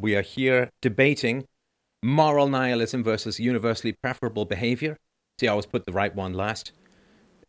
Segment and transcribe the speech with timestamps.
[0.00, 1.44] We are here debating
[2.02, 4.96] moral nihilism versus universally preferable behavior.
[5.38, 6.72] See, I always put the right one last.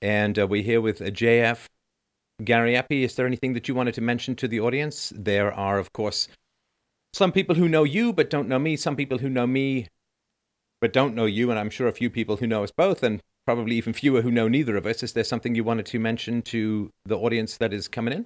[0.01, 1.65] And uh, we're here with uh, JF.
[2.41, 5.13] Gariepy, is there anything that you wanted to mention to the audience?
[5.15, 6.27] There are, of course,
[7.13, 9.87] some people who know you but don't know me, some people who know me
[10.81, 13.21] but don't know you, and I'm sure a few people who know us both, and
[13.45, 15.03] probably even fewer who know neither of us.
[15.03, 18.25] Is there something you wanted to mention to the audience that is coming in?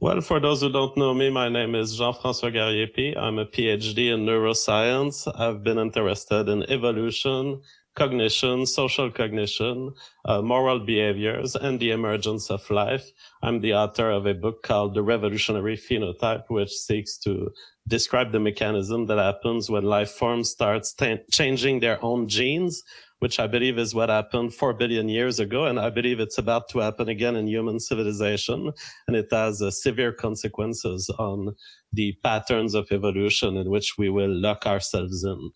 [0.00, 3.16] Well, for those who don't know me, my name is Jean-François Gariepy.
[3.16, 5.26] I'm a PhD in neuroscience.
[5.36, 7.60] I've been interested in evolution,
[7.96, 9.92] cognition, social cognition,
[10.24, 13.10] uh, moral behaviors, and the emergence of life.
[13.42, 17.50] I'm the author of a book called The Revolutionary Phenotype, which seeks to
[17.88, 22.84] describe the mechanism that happens when life forms starts t- changing their own genes
[23.18, 25.64] which I believe is what happened four billion years ago.
[25.64, 28.72] And I believe it's about to happen again in human civilization.
[29.06, 31.54] And it has uh, severe consequences on
[31.92, 35.50] the patterns of evolution in which we will lock ourselves in.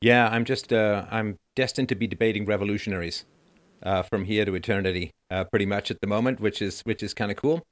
[0.00, 3.26] Yeah, I'm just, uh, I'm destined to be debating revolutionaries
[3.82, 7.12] uh, from here to eternity, uh, pretty much at the moment, which is, which is
[7.12, 7.62] kind of cool.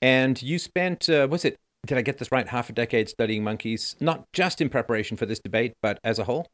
[0.00, 3.42] And you spent, uh, was it, did I get this right, half a decade studying
[3.42, 6.46] monkeys, not just in preparation for this debate, but as a whole?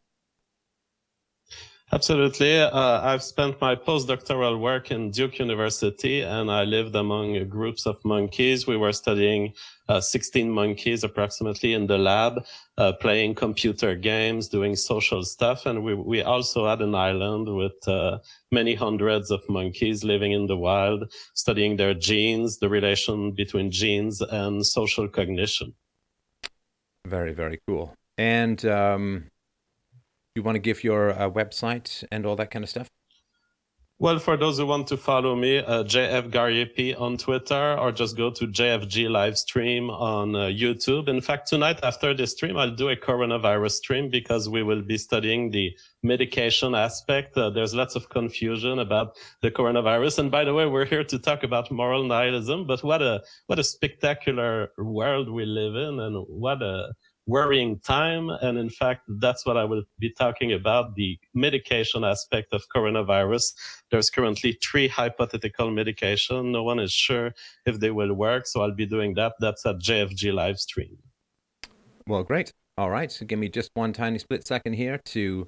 [1.94, 2.60] Absolutely.
[2.60, 8.04] Uh, I've spent my postdoctoral work in Duke University and I lived among groups of
[8.04, 8.66] monkeys.
[8.66, 9.52] We were studying
[9.88, 12.44] uh, 16 monkeys approximately in the lab,
[12.78, 15.66] uh, playing computer games, doing social stuff.
[15.66, 18.18] And we, we also had an island with uh,
[18.50, 24.20] many hundreds of monkeys living in the wild, studying their genes, the relation between genes
[24.20, 25.72] and social cognition.
[27.06, 27.94] Very, very cool.
[28.18, 29.30] And, um
[30.34, 32.90] you want to give your uh, website and all that kind of stuff?
[34.00, 38.16] Well, for those who want to follow me, uh, JF Gariepy on Twitter, or just
[38.16, 41.06] go to JFG live stream on uh, YouTube.
[41.06, 44.98] In fact, tonight after the stream, I'll do a coronavirus stream because we will be
[44.98, 45.70] studying the
[46.02, 47.36] medication aspect.
[47.38, 50.18] Uh, there's lots of confusion about the coronavirus.
[50.18, 53.60] And by the way, we're here to talk about moral nihilism, but what a, what
[53.60, 56.92] a spectacular world we live in and what a,
[57.26, 58.30] worrying time.
[58.30, 63.54] And in fact, that's what I will be talking about the medication aspect of coronavirus.
[63.90, 66.52] There's currently three hypothetical medication.
[66.52, 67.34] No one is sure
[67.66, 68.46] if they will work.
[68.46, 69.34] So I'll be doing that.
[69.40, 70.98] That's at JFG live stream.
[72.06, 72.52] Well, great.
[72.76, 73.10] All right.
[73.10, 75.46] So give me just one tiny split second here to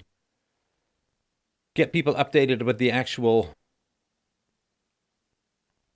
[1.75, 3.53] get people updated with the actual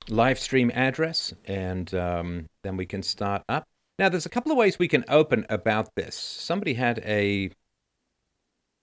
[0.08, 3.64] live stream address, and um, then we can start up.
[4.00, 6.16] Now, there's a couple of ways we can open about this.
[6.16, 7.50] Somebody had a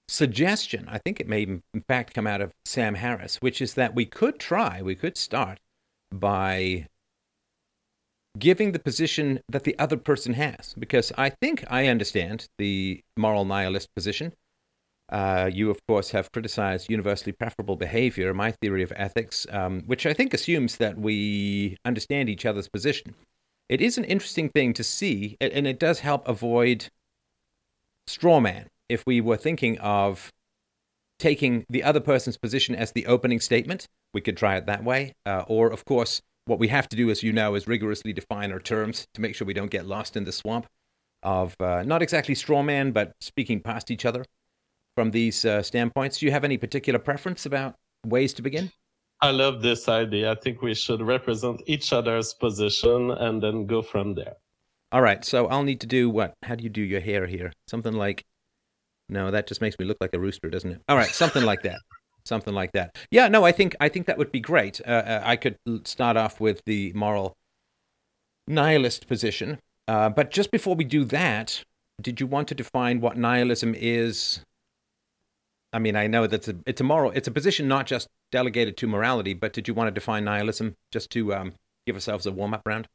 [0.08, 3.96] suggestion, I think it may in fact come out of Sam Harris, which is that
[3.96, 5.60] we could try, we could start
[6.12, 6.86] by
[8.38, 10.76] giving the position that the other person has.
[10.78, 14.34] Because I think I understand the moral nihilist position.
[15.10, 20.06] Uh, you, of course, have criticized universally preferable behavior, my theory of ethics, um, which
[20.06, 23.16] I think assumes that we understand each other's position
[23.70, 26.88] it is an interesting thing to see, and it does help avoid
[28.08, 28.68] straw man.
[28.90, 30.32] If we were thinking of
[31.20, 35.14] taking the other person's position as the opening statement, we could try it that way.
[35.26, 38.52] Uh, or, of course, what we have to do, as you know, is rigorously define
[38.52, 40.68] our terms to make sure we don't get lost in the swamp
[41.24, 44.24] of uh, not exactly straw man, but speaking past each other
[44.96, 46.20] from these uh, standpoints.
[46.20, 48.72] Do you have any particular preference about ways to begin?
[49.22, 50.32] I love this idea.
[50.32, 54.36] I think we should represent each other's position and then go from there.
[54.92, 55.26] All right.
[55.26, 56.34] So I'll need to do what?
[56.44, 57.52] How do you do your hair here?
[57.68, 58.24] Something like.
[59.10, 60.82] No, that just makes me look like a rooster, doesn't it?
[60.90, 61.80] All right, something like that.
[62.26, 62.98] Something like that.
[63.10, 64.82] Yeah, no, I think I think that would be great.
[64.86, 65.56] Uh, uh I could
[65.86, 67.38] start off with the moral
[68.48, 71.64] nihilist position, uh, but just before we do that,
[72.02, 74.42] did you want to define what nihilism is
[75.78, 78.08] I mean, I know that it's a, it's a moral, it's a position not just
[78.32, 81.54] delegated to morality, but did you want to define nihilism just to um,
[81.86, 82.88] give ourselves a warm up round?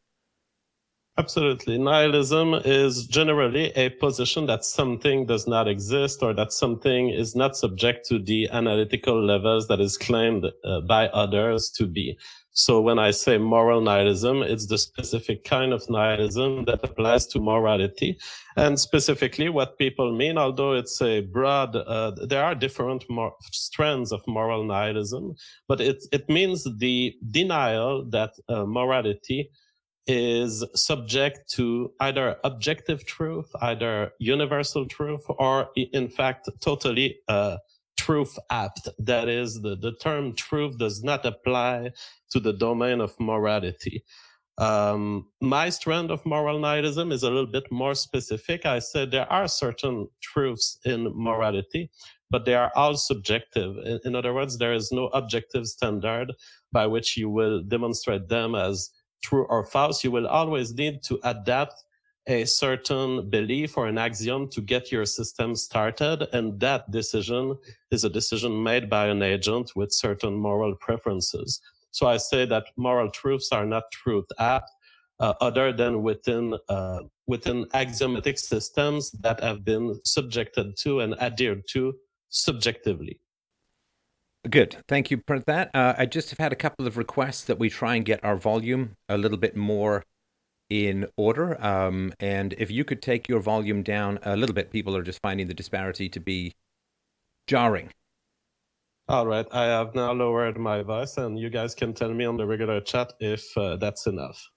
[1.17, 1.79] Absolutely.
[1.79, 7.57] Nihilism is generally a position that something does not exist or that something is not
[7.57, 12.19] subject to the analytical levels that is claimed uh, by others to be.
[12.55, 17.41] So when I say moral nihilism, it's the specific kind of nihilism that applies to
[17.41, 18.19] morality.
[18.57, 24.13] And specifically what people mean, although it's a broad, uh, there are different mor- strands
[24.13, 25.35] of moral nihilism,
[25.67, 29.49] but it, it means the denial that uh, morality
[30.07, 37.57] is subject to either objective truth, either universal truth, or in fact, totally uh,
[37.97, 38.89] truth apt.
[38.99, 41.93] That is, the, the term truth does not apply
[42.31, 44.05] to the domain of morality.
[44.59, 48.67] Um, my strand of moral nihilism is a little bit more specific.
[48.67, 51.91] I said there are certain truths in morality,
[52.31, 53.77] but they are all subjective.
[53.85, 56.33] In, in other words, there is no objective standard
[56.71, 58.91] by which you will demonstrate them as
[59.23, 60.05] true or false.
[60.05, 61.75] You will always need to adapt
[62.27, 66.29] a certain belief or an axiom to get your system started.
[66.33, 67.59] And that decision
[67.91, 71.61] is a decision made by an agent with certain moral preferences.
[71.91, 74.63] So I say that moral truths are not truth at,
[75.21, 81.65] uh, other than within, uh, within axiomatic systems that have been subjected to and adhered
[81.71, 81.95] to
[82.29, 83.21] subjectively.
[84.49, 84.79] Good.
[84.89, 85.71] Thank you for that.
[85.73, 88.37] Uh, I just have had a couple of requests that we try and get our
[88.37, 90.05] volume a little bit more
[90.73, 91.63] in order.
[91.63, 95.21] Um, and if you could take your volume down a little bit, people are just
[95.21, 96.55] finding the disparity to be
[97.47, 97.91] jarring.
[99.07, 102.39] All right, I have now lowered my voice, and you guys can tell me on
[102.39, 104.49] the regular chat if uh, that's enough.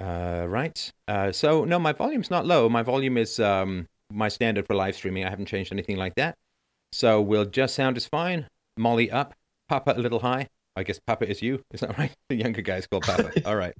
[0.00, 0.90] Uh, right.
[1.06, 2.68] Uh, so no, my volume's not low.
[2.68, 5.24] My volume is um, my standard for live streaming.
[5.24, 6.34] I haven't changed anything like that.
[6.90, 8.48] So we'll just sound is fine.
[8.76, 9.34] Molly up,
[9.68, 10.48] Papa a little high.
[10.74, 11.62] I guess Papa is you.
[11.72, 12.12] Is that right?
[12.30, 13.30] The younger guy's called Papa.
[13.46, 13.74] All right.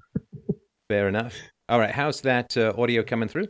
[0.91, 1.37] Fair enough.
[1.69, 1.93] All right.
[1.93, 3.47] How's that uh, audio coming through?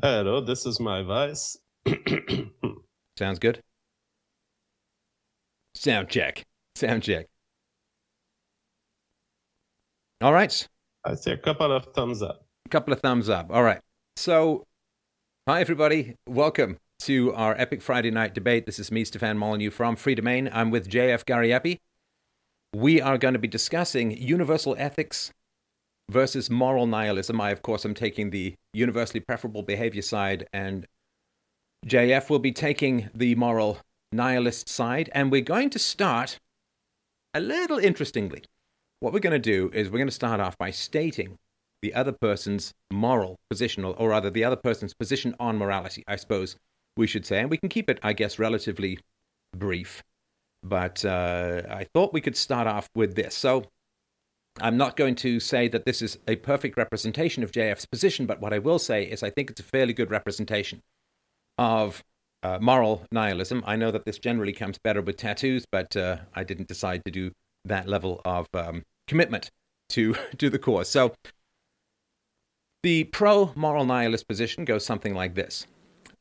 [0.00, 1.58] Hello, this is my voice.
[3.18, 3.60] Sounds good.
[5.74, 6.46] Sound check.
[6.74, 7.26] Sound check.
[10.22, 10.66] All right.
[11.04, 12.40] I see a couple of thumbs up.
[12.64, 13.48] A couple of thumbs up.
[13.50, 13.82] All right.
[14.16, 14.64] So,
[15.46, 16.14] hi, everybody.
[16.26, 18.64] Welcome to our Epic Friday Night Debate.
[18.64, 20.48] This is me, Stefan Molyneux from Freedomain.
[20.50, 21.80] I'm with JF Gariepy.
[22.72, 25.32] We are going to be discussing universal ethics
[26.08, 27.40] versus moral nihilism.
[27.40, 30.86] I, of course, am taking the universally preferable behavior side, and
[31.86, 33.78] JF will be taking the moral
[34.12, 36.38] nihilist side, and we're going to start
[37.34, 38.44] a little interestingly.
[39.00, 41.38] What we're going to do is we're going to start off by stating
[41.82, 46.56] the other person's moral position, or, rather, the other person's position on morality, I suppose
[46.96, 47.40] we should say.
[47.40, 48.98] And we can keep it, I guess, relatively
[49.56, 50.02] brief.
[50.62, 53.34] But uh, I thought we could start off with this.
[53.34, 53.64] So
[54.60, 58.40] I'm not going to say that this is a perfect representation of JF's position, but
[58.40, 60.82] what I will say is I think it's a fairly good representation
[61.58, 62.02] of
[62.42, 63.62] uh, moral nihilism.
[63.66, 67.10] I know that this generally comes better with tattoos, but uh, I didn't decide to
[67.10, 67.32] do
[67.64, 69.50] that level of um, commitment
[69.90, 70.88] to to the cause.
[70.88, 71.14] So
[72.82, 75.66] the pro moral nihilist position goes something like this: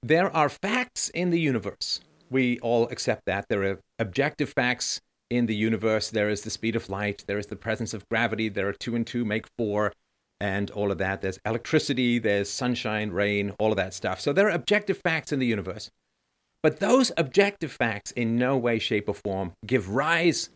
[0.04, 2.02] There are facts in the universe.
[2.30, 6.10] We all accept that there are objective facts in the universe.
[6.10, 7.24] There is the speed of light.
[7.28, 8.50] There is the presence of gravity.
[8.50, 9.94] There are two and two make four
[10.40, 11.22] and all of that.
[11.22, 14.22] There's electricity, there's sunshine, rain, all of that stuff.
[14.22, 15.92] So there are objective facts in the universe.
[16.64, 20.50] But those objective facts in no way, shape, or form give rise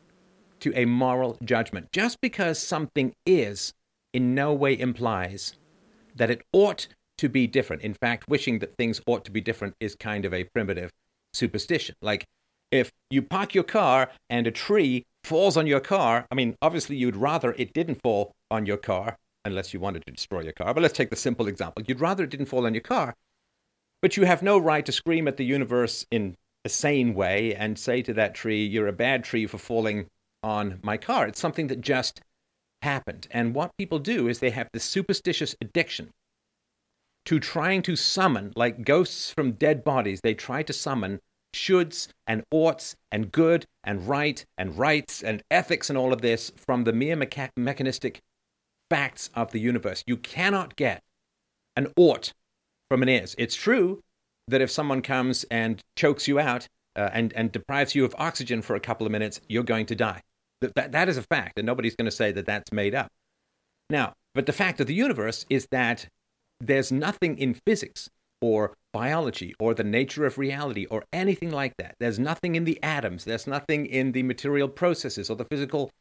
[0.60, 1.92] to a moral judgment.
[1.92, 3.74] Just because something is
[4.13, 5.54] in no way implies
[6.16, 6.88] that it ought
[7.18, 7.81] to be different.
[7.81, 10.92] In fact, wishing that things ought to be different is kind of a primitive
[11.34, 11.96] superstition.
[12.01, 12.25] Like
[12.74, 16.96] if you park your car and a tree falls on your car, I mean, obviously
[16.96, 19.16] you'd rather it didn't fall on your car
[19.46, 20.74] unless you wanted to destroy your car.
[20.74, 21.84] But let's take the simple example.
[21.88, 23.14] You'd rather it didn't fall on your car,
[24.02, 26.36] but you have no right to scream at the universe in
[26.66, 30.08] a sane way and say to that tree, You're a bad tree for falling
[30.42, 31.28] on my car.
[31.28, 32.22] It's something that just
[32.81, 33.28] happened.
[33.30, 36.10] And what people do is they have this superstitious addiction
[37.25, 41.20] to trying to summon, like ghosts from dead bodies, they try to summon
[41.53, 46.51] shoulds and oughts and good and right and rights and ethics and all of this
[46.55, 48.19] from the mere mecha- mechanistic
[48.89, 50.03] facts of the universe.
[50.05, 51.01] You cannot get
[51.75, 52.33] an ought
[52.89, 53.36] from an is.
[53.38, 54.01] It's true
[54.48, 58.62] that if someone comes and chokes you out uh, and, and deprives you of oxygen
[58.62, 60.22] for a couple of minutes, you're going to die.
[60.62, 63.07] That, that, that is a fact, and nobody's going to say that that's made up.
[63.89, 66.07] Now, but the fact of the universe is that
[66.60, 68.10] there's nothing in physics
[68.41, 71.95] or biology or the nature of reality or anything like that.
[72.00, 75.91] There's nothing in the atoms, there's nothing in the material processes or the physical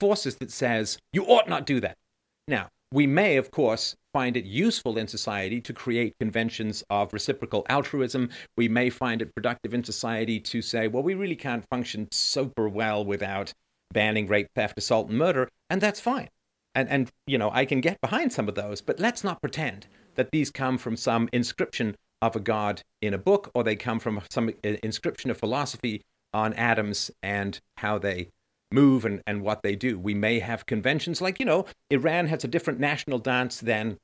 [0.00, 1.96] forces that says you ought not do that.
[2.48, 7.64] Now, we may, of course, find it useful in society to create conventions of reciprocal
[7.70, 8.28] altruism.
[8.56, 12.68] We may find it productive in society to say, well, we really can't function super
[12.68, 13.52] well without
[13.94, 16.28] banning rape, theft, assault, and murder, and that's fine.
[16.74, 19.86] And, and you know, I can get behind some of those, but let's not pretend
[20.14, 23.98] that these come from some inscription of a god in a book or they come
[23.98, 26.00] from some inscription of philosophy
[26.32, 28.28] on atoms and how they
[28.72, 29.98] move and, and what they do.
[29.98, 33.98] We may have conventions like, you know, Iran has a different national dance than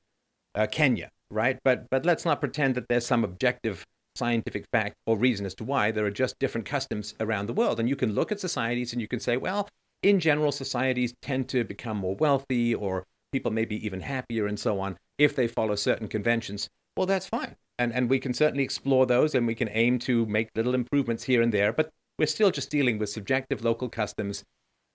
[0.54, 1.58] uh, Kenya, right?
[1.64, 5.64] But, but let's not pretend that there's some objective scientific fact or reason as to
[5.64, 5.90] why.
[5.90, 7.80] There are just different customs around the world.
[7.80, 9.68] And you can look at societies and you can say, well,
[10.02, 14.58] in general, societies tend to become more wealthy or people may be even happier and
[14.58, 16.68] so on if they follow certain conventions.
[16.96, 17.56] Well, that's fine.
[17.78, 21.24] And, and we can certainly explore those and we can aim to make little improvements
[21.24, 24.42] here and there, but we're still just dealing with subjective local customs,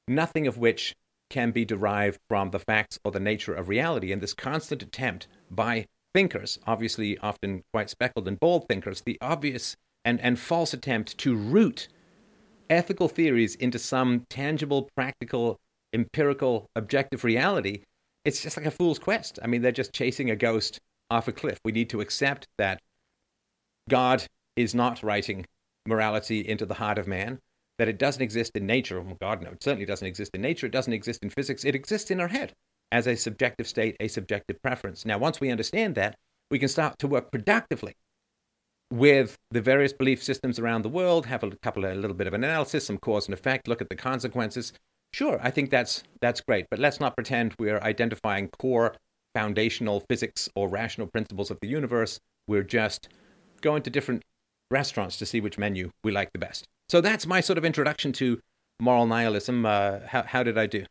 [0.08, 0.94] nothing of which
[1.30, 4.12] can be derived from the facts or the nature of reality.
[4.12, 9.76] And this constant attempt by thinkers, obviously often quite speckled and bold thinkers, the obvious
[10.06, 11.88] and, and false attempt to root
[12.70, 15.60] ethical theories into some tangible, practical,
[15.94, 17.84] empirical, objective reality,
[18.26, 19.40] it's just like a fool's quest.
[19.42, 21.60] I mean, they're just chasing a ghost off a cliff.
[21.64, 22.82] We need to accept that
[23.90, 25.46] God is not writing
[25.86, 27.40] morality into the heart of man,
[27.78, 29.02] that it doesn't exist in nature.
[29.02, 30.68] Well, God, no, it certainly doesn't exist in nature.
[30.68, 31.66] It doesn't exist in physics.
[31.66, 32.54] It exists in our head
[32.92, 35.06] as a subjective state, a subjective preference.
[35.06, 36.16] Now, once we understand that,
[36.52, 37.96] we can start to work productively
[38.92, 42.34] with the various belief systems around the world, have a couple a little bit of
[42.34, 44.72] an analysis, some cause and effect, look at the consequences.
[45.12, 48.96] Sure, I think that's that's great, but let's not pretend we're identifying core
[49.34, 52.20] foundational physics or rational principles of the universe.
[52.48, 53.10] We're just
[53.62, 54.24] going to different
[54.72, 56.66] restaurants to see which menu we like the best.
[56.90, 58.40] So that's my sort of introduction to
[58.80, 59.66] moral nihilism.
[59.66, 60.86] Uh, how, how did I do?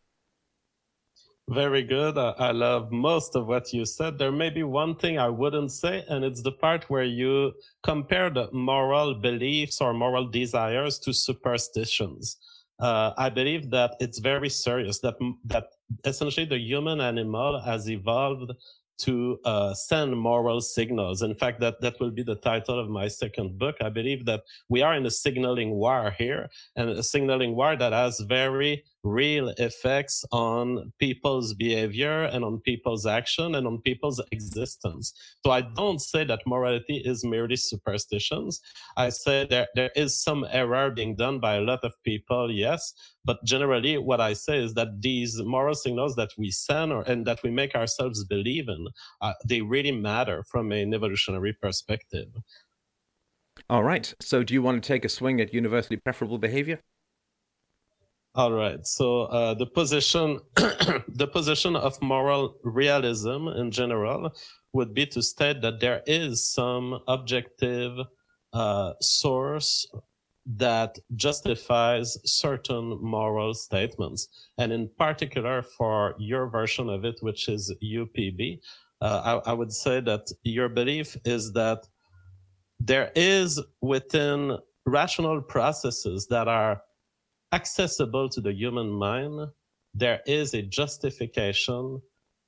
[1.50, 2.16] Very good.
[2.16, 4.16] I, I love most of what you said.
[4.16, 8.30] There may be one thing I wouldn't say, and it's the part where you compare
[8.30, 12.36] the moral beliefs or moral desires to superstitions.
[12.78, 15.66] Uh, I believe that it's very serious that that
[16.04, 18.52] essentially the human animal has evolved
[18.98, 21.22] to uh, send moral signals.
[21.22, 23.76] In fact, that, that will be the title of my second book.
[23.80, 27.92] I believe that we are in a signaling war here, and a signaling war that
[27.92, 35.12] has very real effects on people's behavior and on people's action and on people's existence.
[35.44, 38.60] So I don't say that morality is merely superstitions.
[38.96, 42.92] I say there, there is some error being done by a lot of people, yes.
[43.24, 47.26] But generally, what I say is that these moral signals that we send or, and
[47.26, 48.88] that we make ourselves believe in,
[49.20, 52.28] uh, they really matter from an evolutionary perspective.
[53.68, 54.12] All right.
[54.20, 56.80] So, do you want to take a swing at universally preferable behavior?
[58.34, 58.86] All right.
[58.86, 64.32] So uh, the position, the position of moral realism in general
[64.72, 67.98] would be to state that there is some objective
[68.54, 69.86] uh, source
[70.46, 74.28] that justifies certain moral statements.
[74.56, 78.60] And in particular, for your version of it, which is UPB,
[79.02, 81.86] uh, I, I would say that your belief is that
[82.80, 86.82] there is within rational processes that are
[87.52, 89.48] accessible to the human mind,
[89.94, 92.00] there is a justification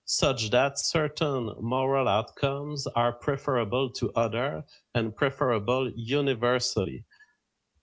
[0.07, 7.05] such that certain moral outcomes are preferable to other and preferable universally.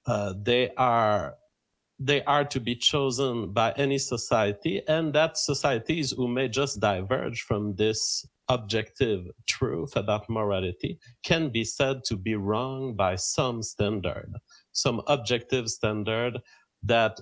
[0.05, 1.35] Uh, they are
[2.03, 7.43] they are to be chosen by any society and that societies who may just diverge
[7.43, 14.33] from this objective truth about morality can be said to be wrong by some standard
[14.71, 16.39] some objective standard
[16.83, 17.19] that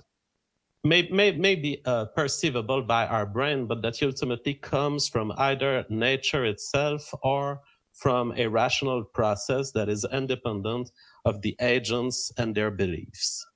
[0.84, 5.84] may, may, may be uh, perceivable by our brain, but that ultimately comes from either
[5.88, 7.60] nature itself or
[7.92, 10.90] from a rational process that is independent
[11.24, 13.46] of the agents and their beliefs.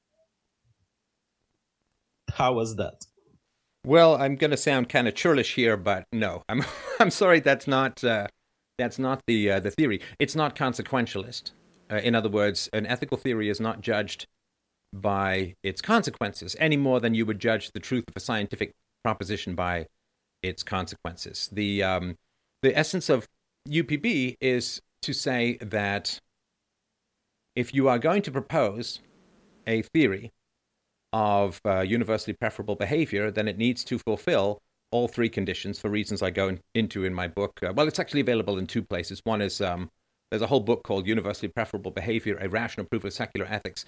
[2.30, 3.06] How was that?
[3.86, 6.64] Well, I'm going to sound kind of churlish here, but no, I'm
[7.00, 7.40] I'm sorry.
[7.40, 8.26] That's not uh,
[8.78, 10.00] that's not the uh, the theory.
[10.18, 11.52] It's not consequentialist.
[11.90, 14.26] Uh, in other words, an ethical theory is not judged
[15.00, 18.72] by its consequences any more than you would judge the truth of a scientific
[19.02, 19.86] proposition by
[20.42, 21.48] its consequences.
[21.52, 22.16] The um,
[22.62, 23.26] the essence of
[23.68, 26.18] UPB is to say that
[27.56, 29.00] if you are going to propose
[29.66, 30.32] a theory
[31.12, 34.60] of uh, universally preferable behavior, then it needs to fulfill
[34.90, 37.60] all three conditions for reasons I go in, into in my book.
[37.62, 39.20] Uh, well, it's actually available in two places.
[39.24, 39.90] One is um,
[40.30, 43.84] there's a whole book called Universally Preferable Behavior: A Rational Proof of Secular Ethics,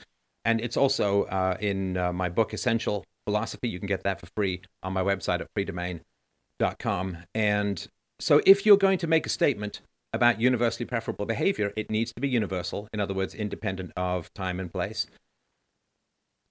[0.46, 3.68] and it's also uh, in uh, my book, Essential Philosophy.
[3.68, 7.18] You can get that for free on my website at freedomain.com.
[7.34, 7.86] And
[8.20, 9.80] so, if you're going to make a statement
[10.12, 14.60] about universally preferable behavior, it needs to be universal, in other words, independent of time
[14.60, 15.08] and place.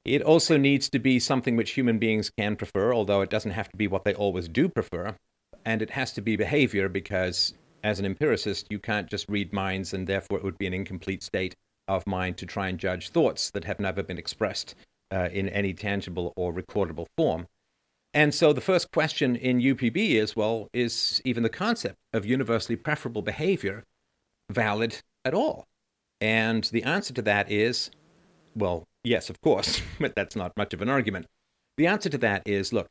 [0.04, 3.70] It also needs to be something which human beings can prefer, although it doesn't have
[3.70, 5.16] to be what they always do prefer.
[5.64, 9.94] And it has to be behavior because, as an empiricist, you can't just read minds,
[9.94, 11.56] and therefore it would be an incomplete state
[11.88, 14.76] of mind to try and judge thoughts that have never been expressed
[15.12, 17.48] uh, in any tangible or recordable form.
[18.14, 22.78] And so the first question in UPB is well, is even the concept of universally
[22.78, 23.84] preferable behavior
[24.50, 25.66] valid at all?
[26.22, 27.92] And the answer to that is
[28.56, 31.28] well, yes, of course, but that's not much of an argument.
[31.78, 32.88] The answer to that is look,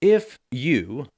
[0.00, 1.08] if you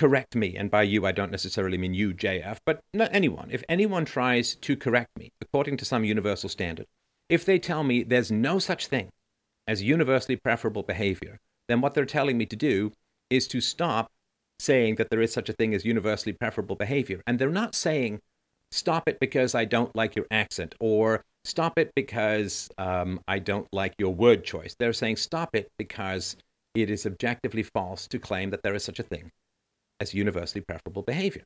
[0.00, 3.62] correct me, and by you I don't necessarily mean you, JF, but not anyone, if
[3.68, 6.86] anyone tries to correct me according to some universal standard,
[7.28, 9.10] if they tell me there's no such thing
[9.68, 11.38] as universally preferable behavior,
[11.68, 12.92] then what they're telling me to do
[13.28, 14.10] is to stop
[14.58, 17.20] saying that there is such a thing as universally preferable behavior.
[17.26, 18.20] And they're not saying,
[18.70, 23.68] stop it because I don't like your accent, or stop it because um, I don't
[23.70, 24.74] like your word choice.
[24.78, 26.36] They're saying, stop it because
[26.74, 29.30] it is objectively false to claim that there is such a thing
[30.00, 31.44] as universally preferable behavior.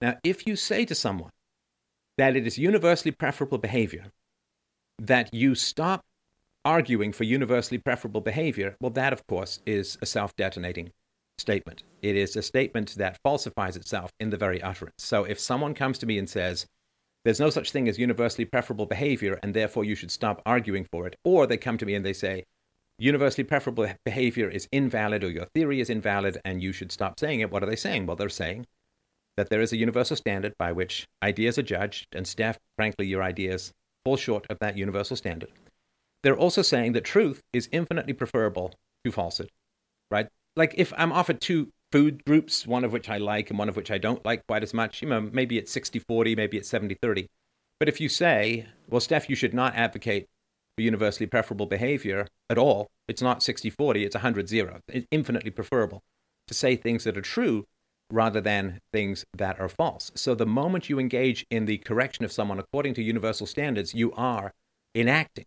[0.00, 1.30] Now, if you say to someone
[2.18, 4.06] that it is universally preferable behavior,
[4.98, 6.04] that you stop
[6.64, 10.92] arguing for universally preferable behavior, well, that, of course, is a self detonating
[11.38, 11.82] statement.
[12.02, 14.96] It is a statement that falsifies itself in the very utterance.
[14.98, 16.66] So if someone comes to me and says,
[17.24, 21.06] there's no such thing as universally preferable behavior, and therefore you should stop arguing for
[21.06, 22.44] it, or they come to me and they say,
[22.98, 27.40] universally preferable behavior is invalid or your theory is invalid and you should stop saying
[27.40, 28.06] it, what are they saying?
[28.06, 28.66] Well, they're saying
[29.36, 33.22] that there is a universal standard by which ideas are judged, and Steph, frankly, your
[33.22, 33.72] ideas
[34.04, 35.50] fall short of that universal standard.
[36.22, 38.72] They're also saying that truth is infinitely preferable
[39.04, 39.50] to falsehood,
[40.10, 40.28] right?
[40.56, 43.76] Like if I'm offered two food groups, one of which I like and one of
[43.76, 46.68] which I don't like quite as much, you know, maybe it's 60 40, maybe it's
[46.68, 47.26] 70 30.
[47.78, 50.28] But if you say, well, Steph, you should not advocate
[50.82, 54.80] universally preferable behavior at all, it's not 60 40, it's 100 0.
[54.88, 56.02] It's infinitely preferable
[56.48, 57.64] to say things that are true
[58.10, 60.12] rather than things that are false.
[60.14, 64.12] So the moment you engage in the correction of someone according to universal standards, you
[64.12, 64.52] are
[64.94, 65.46] enacting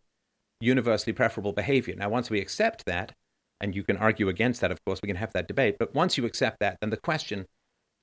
[0.60, 1.96] universally preferable behavior.
[1.96, 3.14] Now, once we accept that,
[3.62, 6.18] and you can argue against that, of course, we can have that debate, but once
[6.18, 7.46] you accept that, then the question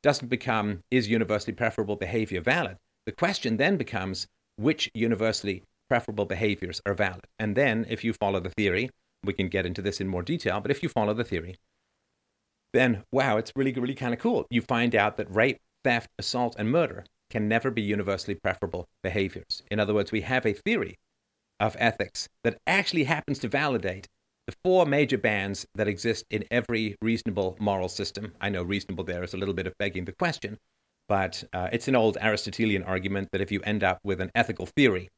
[0.03, 2.77] doesn't become is universally preferable behavior valid?
[3.07, 7.27] The question then becomes which universally preferable behaviors are valid.
[7.39, 8.91] And then, if you follow the theory,
[9.25, 11.57] we can get into this in more detail, but if you follow the theory,
[12.73, 14.47] then wow, it's really, really kind of cool.
[14.51, 19.63] You find out that rape, theft, assault, and murder can never be universally preferable behaviors.
[19.71, 20.97] In other words, we have a theory
[21.59, 24.07] of ethics that actually happens to validate
[24.47, 28.33] the four major bans that exist in every reasonable moral system.
[28.41, 30.59] I know reasonable there is a little bit of begging the question,
[31.09, 34.67] but uh, it's an old Aristotelian argument that if you end up with an ethical
[34.67, 35.09] theory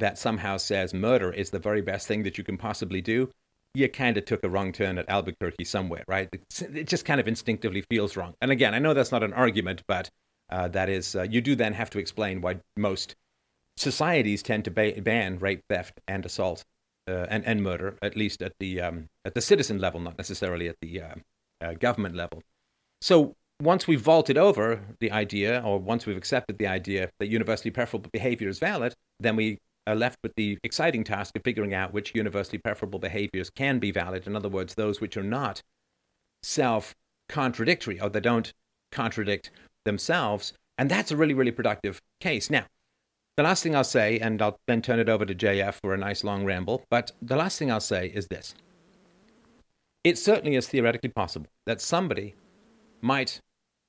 [0.00, 3.30] that somehow says murder is the very best thing that you can possibly do,
[3.74, 6.28] you kind of took a wrong turn at Albuquerque somewhere, right?
[6.32, 8.34] It just kind of instinctively feels wrong.
[8.40, 10.10] And again, I know that's not an argument, but
[10.50, 13.14] uh, that is, uh, you do then have to explain why most
[13.76, 16.64] societies tend to ba- ban rape, theft, and assault
[17.08, 20.68] uh, and, and murder, at least at the um, at the citizen level, not necessarily
[20.68, 21.14] at the uh,
[21.60, 22.42] uh, government level.
[23.00, 27.70] So once we've vaulted over the idea, or once we've accepted the idea that universally
[27.70, 29.58] preferable behavior is valid, then we
[29.88, 33.90] are left with the exciting task of figuring out which universally preferable behaviors can be
[33.90, 34.26] valid.
[34.26, 35.62] In other words, those which are not
[36.42, 36.94] self
[37.28, 38.52] contradictory or they don't
[38.92, 39.50] contradict
[39.84, 40.52] themselves.
[40.76, 42.50] And that's a really, really productive case.
[42.50, 42.66] Now,
[43.36, 45.98] the last thing I'll say, and I'll then turn it over to JF for a
[45.98, 48.54] nice long ramble, but the last thing I'll say is this.
[50.04, 52.34] It certainly is theoretically possible that somebody
[53.00, 53.40] might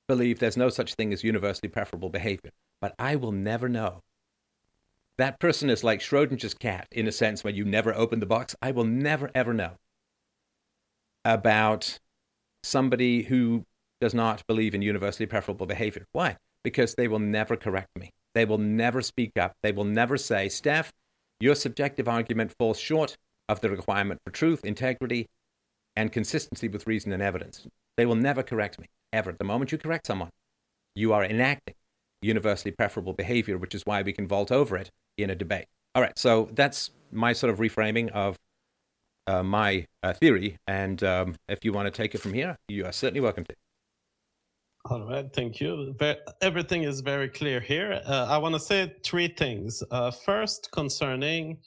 [0.08, 4.00] believe there's no such thing as universally preferable behavior, but I will never know.
[5.20, 8.56] That person is like Schrodinger's cat in a sense when you never open the box.
[8.62, 9.72] I will never, ever know
[11.26, 11.98] about
[12.62, 13.64] somebody who
[14.00, 16.06] does not believe in universally preferable behavior.
[16.12, 16.38] Why?
[16.64, 18.08] Because they will never correct me.
[18.34, 19.52] They will never speak up.
[19.62, 20.90] They will never say, Steph,
[21.38, 25.26] your subjective argument falls short of the requirement for truth, integrity,
[25.96, 27.66] and consistency with reason and evidence.
[27.98, 29.34] They will never correct me, ever.
[29.38, 30.30] The moment you correct someone,
[30.94, 31.74] you are enacting
[32.22, 34.90] universally preferable behavior, which is why we can vault over it
[35.22, 35.66] in a debate.
[35.94, 38.36] All right, so that's my sort of reframing of
[39.26, 40.56] uh, my uh, theory.
[40.66, 43.54] And um, if you want to take it from here, you are certainly welcome to.
[44.86, 45.94] All right, thank you.
[46.40, 48.00] Everything is very clear here.
[48.06, 49.82] Uh, I want to say three things.
[49.90, 51.58] Uh, first, concerning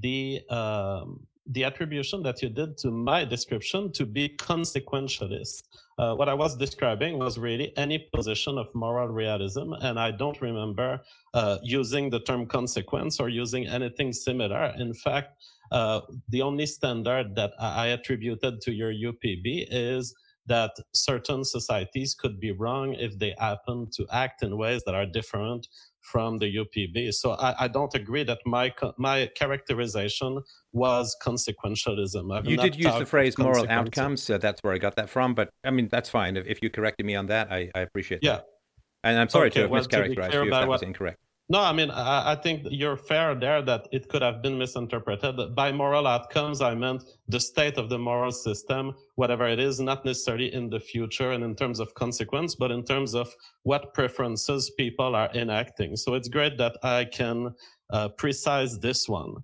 [0.00, 5.62] the um, the attribution that you did to my description to be consequentialist.
[5.98, 10.40] Uh, what I was describing was really any position of moral realism, and I don't
[10.40, 11.00] remember
[11.34, 14.72] uh, using the term consequence or using anything similar.
[14.78, 20.14] In fact, uh, the only standard that I attributed to your UPB is
[20.48, 25.06] that certain societies could be wrong if they happen to act in ways that are
[25.06, 25.68] different
[26.00, 27.12] from the UPB.
[27.14, 32.36] So I, I don't agree that my my characterization was consequentialism.
[32.36, 35.34] I've you did use the phrase moral outcomes, so that's where I got that from.
[35.34, 36.36] But I mean, that's fine.
[36.36, 38.36] If, if you corrected me on that, I, I appreciate yeah.
[38.36, 38.44] that.
[39.04, 41.18] And I'm sorry okay, to have well, mischaracterized you if that was incorrect.
[41.50, 45.54] No, I mean, I, I, think you're fair there that it could have been misinterpreted.
[45.54, 50.04] By moral outcomes, I meant the state of the moral system, whatever it is, not
[50.04, 54.70] necessarily in the future and in terms of consequence, but in terms of what preferences
[54.76, 55.96] people are enacting.
[55.96, 57.54] So it's great that I can
[57.90, 59.36] uh, precise this one.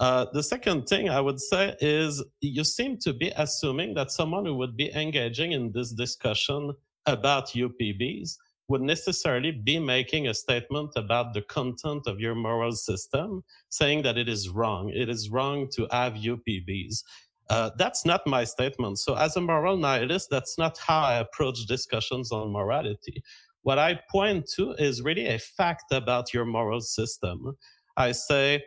[0.00, 4.46] Uh, the second thing I would say is you seem to be assuming that someone
[4.46, 6.72] who would be engaging in this discussion
[7.06, 8.36] about UPBs
[8.72, 14.16] would necessarily be making a statement about the content of your moral system, saying that
[14.16, 14.90] it is wrong.
[14.94, 17.04] It is wrong to have UPBs.
[17.50, 18.98] Uh, that's not my statement.
[18.98, 23.22] So, as a moral nihilist, that's not how I approach discussions on morality.
[23.60, 27.54] What I point to is really a fact about your moral system.
[27.98, 28.62] I say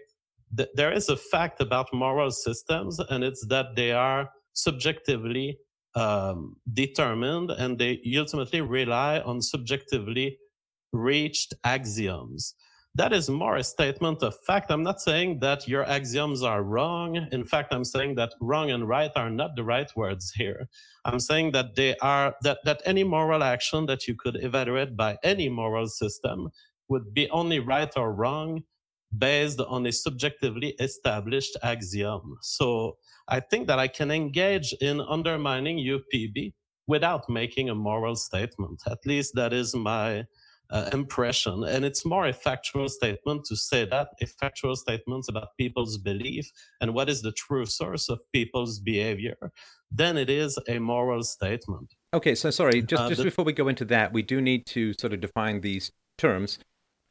[0.53, 5.57] that there is a fact about moral systems, and it's that they are subjectively
[5.95, 10.37] um, determined and they ultimately rely on subjectively
[10.91, 12.55] reached axioms.
[12.95, 14.71] That is more a statement of fact.
[14.71, 17.27] I'm not saying that your axioms are wrong.
[17.33, 20.69] In fact, I'm saying that wrong and right are not the right words here.
[21.03, 25.17] I'm saying that they are that, that any moral action that you could evaluate by
[25.23, 26.49] any moral system
[26.87, 28.63] would be only right or wrong
[29.17, 32.37] based on a subjectively established axiom.
[32.41, 36.53] So I think that I can engage in undermining UPB
[36.87, 38.81] without making a moral statement.
[38.85, 40.25] At least that is my
[40.69, 41.63] uh, impression.
[41.63, 46.49] And it's more a factual statement to say that, a factual statement about people's belief
[46.81, 49.37] and what is the true source of people's behavior,
[49.91, 51.93] than it is a moral statement.
[52.13, 54.65] Okay, so sorry, just, uh, just the, before we go into that, we do need
[54.67, 56.59] to sort of define these terms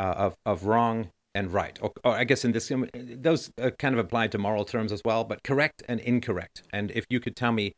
[0.00, 1.78] uh, of, of wrong and right.
[1.82, 5.24] Or, or, I guess in this, those kind of apply to moral terms as well,
[5.24, 6.62] but correct and incorrect.
[6.72, 7.74] And if you could tell me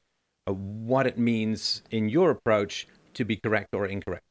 [0.46, 4.24] uh, what it means in your approach to be correct or incorrect.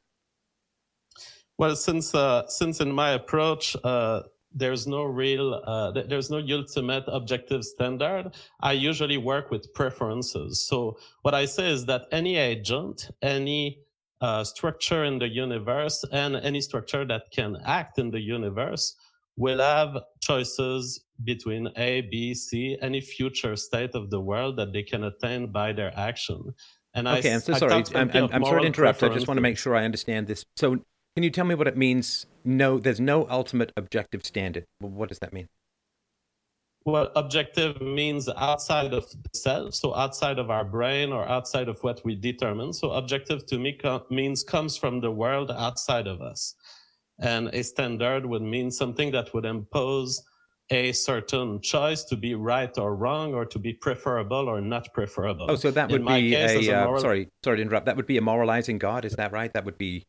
[1.58, 7.04] Well, since uh, since in my approach, uh, there's no real, uh, there's no ultimate
[7.08, 8.32] objective standard.
[8.62, 10.66] I usually work with preferences.
[10.66, 13.80] So what I say is that any agent, any
[14.22, 18.96] uh, structure in the universe, and any structure that can act in the universe
[19.38, 24.84] will have choices between A, B, C, any future state of the world that they
[24.84, 26.54] can attain by their action.
[26.94, 27.84] And okay, I, am so sorry.
[27.94, 29.04] I'm, I'm, I'm sorry to interrupt.
[29.04, 30.46] I just want to make sure I understand this.
[30.56, 30.78] So,
[31.16, 32.26] can you tell me what it means?
[32.44, 34.66] No, there's no ultimate objective standard.
[34.80, 35.50] What does that mean?
[36.86, 41.84] Well, objective means outside of the self, so outside of our brain or outside of
[41.84, 42.72] what we determine.
[42.74, 46.56] So, objective to me co- means comes from the world outside of us.
[47.20, 50.22] And a standard would mean something that would impose
[50.72, 55.46] a certain choice to be right or wrong or to be preferable or not preferable.
[55.50, 57.86] Oh, so that would be case, a, a uh, sorry, sorry to interrupt.
[57.86, 59.06] That would be a moralizing God.
[59.06, 59.54] Is that right?
[59.54, 60.06] That would be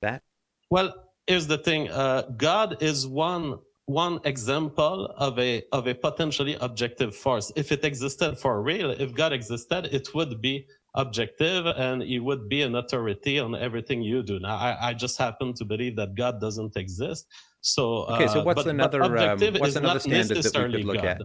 [0.00, 0.22] that.
[0.70, 0.94] Well,
[1.26, 1.90] here's the thing.
[1.90, 7.52] Uh, God is one one example of a of a potentially objective force.
[7.54, 12.48] If it existed for real, if God existed, it would be objective and he would
[12.48, 14.38] be an authority on everything you do.
[14.40, 17.26] Now, I, I just happen to believe that God doesn't exist.
[17.60, 20.72] So, okay, so uh, what's uh, but, another but um, what's another standard that we
[20.72, 21.04] could look God.
[21.04, 21.22] at?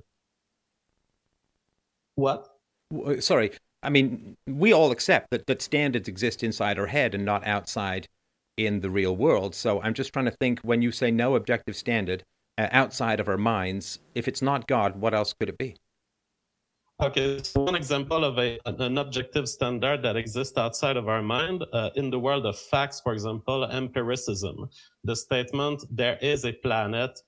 [2.15, 2.47] What?
[2.93, 3.51] Uh, sorry,
[3.83, 8.07] I mean we all accept that that standards exist inside our head and not outside
[8.57, 9.55] in the real world.
[9.55, 12.23] So I'm just trying to think when you say no objective standard
[12.57, 15.77] uh, outside of our minds, if it's not God, what else could it be?
[17.01, 21.65] Okay, so one example of a, an objective standard that exists outside of our mind
[21.73, 24.69] uh, in the world of facts, for example, empiricism.
[25.03, 27.19] The statement, there is a planet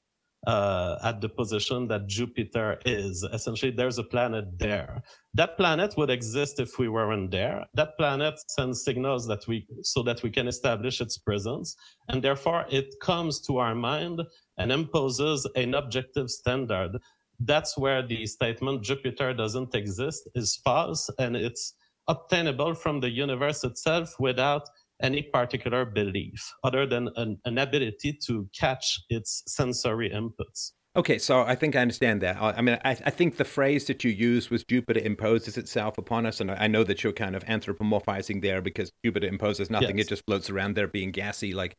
[0.46, 3.24] uh, at the position that Jupiter is.
[3.24, 5.02] Essentially, there's a planet there.
[5.34, 7.66] That planet would exist if we weren't there.
[7.74, 11.76] That planet sends signals that we, so that we can establish its presence.
[12.10, 14.22] And therefore, it comes to our mind
[14.58, 17.00] and imposes an objective standard
[17.46, 21.74] that's where the statement Jupiter doesn't exist is false and it's
[22.08, 24.68] obtainable from the universe itself without
[25.02, 30.72] any particular belief other than an, an ability to catch its sensory inputs.
[30.96, 32.40] Okay, so I think I understand that.
[32.40, 36.28] I mean, I, I, think the phrase that you used was Jupiter imposes itself upon
[36.28, 40.06] us, and I know that you're kind of anthropomorphizing there because Jupiter imposes nothing; yes.
[40.06, 41.74] it just floats around there being gassy, like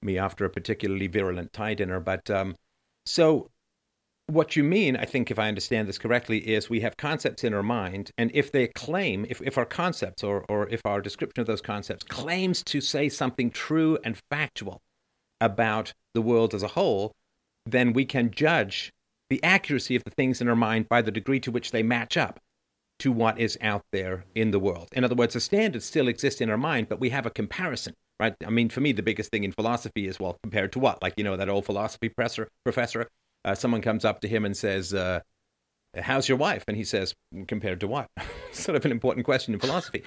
[0.00, 2.00] me after a particularly virulent Thai dinner.
[2.00, 2.56] But um,
[3.04, 3.50] so
[4.26, 7.52] what you mean, I think, if I understand this correctly, is we have concepts in
[7.52, 11.40] our mind, and if they claim, if, if our concepts or, or if our description
[11.40, 14.80] of those concepts claims to say something true and factual
[15.40, 17.12] about the world as a whole,
[17.66, 18.92] then we can judge
[19.28, 22.16] the accuracy of the things in our mind by the degree to which they match
[22.16, 22.40] up
[22.98, 24.88] to what is out there in the world.
[24.92, 27.94] In other words, the standards still exist in our mind, but we have a comparison
[28.20, 28.34] right?
[28.46, 31.02] I mean, for me, the biggest thing in philosophy is well, compared to what?
[31.02, 32.48] Like you know that old philosophy professor.
[32.64, 33.08] Professor,
[33.44, 35.20] uh, someone comes up to him and says, uh,
[35.96, 37.14] "How's your wife?" And he says,
[37.46, 38.08] "Compared to what?"
[38.52, 40.04] sort of an important question in philosophy.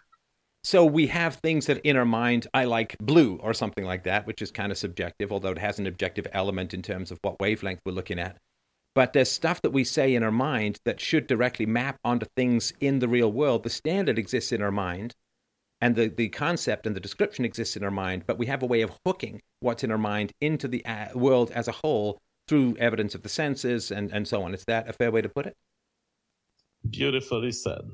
[0.64, 4.28] So we have things that in our mind, I like blue or something like that,
[4.28, 7.40] which is kind of subjective, although it has an objective element in terms of what
[7.40, 8.38] wavelength we're looking at.
[8.94, 12.74] But there's stuff that we say in our mind that should directly map onto things
[12.82, 13.64] in the real world.
[13.64, 15.14] The standard exists in our mind,
[15.80, 18.68] and the, the concept and the description exists in our mind, but we have a
[18.68, 22.76] way of hooking what's in our mind into the uh, world as a whole through
[22.80, 24.54] evidence of the senses and, and so on.
[24.54, 25.56] Is that a fair way to put it?
[26.90, 27.92] Beautifully said.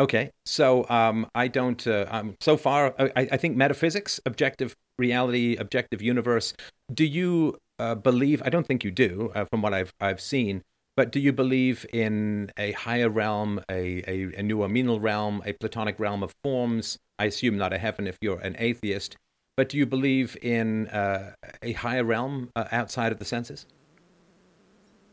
[0.00, 1.86] Okay, so um, I don't.
[1.86, 6.54] Uh, um, so far, I, I, think metaphysics, objective reality, objective universe.
[6.92, 8.42] Do you uh, believe?
[8.44, 10.62] I don't think you do, uh, from what I've I've seen.
[10.96, 15.98] But do you believe in a higher realm, a, a, a noumenal realm, a platonic
[15.98, 16.98] realm of forms?
[17.18, 19.16] I assume not a heaven if you're an atheist.
[19.56, 23.66] But do you believe in uh, a higher realm uh, outside of the senses?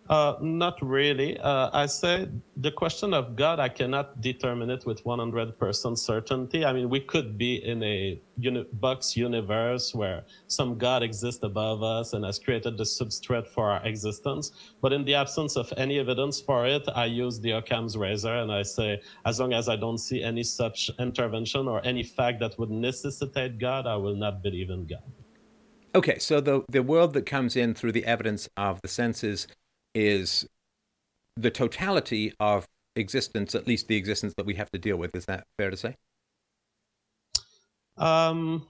[0.09, 1.37] Uh, not really.
[1.39, 6.65] Uh, I say the question of God, I cannot determine it with 100% certainty.
[6.65, 11.83] I mean, we could be in a uni- box universe where some God exists above
[11.83, 14.51] us and has created the substrate for our existence.
[14.81, 18.51] But in the absence of any evidence for it, I use the Occam's razor and
[18.51, 22.57] I say, as long as I don't see any such intervention or any fact that
[22.57, 25.03] would necessitate God, I will not believe in God.
[25.95, 29.47] Okay, so the the world that comes in through the evidence of the senses
[29.93, 30.47] is
[31.35, 35.15] the totality of existence, at least the existence that we have to deal with.
[35.15, 35.95] Is that fair to say?
[37.97, 38.67] Um,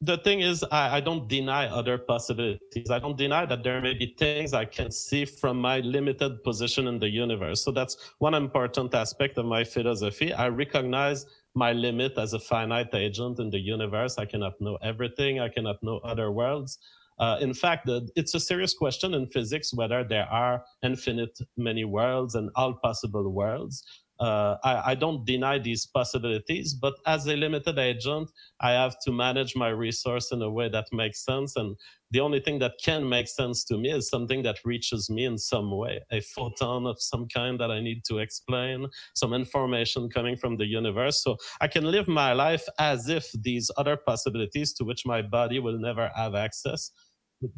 [0.00, 2.90] the thing is, I, I, don't deny other possibilities.
[2.90, 6.86] I don't deny that there may be things I can see from my limited position
[6.86, 7.62] in the universe.
[7.62, 10.32] So that's one important aspect of my philosophy.
[10.32, 14.16] I recognize my limit as a finite agent in the universe.
[14.16, 15.38] I cannot know everything.
[15.38, 16.78] I cannot know other worlds.
[17.20, 22.34] Uh, in fact, it's a serious question in physics whether there are infinite many worlds
[22.34, 23.84] and all possible worlds.
[24.18, 28.30] Uh, I, I, don't deny these possibilities, but as a limited agent,
[28.60, 31.56] I have to manage my resource in a way that makes sense.
[31.56, 31.74] And
[32.10, 35.38] the only thing that can make sense to me is something that reaches me in
[35.38, 40.36] some way a photon of some kind that I need to explain, some information coming
[40.36, 41.22] from the universe.
[41.24, 45.60] So I can live my life as if these other possibilities to which my body
[45.60, 46.90] will never have access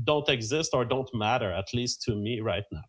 [0.04, 2.82] don't exist or don't matter, at least to me right now.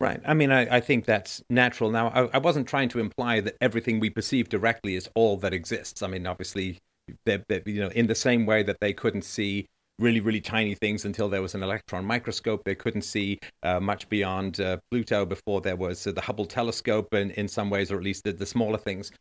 [0.00, 0.20] Right.
[0.26, 1.90] I mean, I, I think that's natural.
[1.90, 5.54] Now, I, I, wasn't trying to imply that everything we perceive directly is all that
[5.54, 6.02] exists.
[6.02, 6.78] I mean, obviously,
[7.24, 9.66] they're, they're, you know, in the same way that they couldn't see
[9.98, 14.08] really, really tiny things until there was an electron microscope, they couldn't see uh, much
[14.08, 17.96] beyond uh, Pluto before there was uh, the Hubble telescope, in, in some ways, or
[17.96, 19.12] at least the, the smaller things.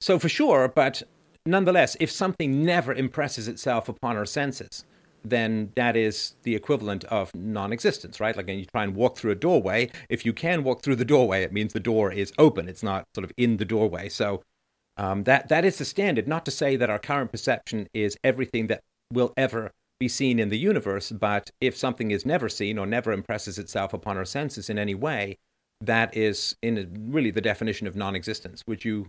[0.00, 1.02] So, for sure, but
[1.44, 4.84] nonetheless, if something never impresses itself upon our senses,
[5.24, 8.36] then that is the equivalent of non-existence, right?
[8.36, 11.04] Like and you try and walk through a doorway, if you can walk through the
[11.04, 12.68] doorway, it means the door is open.
[12.68, 14.08] It's not sort of in the doorway.
[14.08, 14.42] So
[14.96, 16.28] um, that that is the standard.
[16.28, 20.48] Not to say that our current perception is everything that will ever be seen in
[20.48, 24.70] the universe, but if something is never seen or never impresses itself upon our senses
[24.70, 25.36] in any way,
[25.80, 28.62] that is in really the definition of non-existence.
[28.66, 29.08] Would you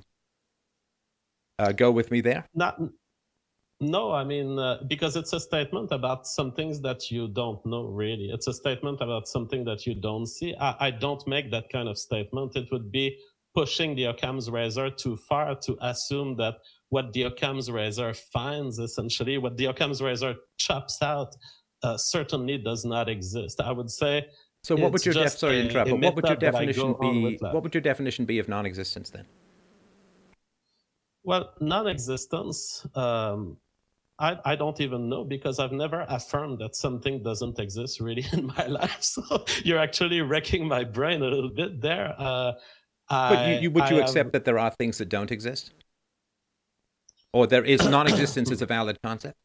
[1.59, 2.45] uh, go with me there?
[2.53, 2.79] Not
[3.81, 7.85] no, I mean, uh, because it's a statement about some things that you don't know,
[7.85, 8.29] really.
[8.31, 10.53] It's a statement about something that you don't see.
[10.61, 12.55] I, I don't make that kind of statement.
[12.55, 13.17] It would be
[13.55, 16.57] pushing the Occam's razor too far to assume that
[16.89, 21.35] what the Occam's razor finds, essentially, what the Occam's razor chops out,
[21.81, 23.59] uh, certainly does not exist.
[23.59, 24.27] I would say.
[24.63, 27.39] So, what would your def- sorry, interrupt, what would your definition be?
[27.41, 29.25] What would your definition be of non-existence then?
[31.23, 32.85] Well, non-existence.
[32.93, 33.57] Um,
[34.21, 38.45] I, I don't even know because I've never affirmed that something doesn't exist really in
[38.45, 38.99] my life.
[39.01, 42.13] So you're actually wrecking my brain a little bit there.
[42.17, 42.53] Uh,
[43.09, 45.73] but I, you, you, would you I accept that there are things that don't exist?
[47.33, 49.37] Or there is non-existence as a valid concept?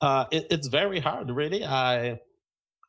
[0.00, 1.64] Uh, it, it's very hard, really.
[1.64, 2.20] I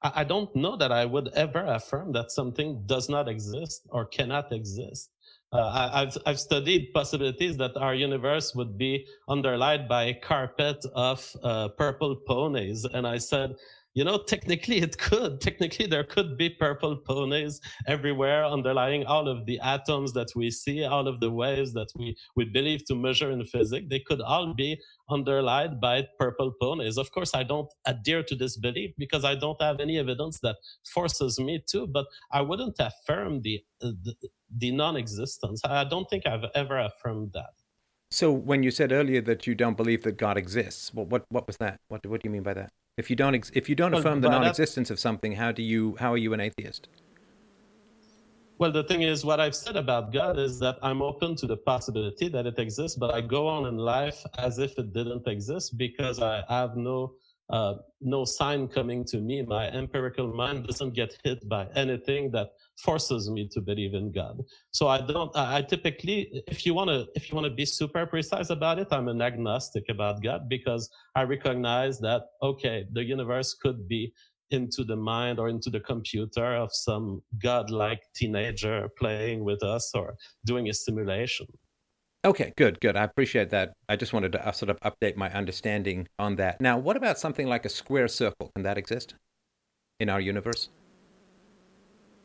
[0.01, 4.51] I don't know that I would ever affirm that something does not exist or cannot
[4.51, 5.09] exist.
[5.55, 11.35] Uh, I've, I've studied possibilities that our universe would be underlined by a carpet of
[11.43, 12.85] uh, purple ponies.
[12.85, 13.55] And I said,
[13.95, 15.39] you know, technically it could.
[15.41, 20.83] Technically, there could be purple ponies everywhere underlying all of the atoms that we see,
[20.83, 23.87] all of the waves that we, we believe to measure in physics.
[23.89, 24.77] They could all be
[25.09, 26.97] underlined by purple ponies.
[26.97, 30.57] Of course, I don't adhere to this belief because I don't have any evidence that
[30.93, 34.15] forces me to, but I wouldn't affirm the, uh, the,
[34.57, 35.61] the non existence.
[35.63, 37.53] I don't think I've ever affirmed that.
[38.11, 41.47] So when you said earlier that you don't believe that God exists, what what, what
[41.47, 41.79] was that?
[41.87, 42.71] What what do you mean by that?
[42.97, 45.61] If you don't ex- if you don't Well, affirm the non-existence of something, how do
[45.61, 46.87] you how are you an atheist?
[48.57, 51.57] Well, the thing is, what I've said about God is that I'm open to the
[51.57, 55.77] possibility that it exists, but I go on in life as if it didn't exist
[55.77, 57.15] because I have no
[57.49, 59.41] uh, no sign coming to me.
[59.41, 64.41] My empirical mind doesn't get hit by anything that forces me to believe in God.
[64.71, 65.35] So I don't.
[65.35, 68.87] I typically, if you want to, if you want to be super precise about it,
[68.91, 74.13] I'm an agnostic about God because I recognize that okay, the universe could be
[74.51, 80.15] into the mind or into the computer of some godlike teenager playing with us or
[80.45, 81.47] doing a simulation.
[82.23, 82.95] Okay, good, good.
[82.95, 83.73] I appreciate that.
[83.87, 86.59] I just wanted to uh, sort of update my understanding on that.
[86.59, 88.51] Now, what about something like a square circle?
[88.55, 89.13] Can that exist
[89.99, 90.69] in our universe?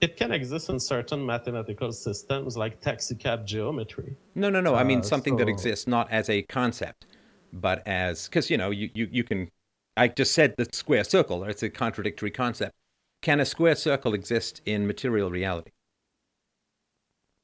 [0.01, 4.17] It can exist in certain mathematical systems like taxicab geometry.
[4.35, 4.75] No, no, no.
[4.75, 7.07] I mean Uh, something that exists not as a concept,
[7.53, 9.51] but as because you know you, you you can.
[9.97, 11.45] I just said the square circle.
[11.45, 12.73] It's a contradictory concept.
[13.21, 15.73] Can a square circle exist in material reality?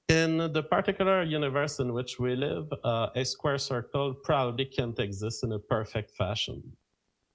[0.08, 5.44] In the particular universe in which we live, uh, a square circle probably can't exist
[5.44, 6.62] in a perfect fashion.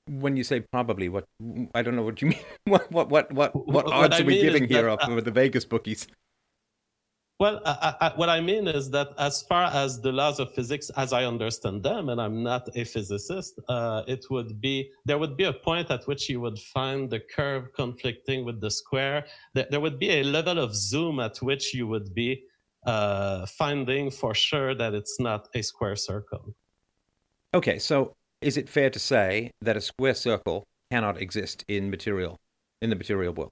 [0.08, 1.26] When you say probably, what
[1.74, 2.40] I don't know what you mean.
[2.66, 5.32] What what what what what odds are we mean giving here that, of uh, the
[5.32, 6.08] Vegas bookies?
[7.42, 10.92] Well, I, I, what I mean is that as far as the laws of physics,
[10.96, 15.36] as I understand them, and I'm not a physicist, uh, it would be there would
[15.38, 19.26] be a point at which you would find the curve conflicting with the square.
[19.56, 22.44] There, there would be a level of zoom at which you would be
[22.86, 26.54] uh, finding for sure that it's not a square circle.
[27.56, 32.38] Okay, so is it fair to say that a square circle cannot exist in material
[32.82, 33.52] in the material world?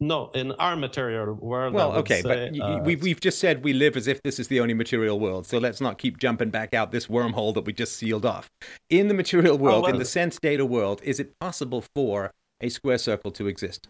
[0.00, 1.74] No, in our material world.
[1.74, 4.46] Well, okay, say, but uh, we've we've just said we live as if this is
[4.46, 5.44] the only material world.
[5.46, 8.48] So let's not keep jumping back out this wormhole that we just sealed off.
[8.90, 12.68] In the material world, in well- the sense data world, is it possible for a
[12.68, 13.88] square circle to exist?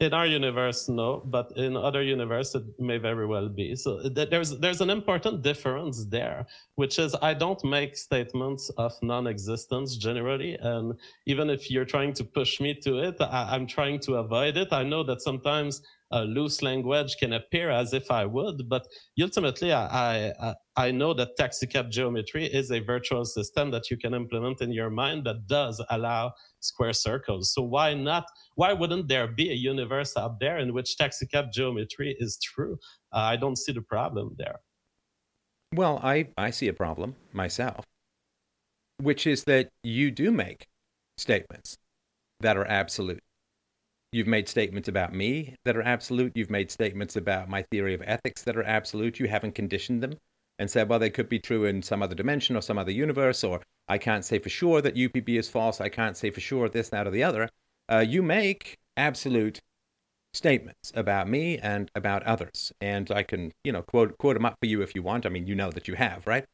[0.00, 3.76] In our universe no but in other universe it may very well be.
[3.76, 9.96] So there's there's an important difference there which is i don't make statements of non-existence
[9.96, 10.94] generally and
[11.26, 14.72] even if you're trying to push me to it I, i'm trying to avoid it.
[14.72, 15.82] I know that sometimes
[16.12, 18.86] uh, loose language can appear as if i would but
[19.22, 24.14] ultimately I, I i know that taxicab geometry is a virtual system that you can
[24.14, 29.26] implement in your mind that does allow square circles so why not why wouldn't there
[29.26, 32.78] be a universe out there in which taxicab geometry is true?
[33.12, 34.60] Uh, I don't see the problem there.
[35.74, 37.84] Well, I, I see a problem myself,
[38.98, 40.66] which is that you do make
[41.16, 41.76] statements
[42.40, 43.22] that are absolute.
[44.12, 46.32] You've made statements about me that are absolute.
[46.34, 49.20] You've made statements about my theory of ethics that are absolute.
[49.20, 50.14] You haven't conditioned them
[50.60, 53.42] and said, well, they could be true in some other dimension or some other universe,
[53.42, 55.80] or I can't say for sure that UPB is false.
[55.80, 57.48] I can't say for sure this, that, or the other.
[57.90, 59.62] Uh, you make absolute
[60.34, 62.72] statements about me and about others.
[62.78, 65.24] And I can, you know, quote, quote them up for you if you want.
[65.24, 66.44] I mean, you know that you have, right?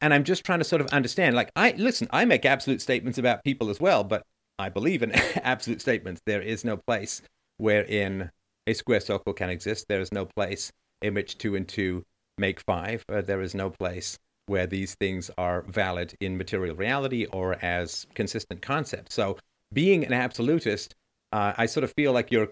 [0.00, 1.34] And I'm just trying to sort of understand.
[1.34, 4.22] Like, I listen, I make absolute statements about people as well, but
[4.56, 5.10] I believe in
[5.42, 6.22] absolute statements.
[6.26, 7.22] There is no place
[7.56, 8.30] wherein
[8.68, 9.86] a square circle can exist.
[9.88, 10.70] There is no place
[11.02, 12.04] in which two and two
[12.38, 13.04] make five.
[13.08, 18.06] Uh, there is no place where these things are valid in material reality or as
[18.14, 19.14] consistent concepts.
[19.14, 19.36] So,
[19.72, 20.94] being an absolutist,
[21.32, 22.48] uh, I sort of feel like you're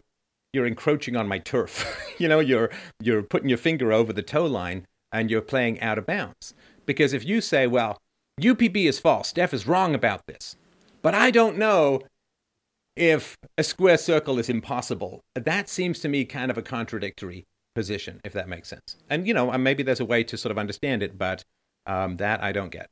[0.52, 2.14] you're encroaching on my turf.
[2.18, 2.70] you know, you're
[3.00, 6.54] you're putting your finger over the toe line and you're playing out of bounds.
[6.84, 7.98] Because if you say, well,
[8.40, 10.56] UPB is false, Steph is wrong about this,
[11.02, 12.02] but I don't know
[12.96, 17.44] if a square circle is impossible, that seems to me kind of a contradictory
[17.80, 18.88] position, if that makes sense.
[19.12, 21.38] And, you know, maybe there's a way to sort of understand it, but
[21.92, 22.88] um, that I don't get.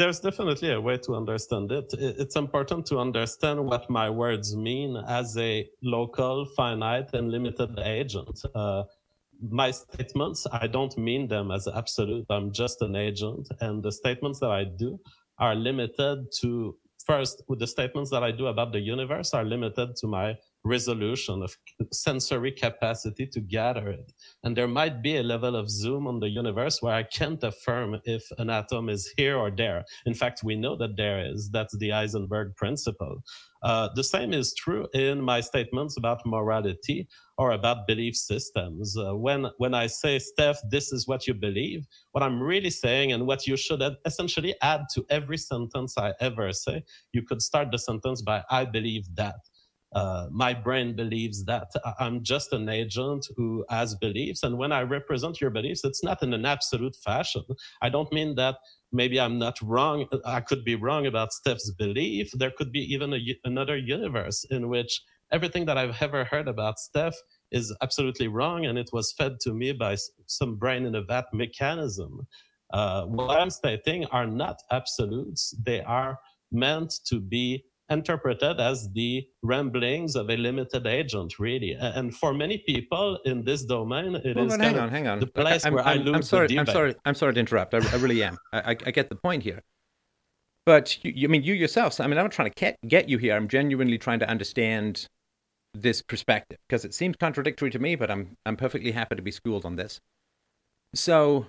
[0.00, 1.88] There's definitely a way to understand it.
[2.22, 5.52] It's important to understand what my words mean as a
[5.96, 8.36] local, finite, and limited agent.
[8.54, 8.84] Uh,
[9.62, 12.26] my statements, I don't mean them as absolute.
[12.36, 13.44] I'm just an agent.
[13.60, 14.98] And the statements that I do
[15.46, 16.50] are limited to,
[17.10, 20.28] first, with the statements that I do about the universe are limited to my
[20.64, 21.56] resolution of
[21.92, 24.12] sensory capacity to gather it.
[24.44, 28.00] And there might be a level of zoom on the universe where I can't affirm
[28.04, 29.84] if an atom is here or there.
[30.06, 31.50] In fact, we know that there is.
[31.50, 33.22] That's the Heisenberg principle.
[33.62, 37.06] Uh, the same is true in my statements about morality
[37.38, 38.96] or about belief systems.
[38.96, 43.12] Uh, when when I say, Steph, this is what you believe, what I'm really saying
[43.12, 46.82] and what you should essentially add to every sentence I ever say,
[47.12, 49.36] you could start the sentence by "I believe that."
[49.94, 51.68] Uh, my brain believes that
[51.98, 54.42] I'm just an agent who has beliefs.
[54.42, 57.44] And when I represent your beliefs, it's not in an absolute fashion.
[57.82, 58.56] I don't mean that
[58.90, 60.06] maybe I'm not wrong.
[60.24, 62.30] I could be wrong about Steph's belief.
[62.32, 66.78] There could be even a, another universe in which everything that I've ever heard about
[66.78, 67.16] Steph
[67.50, 71.26] is absolutely wrong and it was fed to me by some brain in a vat
[71.32, 72.26] mechanism.
[72.72, 75.54] Uh, what I'm stating are not absolutes.
[75.62, 76.18] They are
[76.50, 81.76] meant to be interpreted as the ramblings of a limited agent, really.
[81.78, 85.20] And for many people in this domain, it well, is hang on, hang on.
[85.20, 86.94] the place I'm, where I'm, I lose I'm sorry, the I'm sorry.
[87.04, 87.74] I'm sorry to interrupt.
[87.74, 88.36] I, I really am.
[88.52, 89.62] I, I, I get the point here.
[90.64, 92.00] But you, you, I mean, you yourself.
[92.00, 93.34] I mean, I'm not trying to get, get you here.
[93.34, 95.06] I'm genuinely trying to understand
[95.74, 97.96] this perspective because it seems contradictory to me.
[97.96, 100.00] But I'm I'm perfectly happy to be schooled on this.
[100.94, 101.46] So,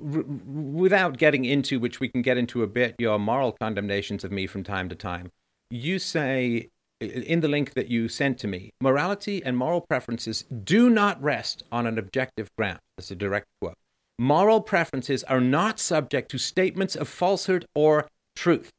[0.00, 4.32] r- without getting into which we can get into a bit, your moral condemnations of
[4.32, 5.30] me from time to time,
[5.70, 6.70] you say
[7.00, 11.62] in the link that you sent to me, morality and moral preferences do not rest
[11.70, 12.80] on an objective ground.
[12.96, 13.74] That's a direct quote.
[14.18, 18.72] Moral preferences are not subject to statements of falsehood or truth.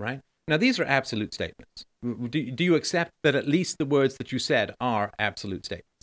[0.00, 0.20] Right?
[0.48, 1.86] Now, these are absolute statements.
[2.02, 5.95] Do, do you accept that at least the words that you said are absolute statements?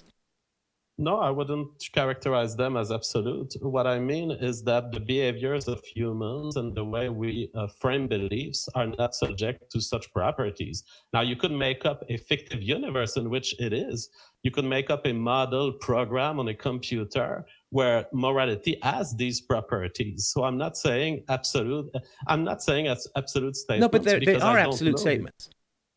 [1.00, 3.56] No, I wouldn't characterize them as absolute.
[3.62, 8.08] What I mean is that the behaviors of humans and the way we uh, frame
[8.08, 10.84] beliefs are not subject to such properties.
[11.12, 14.10] Now, you could make up a fictive universe in which it is.
[14.44, 20.28] You could make up a model program on a computer where morality has these properties.
[20.28, 21.90] So I'm not saying absolute.
[22.28, 23.82] I'm not saying as absolute statements.
[23.82, 25.50] No, but they are absolute statements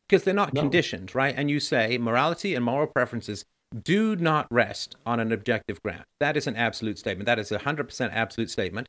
[0.09, 0.62] because they're not No.
[0.62, 1.34] conditioned, right?
[1.36, 3.44] And you say morality and moral preferences
[3.83, 6.05] do not rest on an objective ground.
[6.21, 7.27] That is an absolute statement.
[7.27, 8.89] That is a 100% absolute statement.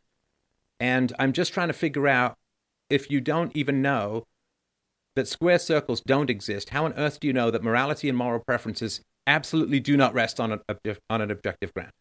[0.80, 2.36] And I'm just trying to figure out
[2.90, 4.26] if you don't even know
[5.16, 8.40] that square circles don't exist, how on earth do you know that morality and moral
[8.40, 10.62] preferences absolutely do not rest on an,
[11.10, 11.92] on an objective ground?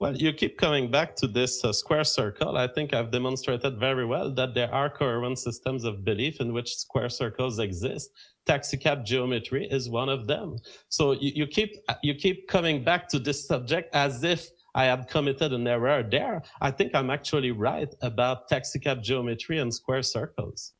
[0.00, 2.56] Well, you keep coming back to this uh, square circle.
[2.56, 6.76] I think I've demonstrated very well that there are coherent systems of belief in which
[6.76, 8.10] square circles exist.
[8.46, 10.58] Taxicab geometry is one of them.
[10.88, 11.74] So you, you keep
[12.04, 16.42] you keep coming back to this subject as if I had committed an error there.
[16.60, 20.74] I think I'm actually right about taxicab geometry and square circles.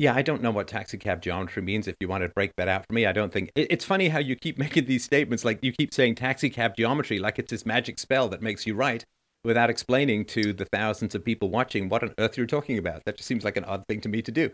[0.00, 1.86] Yeah, I don't know what taxicab geometry means.
[1.86, 4.18] If you want to break that out for me, I don't think it's funny how
[4.18, 5.44] you keep making these statements.
[5.44, 9.04] Like you keep saying taxicab geometry, like it's this magic spell that makes you right,
[9.44, 13.04] without explaining to the thousands of people watching what on earth you're talking about.
[13.04, 14.48] That just seems like an odd thing to me to do.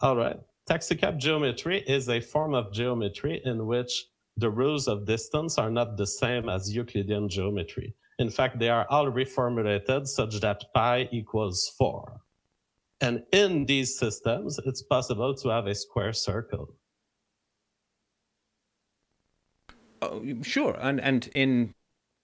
[0.00, 0.38] All right.
[0.66, 4.06] Taxicab geometry is a form of geometry in which
[4.38, 7.94] the rules of distance are not the same as Euclidean geometry.
[8.18, 12.22] In fact, they are all reformulated such that pi equals 4.
[13.00, 16.74] And in these systems, it's possible to have a square circle.
[20.02, 21.74] Oh, sure, and and in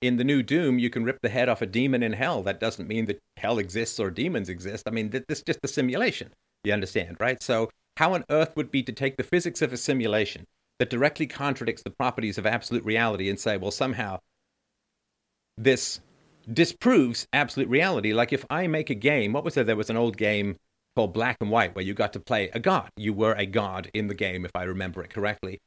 [0.03, 2.43] in the new Doom, you can rip the head off a demon in hell.
[2.43, 4.87] That doesn't mean that hell exists or demons exist.
[4.87, 6.31] I mean, th- this is just a simulation.
[6.65, 7.43] You understand, right?
[7.43, 10.47] So, how on earth would be to take the physics of a simulation
[10.79, 14.19] that directly contradicts the properties of absolute reality and say, well, somehow
[15.57, 16.01] this
[16.53, 18.13] disproves absolute reality?
[18.13, 19.65] Like if I make a game, what was there?
[19.65, 20.57] There was an old game
[20.97, 22.91] called Black and White where you got to play a god.
[22.97, 25.61] You were a god in the game, if I remember it correctly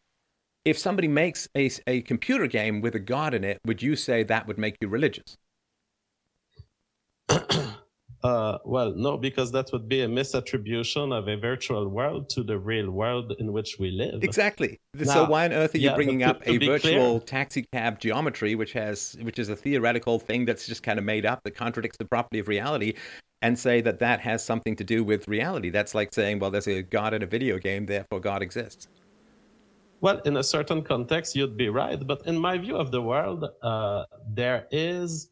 [0.65, 4.23] if somebody makes a, a computer game with a god in it, would you say
[4.23, 5.37] that would make you religious?
[8.21, 12.59] Uh, well, no, because that would be a misattribution of a virtual world to the
[12.59, 14.21] real world in which we live.
[14.21, 14.77] Exactly.
[15.05, 17.65] so why on earth are you yeah, bringing to- up to a virtual clear- taxi
[17.71, 21.39] cab geometry, which has which is a theoretical thing that's just kind of made up
[21.45, 22.93] that contradicts the property of reality,
[23.41, 25.69] and say that that has something to do with reality?
[25.69, 28.87] That's like saying, well, there's a god in a video game, therefore God exists.
[30.01, 31.99] Well, in a certain context, you'd be right.
[32.05, 35.29] But in my view of the world, uh, there is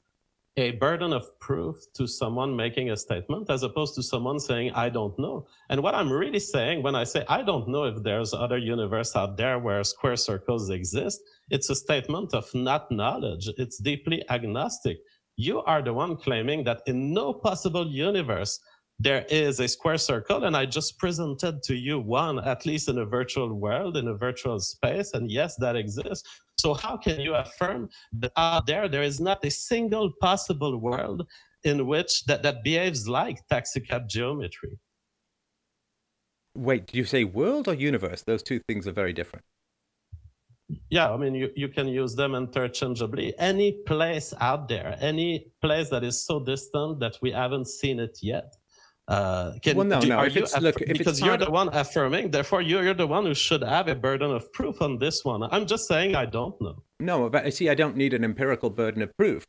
[0.57, 4.89] a burden of proof to someone making a statement as opposed to someone saying, I
[4.89, 5.45] don't know.
[5.69, 9.15] And what I'm really saying when I say, I don't know if there's other universe
[9.15, 13.47] out there where square circles exist, it's a statement of not knowledge.
[13.57, 14.97] It's deeply agnostic.
[15.37, 18.59] You are the one claiming that in no possible universe
[18.99, 22.97] there is a square circle and i just presented to you one at least in
[22.97, 26.27] a virtual world in a virtual space and yes that exists
[26.57, 31.27] so how can you affirm that out there there is not a single possible world
[31.63, 34.79] in which that, that behaves like taxicab geometry
[36.57, 38.23] Wait, did you say world or universe?
[38.23, 39.45] Those two things are very different.
[40.89, 45.89] Yeah i mean you, you can use them interchangeably any place out there any place
[45.89, 48.53] that is so distant that we haven't seen it yet
[49.07, 50.21] Uh, can, well, no, do, no.
[50.21, 53.25] If you it's, look, if because you're part the one affirming, therefore you're the one
[53.25, 55.43] who should have a burden of proof on this one.
[55.43, 56.83] I'm just saying I don't know.
[56.99, 59.45] No, but I see, I don't need an empirical burden of proof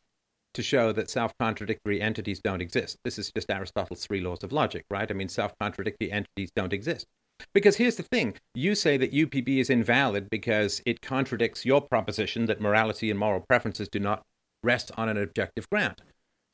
[0.54, 2.98] to show that self contradictory entities don't exist.
[3.04, 5.10] This is just Aristotle's three laws of logic, right?
[5.10, 7.06] I mean, self contradictory entities don't exist.
[7.54, 12.46] Because here's the thing you say that UPB is invalid because it contradicts your proposition
[12.46, 14.22] that morality and moral preferences do not
[14.62, 16.02] rest on an objective ground.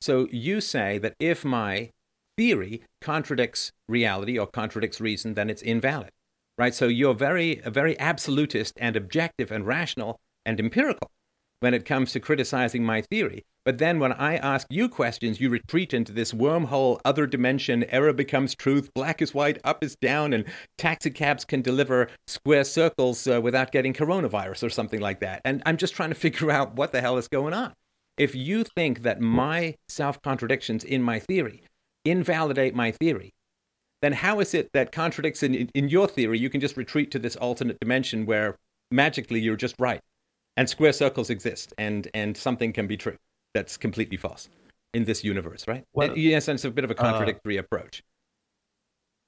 [0.00, 1.90] So you say that if my
[2.36, 6.10] theory contradicts reality or contradicts reason, then it's invalid,
[6.58, 6.74] right?
[6.74, 11.10] So you're very, very absolutist and objective and rational and empirical
[11.64, 13.42] when it comes to criticizing my theory.
[13.64, 18.12] But then when I ask you questions, you retreat into this wormhole, other dimension, error
[18.12, 20.44] becomes truth, black is white, up is down, and
[20.76, 25.40] taxicabs can deliver square circles uh, without getting coronavirus or something like that.
[25.46, 27.72] And I'm just trying to figure out what the hell is going on.
[28.18, 31.62] If you think that my self contradictions in my theory
[32.04, 33.30] invalidate my theory,
[34.02, 37.18] then how is it that contradicts in, in your theory, you can just retreat to
[37.18, 38.58] this alternate dimension where
[38.90, 40.02] magically you're just right
[40.56, 43.16] and square circles exist and, and something can be true
[43.54, 44.48] that's completely false
[44.94, 45.84] in this universe, right?
[45.92, 48.02] Well, in a sense, a bit of a uh, contradictory approach.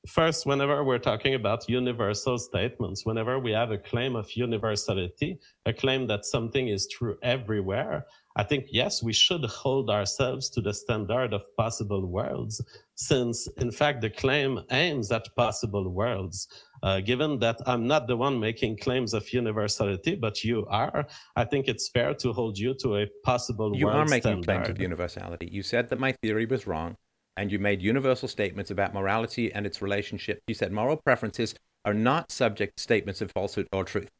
[0.06, 5.72] First, whenever we're talking about universal statements, whenever we have a claim of universality, a
[5.72, 8.06] claim that something is true everywhere,
[8.36, 12.62] I think, yes, we should hold ourselves to the standard of possible worlds,
[12.94, 16.46] since in fact the claim aims at possible worlds.
[16.82, 21.44] Uh, given that I'm not the one making claims of universality, but you are, I
[21.44, 24.44] think it's fair to hold you to a possible You are making standard.
[24.44, 25.48] claims of universality.
[25.50, 26.96] You said that my theory was wrong,
[27.36, 30.40] and you made universal statements about morality and its relationship.
[30.46, 31.54] You said moral preferences
[31.84, 34.10] are not subject to statements of falsehood or truth.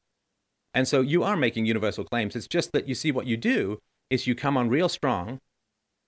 [0.72, 2.36] And so you are making universal claims.
[2.36, 3.78] It's just that you see what you do
[4.10, 5.40] is you come on real strong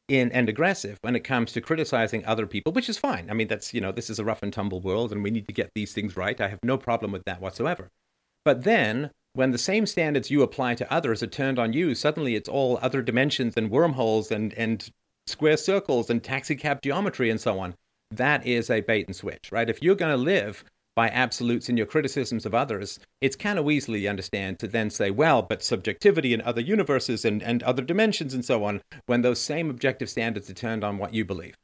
[0.09, 3.29] in and aggressive when it comes to criticizing other people, which is fine.
[3.31, 5.47] I mean, that's, you know, this is a rough and tumble world and we need
[5.47, 6.41] to get these things right.
[6.41, 7.91] I have no problem with that whatsoever.
[8.45, 12.35] But then when the same standards you apply to others are turned on you, suddenly
[12.35, 14.91] it's all other dimensions and wormholes and, and
[15.27, 17.75] square circles and taxicab geometry and so on.
[18.11, 19.69] That is a bait and switch, right?
[19.69, 20.65] If you're going to live
[20.99, 24.91] by absolutes in your criticisms of others, it's kind of easily, you understand, to then
[24.91, 29.23] say, well, but subjectivity in other universes and, and other dimensions and so on, when
[29.23, 31.55] those same objective standards are turned on what you believe.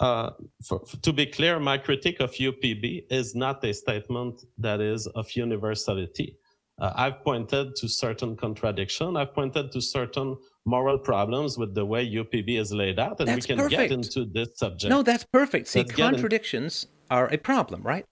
[0.00, 0.30] Uh,
[0.66, 5.06] for, for- to be clear, my critique of UPB is not a statement that is
[5.08, 6.38] of universality.
[6.78, 9.14] Uh, I've pointed to certain contradiction.
[9.14, 13.46] I've pointed to certain moral problems with the way UPB is laid out, and That's
[13.46, 14.88] we can get into this subject.
[14.88, 15.68] No, that's perfect.
[15.68, 18.04] See, Let's contradictions are a problem, right?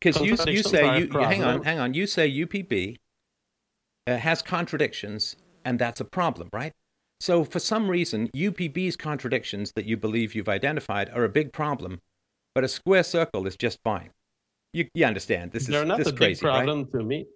[0.00, 1.94] Because you, you say you, hang on, hang on.
[1.94, 2.96] You say UPB
[4.08, 6.72] uh, has contradictions, and that's a problem, right?
[7.20, 12.00] So for some reason, UPB's contradictions that you believe you've identified are a big problem,
[12.52, 14.10] but a square circle is just fine.
[14.72, 15.52] You, you understand?
[15.52, 16.64] This is They're not this a is big crazy, right?
[16.64, 17.26] problem to me.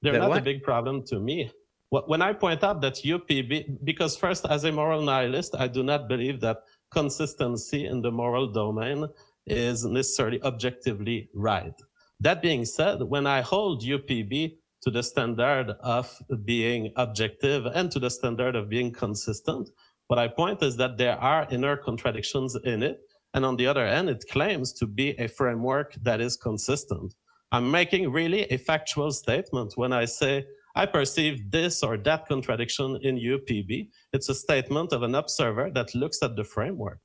[0.00, 1.50] They're They're not a big problem to me.
[1.90, 6.08] When I point out that UPB, because first, as a moral nihilist, I do not
[6.08, 6.58] believe that
[6.90, 9.06] consistency in the moral domain
[9.46, 11.74] is necessarily objectively right.
[12.20, 16.12] That being said, when I hold UPB to the standard of
[16.44, 19.70] being objective and to the standard of being consistent,
[20.08, 23.00] what I point is that there are inner contradictions in it.
[23.34, 27.14] And on the other hand, it claims to be a framework that is consistent.
[27.52, 30.46] I'm making really a factual statement when I say
[30.78, 33.88] I perceive this or that contradiction in UPB.
[34.12, 37.00] It's a statement of an observer that looks at the framework.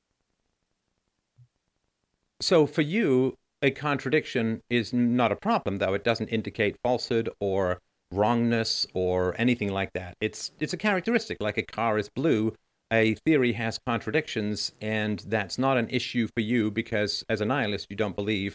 [2.40, 7.80] So for you, a contradiction is not a problem, though it doesn't indicate falsehood or
[8.12, 10.14] wrongness or anything like that.
[10.20, 12.54] It's it's a characteristic, like a car is blue.
[12.92, 17.88] A theory has contradictions, and that's not an issue for you because, as a nihilist,
[17.90, 18.54] you don't believe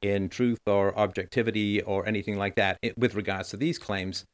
[0.00, 4.26] in truth or objectivity or anything like that with regards to these claims.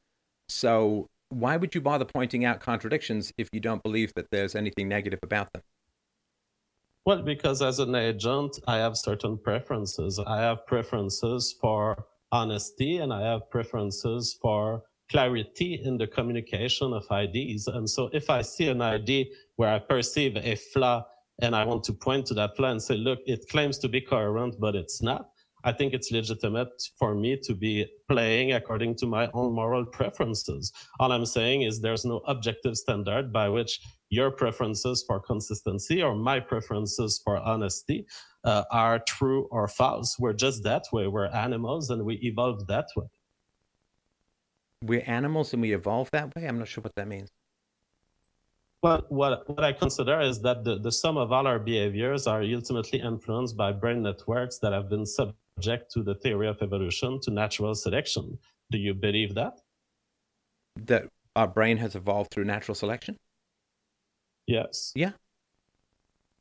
[0.49, 4.89] So, why would you bother pointing out contradictions if you don't believe that there's anything
[4.89, 5.63] negative about them?
[7.05, 10.19] Well, because as an agent, I have certain preferences.
[10.19, 11.97] I have preferences for
[12.33, 17.69] honesty and I have preferences for clarity in the communication of IDs.
[17.69, 21.07] And so if I see an ID where I perceive a flaw
[21.41, 24.01] and I want to point to that flaw and say, look, it claims to be
[24.01, 25.31] coherent, but it's not.
[25.67, 30.73] I think it's legitimate for me to be playing according to my own moral preferences.
[31.01, 36.15] All I'm saying is there's no objective standard by which your preferences for consistency or
[36.15, 38.07] my preferences for honesty
[38.45, 40.17] uh, are true or false.
[40.21, 41.09] We're just that way.
[41.09, 43.07] We're animals and we evolved that way.
[44.83, 46.47] We're animals and we evolve that way.
[46.47, 47.29] I'm not sure what that means.
[48.83, 52.43] Well, what, what I consider is that the, the sum of all our behaviors are
[52.43, 57.31] ultimately influenced by brain networks that have been subject to the theory of evolution, to
[57.31, 58.39] natural selection.
[58.71, 59.61] Do you believe that?
[60.77, 63.17] That our brain has evolved through natural selection?
[64.47, 64.93] Yes.
[64.95, 65.13] Yeah.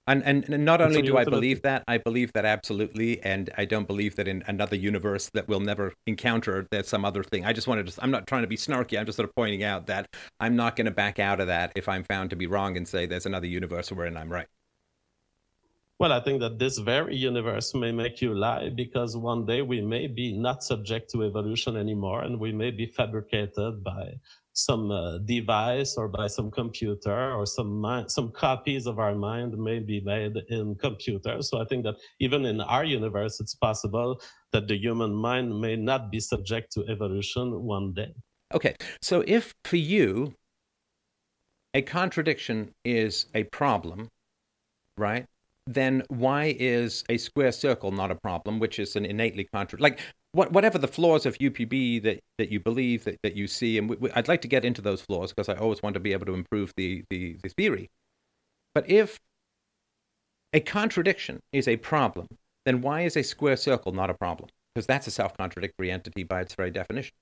[0.08, 3.66] And, and, and not only do I believe that, I believe that absolutely, and I
[3.66, 7.44] don't believe that in another universe that we'll never encounter there's some other thing.
[7.44, 8.04] I just wanted to.
[8.04, 9.00] I'm not trying to be snarky.
[9.00, 10.08] I'm just sort of pointing out that
[10.40, 12.88] I'm not going to back out of that if I'm found to be wrong and
[12.88, 14.46] say there's another universe wherein I'm right.
[15.98, 19.80] Well, I think that this very universe may make you lie because one day we
[19.80, 24.16] may be not subject to evolution anymore, and we may be fabricated by
[24.52, 29.58] some uh, device or by some computer or some mind, some copies of our mind
[29.58, 31.50] may be made in computers.
[31.50, 34.22] So I think that even in our universe, it's possible
[34.52, 38.14] that the human mind may not be subject to evolution one day.
[38.54, 40.34] Okay, so if for you
[41.74, 44.10] a contradiction is a problem,
[44.98, 45.26] right?
[45.68, 50.00] Then why is a square circle not a problem, which is an innately contra like
[50.36, 53.90] what, whatever the flaws of UPB that, that you believe that, that you see, and
[53.90, 56.12] we, we, I'd like to get into those flaws because I always want to be
[56.12, 57.90] able to improve the, the, the theory.
[58.74, 59.18] But if
[60.52, 62.28] a contradiction is a problem,
[62.66, 64.50] then why is a square circle not a problem?
[64.74, 67.14] Because that's a self contradictory entity by its very definition.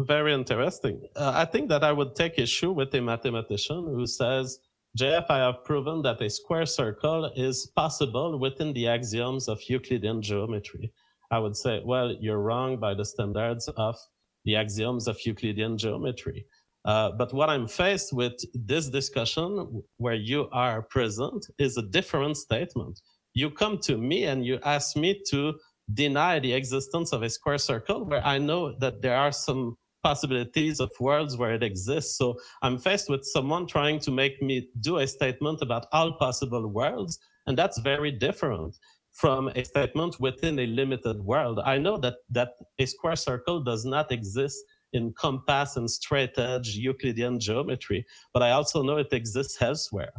[0.00, 1.02] Very interesting.
[1.16, 4.58] Uh, I think that I would take issue with a mathematician who says,
[4.98, 10.20] JF, I have proven that a square circle is possible within the axioms of Euclidean
[10.20, 10.92] geometry.
[11.30, 13.96] I would say, well, you're wrong by the standards of
[14.44, 16.46] the axioms of Euclidean geometry.
[16.84, 22.36] Uh, but what I'm faced with this discussion where you are present is a different
[22.36, 23.00] statement.
[23.34, 25.54] You come to me and you ask me to
[25.94, 30.80] deny the existence of a square circle where I know that there are some possibilities
[30.80, 32.16] of worlds where it exists.
[32.16, 36.66] So I'm faced with someone trying to make me do a statement about all possible
[36.66, 37.18] worlds.
[37.46, 38.76] And that's very different
[39.12, 41.60] from a statement within a limited world.
[41.64, 46.76] I know that, that a square circle does not exist in compass and straight edge
[46.76, 50.12] Euclidean geometry, but I also know it exists elsewhere.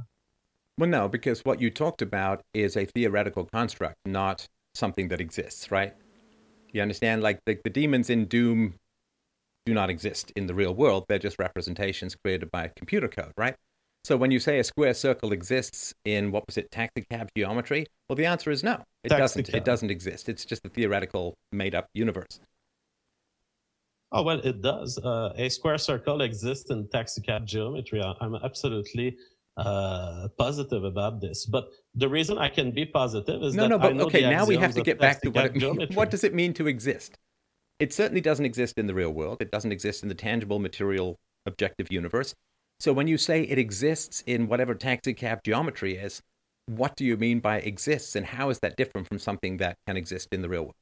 [0.77, 5.71] Well, no, because what you talked about is a theoretical construct, not something that exists,
[5.71, 5.93] right?
[6.71, 7.23] You understand?
[7.23, 8.75] Like the, the demons in Doom
[9.65, 11.05] do not exist in the real world.
[11.07, 13.55] They're just representations created by computer code, right?
[14.03, 17.85] So when you say a square circle exists in what was it, taxicab geometry?
[18.07, 18.83] Well, the answer is no.
[19.03, 19.49] It doesn't.
[19.49, 20.29] It doesn't exist.
[20.29, 22.39] It's just a theoretical, made-up universe.
[24.11, 24.97] Oh well, it does.
[24.97, 28.01] Uh, a square circle exists in taxicab geometry.
[28.21, 29.17] I'm absolutely
[29.57, 31.45] uh, positive about this.
[31.45, 33.77] But the reason I can be positive is no, that no.
[33.77, 35.95] No, but okay, now we have to get back to what it means.
[35.95, 37.17] What does it mean to exist?
[37.79, 39.37] It certainly doesn't exist in the real world.
[39.41, 42.35] It doesn't exist in the tangible, material, objective universe.
[42.81, 46.21] So when you say it exists in whatever taxicab geometry is,
[46.65, 49.97] what do you mean by exists and how is that different from something that can
[49.97, 50.75] exist in the real world?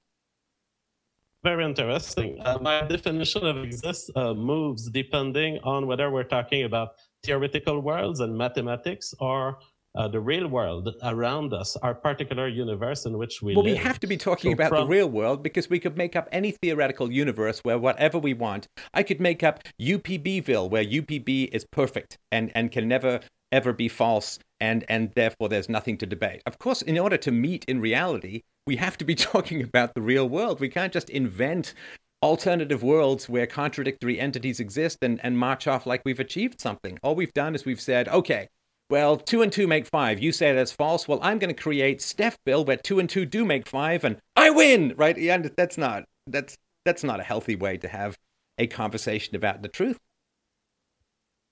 [1.43, 2.41] Very interesting.
[2.41, 8.19] Uh, my definition of exists uh, moves depending on whether we're talking about theoretical worlds
[8.19, 9.59] and mathematics or
[9.95, 13.73] uh, the real world around us, our particular universe in which we well, live.
[13.73, 14.81] we have to be talking so about from...
[14.81, 18.67] the real world because we could make up any theoretical universe where whatever we want.
[18.93, 23.21] I could make up UPBville, where UPB is perfect and, and can never
[23.51, 26.41] ever be false, and, and therefore there's nothing to debate.
[26.45, 30.01] Of course, in order to meet in reality, we have to be talking about the
[30.01, 30.59] real world.
[30.59, 31.73] We can't just invent
[32.23, 36.97] alternative worlds where contradictory entities exist and, and march off like we've achieved something.
[37.03, 38.47] All we've done is we've said, okay,
[38.89, 40.19] well, two and two make five.
[40.19, 41.07] You say that's false.
[41.07, 44.49] Well, I'm going to create Stephville where two and two do make five, and I
[44.49, 44.93] win.
[44.97, 45.17] Right?
[45.17, 48.17] Yeah, that's not that's that's not a healthy way to have
[48.57, 49.97] a conversation about the truth.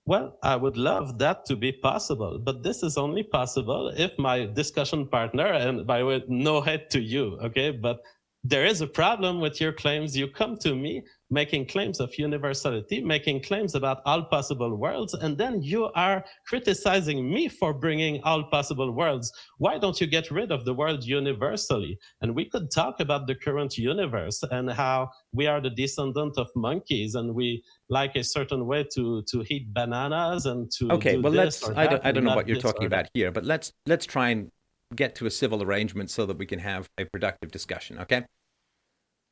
[0.08, 4.46] Well, I would love that to be possible, but this is only possible if my
[4.46, 8.02] discussion partner, and by the way, no hate to you, okay, but
[8.44, 10.16] there is a problem with your claims.
[10.16, 15.38] You come to me making claims of universality, making claims about all possible worlds, and
[15.38, 19.32] then you are criticizing me for bringing all possible worlds.
[19.58, 21.98] Why don't you get rid of the word universally?
[22.22, 26.48] And we could talk about the current universe and how we are the descendant of
[26.56, 31.18] monkeys and we like a certain way to to eat bananas and to okay.
[31.18, 31.68] well, let's.
[31.70, 34.52] I don't, I don't know what you're talking about here, but let's let's try and
[34.96, 38.00] get to a civil arrangement so that we can have a productive discussion.
[38.00, 38.26] Okay.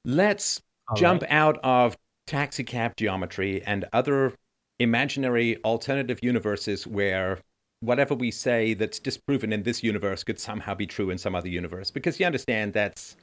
[0.06, 1.32] Let's all jump right.
[1.32, 4.34] out of taxicab geometry and other
[4.80, 7.40] imaginary alternative universes where
[7.82, 11.50] whatever we say that's disproven in this universe could somehow be true in some other
[11.50, 11.92] universe.
[11.92, 13.16] Because you understand that's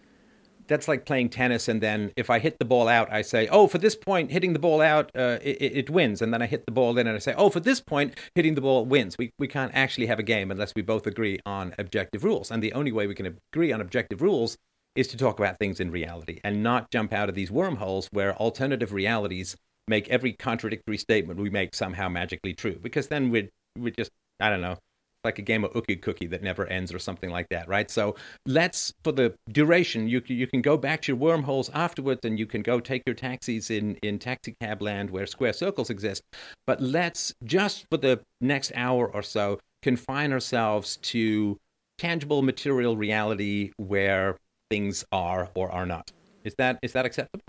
[0.67, 3.67] that's like playing tennis, and then if I hit the ball out, I say, "Oh,
[3.67, 6.65] for this point, hitting the ball out, uh, it, it, wins," and then I hit
[6.65, 9.33] the ball in, and I say, "Oh, for this point, hitting the ball wins." We
[9.37, 12.73] we can't actually have a game unless we both agree on objective rules, and the
[12.73, 14.57] only way we can agree on objective rules
[14.95, 18.36] is to talk about things in reality and not jump out of these wormholes where
[18.36, 19.57] alternative realities
[19.88, 22.78] make every contradictory statement we make somehow magically true.
[22.80, 24.11] Because then we'd we just
[24.41, 24.78] I don't know
[25.24, 27.91] like a game of Ookie Cookie that never ends or something like that, right?
[27.91, 28.16] So
[28.47, 32.47] let's, for the duration, you you can go back to your wormholes afterwards, and you
[32.47, 36.22] can go take your taxis in in taxi cab land where square circles exist.
[36.66, 41.59] But let's just for the next hour or so confine ourselves to
[41.99, 44.36] tangible material reality where
[44.71, 46.12] things are or are not.
[46.45, 47.45] Is that is that acceptable?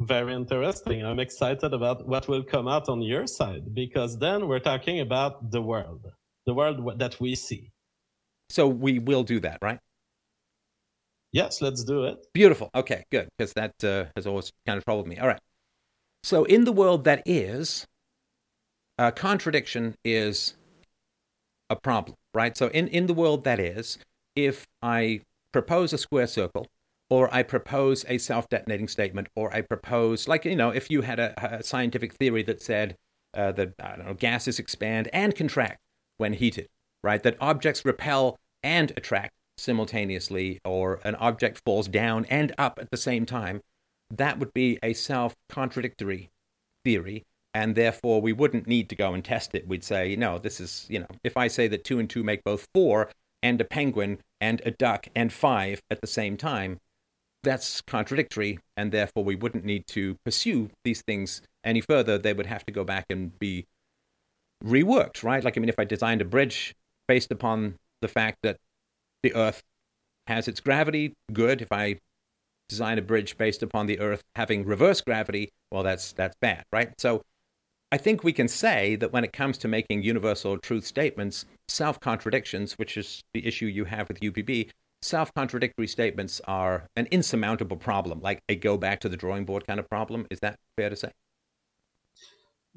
[0.00, 1.04] Very interesting.
[1.04, 5.50] I'm excited about what will come out on your side because then we're talking about
[5.50, 6.06] the world
[6.46, 7.70] the world that we see.
[8.48, 9.78] So we will do that, right?
[11.32, 12.16] Yes, let's do it.
[12.32, 12.70] Beautiful.
[12.74, 15.18] Okay, good, because that uh, has always kind of troubled me.
[15.18, 15.40] All right.
[16.22, 17.86] So in the world that is,
[18.98, 20.54] uh, contradiction is
[21.68, 22.56] a problem, right?
[22.56, 23.98] So in, in the world that is,
[24.34, 25.20] if I
[25.52, 26.66] propose a square circle,
[27.10, 31.02] or I propose a self detonating statement, or I propose, like, you know, if you
[31.02, 32.96] had a, a scientific theory that said
[33.34, 35.78] uh, that, I don't know, gases expand and contract,
[36.18, 36.68] when heated,
[37.02, 37.22] right?
[37.22, 42.96] That objects repel and attract simultaneously, or an object falls down and up at the
[42.96, 43.60] same time,
[44.10, 46.30] that would be a self contradictory
[46.84, 47.24] theory.
[47.54, 49.66] And therefore, we wouldn't need to go and test it.
[49.66, 52.44] We'd say, no, this is, you know, if I say that two and two make
[52.44, 53.10] both four,
[53.42, 56.78] and a penguin and a duck and five at the same time,
[57.42, 58.58] that's contradictory.
[58.76, 62.18] And therefore, we wouldn't need to pursue these things any further.
[62.18, 63.66] They would have to go back and be
[64.64, 65.42] reworked, right?
[65.42, 66.74] Like, I mean, if I designed a bridge
[67.06, 68.56] based upon the fact that
[69.22, 69.62] the Earth
[70.26, 71.62] has its gravity, good.
[71.62, 71.98] If I
[72.68, 76.92] design a bridge based upon the Earth having reverse gravity, well, that's that's bad, right?
[76.98, 77.22] So,
[77.90, 81.98] I think we can say that when it comes to making universal truth statements, self
[82.00, 84.70] contradictions, which is the issue you have with UPB,
[85.00, 89.66] self contradictory statements are an insurmountable problem, like a go back to the drawing board
[89.66, 90.26] kind of problem.
[90.30, 91.12] Is that fair to say?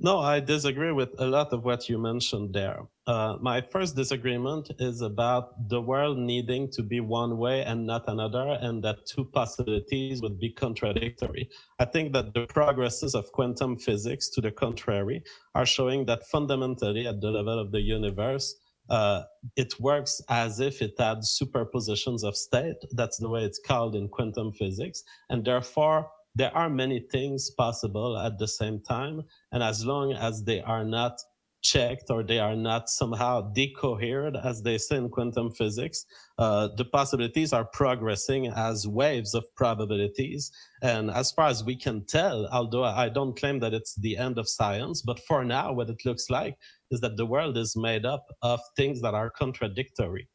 [0.03, 2.87] No, I disagree with a lot of what you mentioned there.
[3.05, 8.05] Uh, my first disagreement is about the world needing to be one way and not
[8.07, 11.47] another, and that two possibilities would be contradictory.
[11.77, 15.21] I think that the progresses of quantum physics, to the contrary,
[15.53, 18.55] are showing that fundamentally at the level of the universe,
[18.89, 19.21] uh,
[19.55, 22.77] it works as if it had superpositions of state.
[22.89, 25.03] That's the way it's called in quantum physics.
[25.29, 29.21] And therefore, there are many things possible at the same time.
[29.51, 31.19] And as long as they are not
[31.61, 36.05] checked or they are not somehow decohered, as they say in quantum physics,
[36.37, 40.51] uh, the possibilities are progressing as waves of probabilities.
[40.81, 44.37] And as far as we can tell, although I don't claim that it's the end
[44.37, 46.57] of science, but for now, what it looks like
[46.89, 50.27] is that the world is made up of things that are contradictory.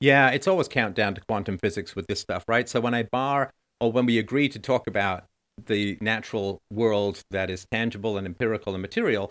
[0.00, 2.66] Yeah, it's always countdown to quantum physics with this stuff, right?
[2.66, 5.24] So when I bar or when we agree to talk about
[5.66, 9.30] the natural world that is tangible and empirical and material,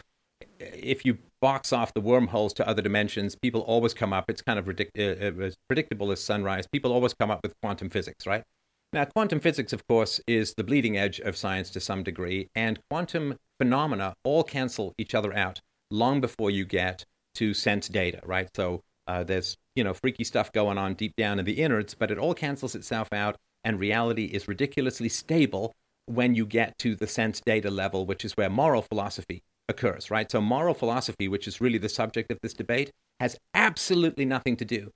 [0.60, 4.30] if you box off the wormholes to other dimensions, people always come up.
[4.30, 6.68] It's kind of uh, uh, as predictable as sunrise.
[6.68, 8.43] People always come up with quantum physics, right?
[8.91, 12.80] Now, quantum physics, of course, is the bleeding edge of science to some degree, and
[12.89, 18.50] quantum phenomena all cancel each other out long before you get to sense data, right?
[18.56, 22.10] So uh, there's you know freaky stuff going on deep down in the innards, but
[22.10, 25.74] it all cancels itself out and reality is ridiculously stable
[26.05, 30.30] when you get to the sense data level, which is where moral philosophy occurs, right?
[30.32, 34.66] So, moral philosophy, which is really the subject of this debate, has absolutely nothing to
[34.66, 34.91] do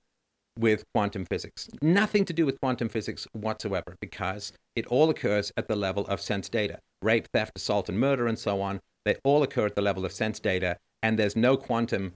[0.58, 1.68] with quantum physics.
[1.82, 6.20] Nothing to do with quantum physics whatsoever, because it all occurs at the level of
[6.20, 6.78] sense data.
[7.02, 10.12] Rape, theft, assault, and murder, and so on, they all occur at the level of
[10.12, 12.14] sense data, and there's no quantum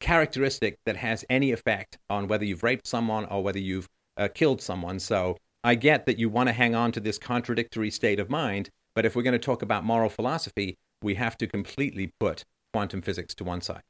[0.00, 4.60] characteristic that has any effect on whether you've raped someone or whether you've uh, killed
[4.60, 4.98] someone.
[4.98, 8.70] So I get that you want to hang on to this contradictory state of mind,
[8.94, 13.02] but if we're going to talk about moral philosophy, we have to completely put quantum
[13.02, 13.82] physics to one side.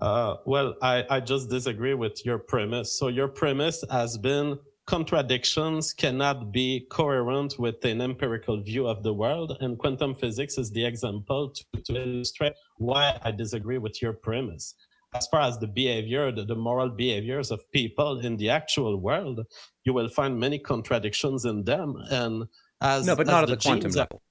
[0.00, 2.98] Uh, well, I, I just disagree with your premise.
[2.98, 9.12] So your premise has been contradictions cannot be coherent with an empirical view of the
[9.12, 14.14] world, and quantum physics is the example to, to illustrate why I disagree with your
[14.14, 14.74] premise
[15.14, 19.40] as far as the behavior, the, the, moral behaviors of people in the actual world,
[19.84, 21.96] you will find many contradictions in them.
[22.10, 22.44] And
[22.80, 24.22] as no, but as not at the, the quantum level.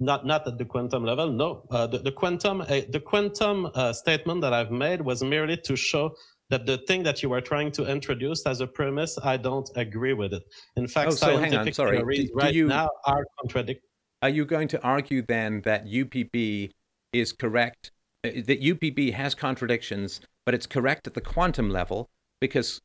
[0.00, 1.30] Not not at the quantum level.
[1.32, 5.56] No, uh, the, the quantum uh, the quantum uh, statement that I've made was merely
[5.58, 6.14] to show
[6.50, 10.12] that the thing that you were trying to introduce as a premise, I don't agree
[10.12, 10.42] with it.
[10.76, 11.96] In fact, Oh, so hang on, scientific sorry.
[11.96, 13.88] theories Do- do right you- now are contradictory.
[14.20, 16.70] Are you going to argue then that UPB
[17.12, 17.92] is correct,
[18.24, 22.08] that UPB has contradictions, but it's correct at the quantum level
[22.40, 22.80] because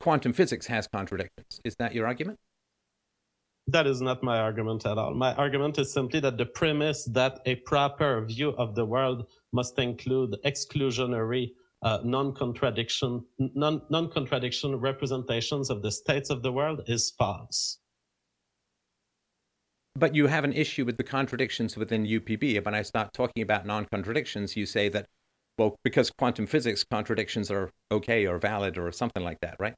[0.00, 1.60] quantum physics has contradictions?
[1.64, 2.38] Is that your argument?
[3.68, 5.12] That is not my argument at all.
[5.14, 9.78] My argument is simply that the premise that a proper view of the world must
[9.78, 11.50] include exclusionary,
[11.82, 17.78] uh, non-contradiction, non- non-contradiction representations of the states of the world is false.
[19.96, 22.62] But you have an issue with the contradictions within UPB.
[22.62, 25.06] When I start talking about non contradictions, you say that,
[25.58, 29.74] well, because quantum physics, contradictions are okay or valid or something like that, right?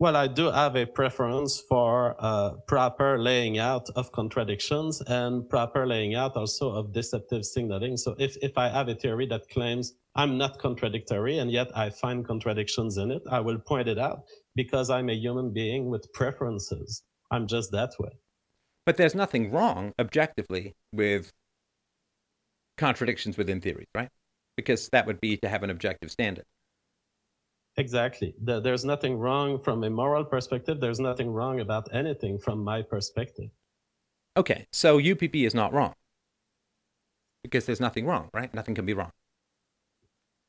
[0.00, 5.86] Well, I do have a preference for uh, proper laying out of contradictions and proper
[5.86, 7.96] laying out also of deceptive signaling.
[7.96, 11.90] So if, if I have a theory that claims I'm not contradictory and yet I
[11.90, 14.24] find contradictions in it, I will point it out
[14.56, 17.04] because I'm a human being with preferences.
[17.30, 18.10] I'm just that way.
[18.86, 21.30] But there's nothing wrong, objectively, with
[22.76, 24.08] contradictions within theories, right?
[24.56, 26.44] Because that would be to have an objective standard.
[27.76, 28.34] Exactly.
[28.42, 30.80] The- There's nothing wrong from a moral perspective.
[30.80, 33.50] There's nothing wrong about anything from my perspective.
[34.36, 35.94] Okay, so UPB is not wrong.
[37.42, 38.52] Because there's nothing wrong, right?
[38.54, 39.10] Nothing can be wrong.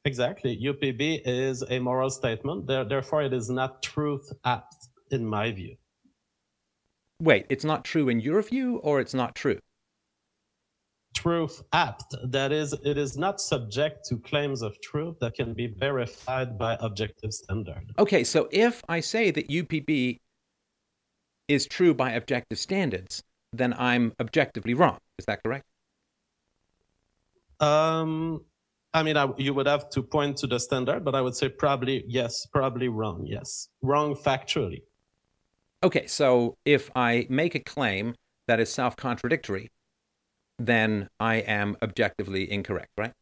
[0.05, 0.55] Exactly.
[0.55, 2.67] UPB is a moral statement.
[2.67, 4.75] There- Therefore, it is not truth apt,
[5.09, 5.77] in my view.
[7.21, 9.59] Wait, it's not true in your view, or it's not true?
[11.13, 12.13] Truth apt.
[12.25, 16.77] That is, it is not subject to claims of truth that can be verified by
[16.81, 17.93] objective standard.
[17.97, 20.19] Okay, so if I say that UPB
[21.47, 24.97] is true by objective standards, then I'm objectively wrong.
[25.17, 25.63] Is that correct?
[27.61, 28.41] Um,
[28.93, 31.47] I mean, I, you would have to point to the standard, but I would say
[31.47, 33.25] probably yes, probably wrong.
[33.25, 34.81] Yes, wrong factually.
[35.85, 38.15] Okay, so if I make a claim
[38.47, 39.69] that is self contradictory,
[40.59, 43.13] then I am objectively incorrect, right?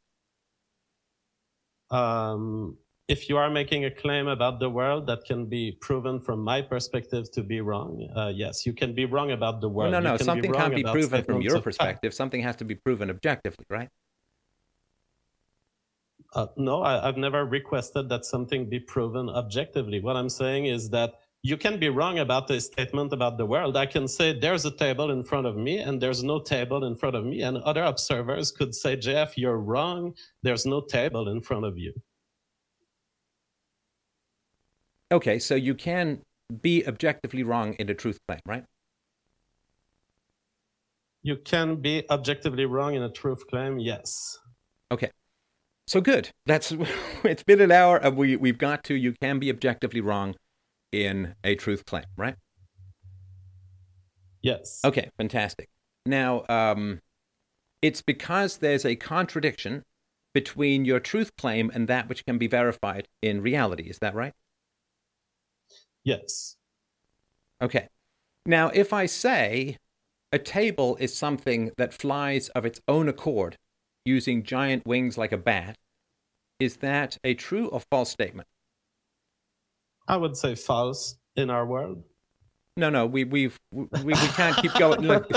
[1.94, 2.76] um,
[3.08, 6.62] if you are making a claim about the world that can be proven from my
[6.62, 9.92] perspective to be wrong, uh, yes, you can be wrong about the world.
[9.92, 11.66] no, no, can something wrong can't be proven from your of fact.
[11.66, 12.14] perspective.
[12.14, 13.90] Something has to be proven objectively, right?
[16.34, 20.00] Uh, no, I, I've never requested that something be proven objectively.
[20.00, 23.76] What I'm saying is that you can be wrong about a statement about the world.
[23.76, 26.96] I can say there's a table in front of me and there's no table in
[26.96, 27.42] front of me.
[27.42, 30.16] And other observers could say, JF, you're wrong.
[30.42, 31.94] There's no table in front of you.
[35.12, 36.22] Okay, so you can
[36.62, 38.64] be objectively wrong in a truth claim, right?
[41.24, 43.80] You can be objectively wrong in a truth claim.
[43.80, 44.40] Yes.
[44.92, 45.12] Okay.
[45.88, 46.30] So good.
[46.46, 46.74] That's
[47.26, 50.36] it's been an hour and we we've got to you can be objectively wrong
[50.94, 52.36] in a truth claim, right?
[54.42, 54.82] Yes.
[54.86, 55.70] Okay, fantastic.
[56.06, 57.00] Now, um,
[57.82, 59.84] it's because there's a contradiction
[60.34, 63.84] between your truth claim and that which can be verified in reality.
[63.84, 64.34] Is that right?
[66.04, 66.58] Yes.
[67.62, 67.88] Okay.
[68.46, 69.78] Now, if I say
[70.32, 73.58] a table is something that flies of its own accord
[74.06, 75.78] using giant wings like a bat,
[76.60, 78.48] is that a true or false statement?
[80.08, 82.04] I would say false in our world.
[82.76, 85.02] No, no, we we've we, we can't keep going.
[85.08, 85.30] Look,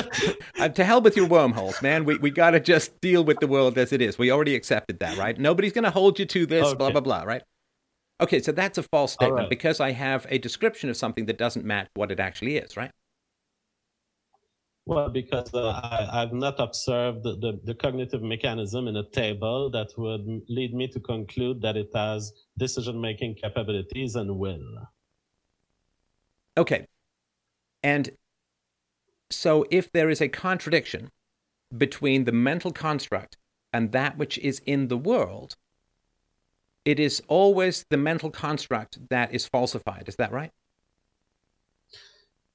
[0.58, 2.04] uh, to hell with your wormholes, man.
[2.06, 4.18] We we got to just deal with the world as it is.
[4.18, 5.38] We already accepted that, right?
[5.38, 6.92] Nobody's going to hold you to this, blah Okay.
[6.92, 7.42] blah blah, right?
[8.22, 9.50] Okay, so that's a false statement right.
[9.50, 12.90] because I have a description of something that doesn't match what it actually is, right?
[14.88, 19.68] Well, because uh, I, I've not observed the, the, the cognitive mechanism in a table
[19.70, 24.88] that would lead me to conclude that it has decision making capabilities and will.
[26.56, 26.86] Okay.
[27.82, 28.10] And
[29.28, 31.10] so if there is a contradiction
[31.76, 33.36] between the mental construct
[33.72, 35.56] and that which is in the world,
[36.84, 40.04] it is always the mental construct that is falsified.
[40.06, 40.52] Is that right?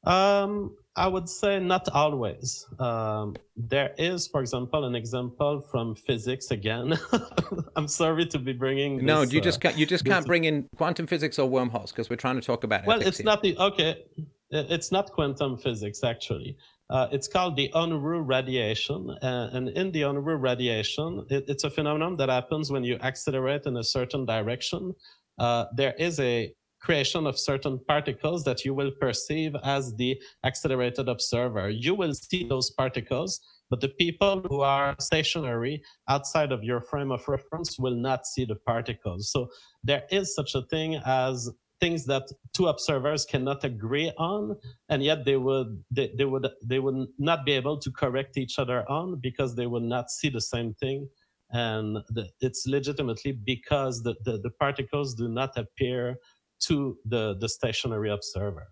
[0.03, 2.67] Um, I would say not always.
[2.79, 6.99] Um, there is, for example, an example from physics again.
[7.77, 8.97] I'm sorry to be bringing.
[8.97, 11.91] This, no, you uh, just can't, you just can't bring in quantum physics or wormholes
[11.91, 12.87] because we're trying to talk about it.
[12.87, 13.25] well it's here.
[13.25, 14.03] not the okay
[14.51, 16.57] it's not quantum physics actually
[16.89, 21.69] uh, it's called the unruh radiation uh, and in the unruh radiation it, it's a
[21.69, 24.93] phenomenon that happens when you accelerate in a certain direction
[25.39, 31.07] uh, there is a creation of certain particles that you will perceive as the accelerated
[31.07, 33.39] observer you will see those particles
[33.71, 38.43] But the people who are stationary outside of your frame of reference will not see
[38.43, 39.31] the particles.
[39.31, 39.47] So
[39.81, 42.23] there is such a thing as things that
[42.53, 44.55] two observers cannot agree on
[44.89, 48.59] and yet they would they, they would they would not be able to correct each
[48.59, 51.09] other on because they would not see the same thing
[51.51, 56.17] and the, it's legitimately because the, the, the particles do not appear
[56.67, 58.67] to the the stationary observer.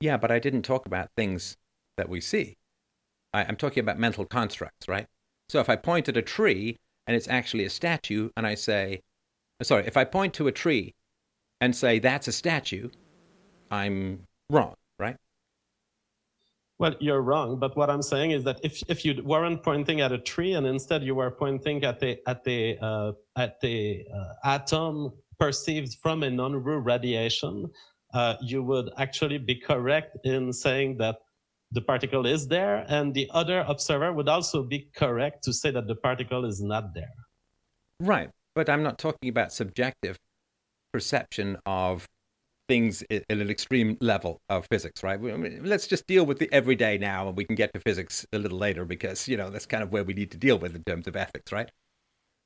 [0.00, 1.56] Yeah but i didn't talk about things
[1.96, 2.56] that we see.
[3.32, 5.06] I, i'm talking about mental constructs right?
[5.48, 6.76] So if i point at a tree
[7.06, 9.00] and it's actually a statue and i say
[9.62, 10.94] sorry if i point to a tree
[11.60, 12.88] and say that's a statue,
[13.70, 15.16] I'm wrong, right?
[16.78, 20.12] Well, you're wrong, but what I'm saying is that if, if you weren't pointing at
[20.12, 24.34] a tree and instead you were pointing at the at the uh, at the uh,
[24.44, 27.70] atom perceived from a non-Roux radiation,
[28.14, 31.16] uh, you would actually be correct in saying that
[31.72, 35.86] the particle is there, and the other observer would also be correct to say that
[35.88, 37.12] the particle is not there.
[38.00, 40.16] Right, but I'm not talking about subjective
[40.92, 42.06] perception of
[42.68, 45.20] things at an extreme level of physics, right?
[45.64, 48.58] let's just deal with the everyday now, and we can get to physics a little
[48.58, 51.06] later because you know that's kind of where we need to deal with in terms
[51.06, 51.70] of ethics, right?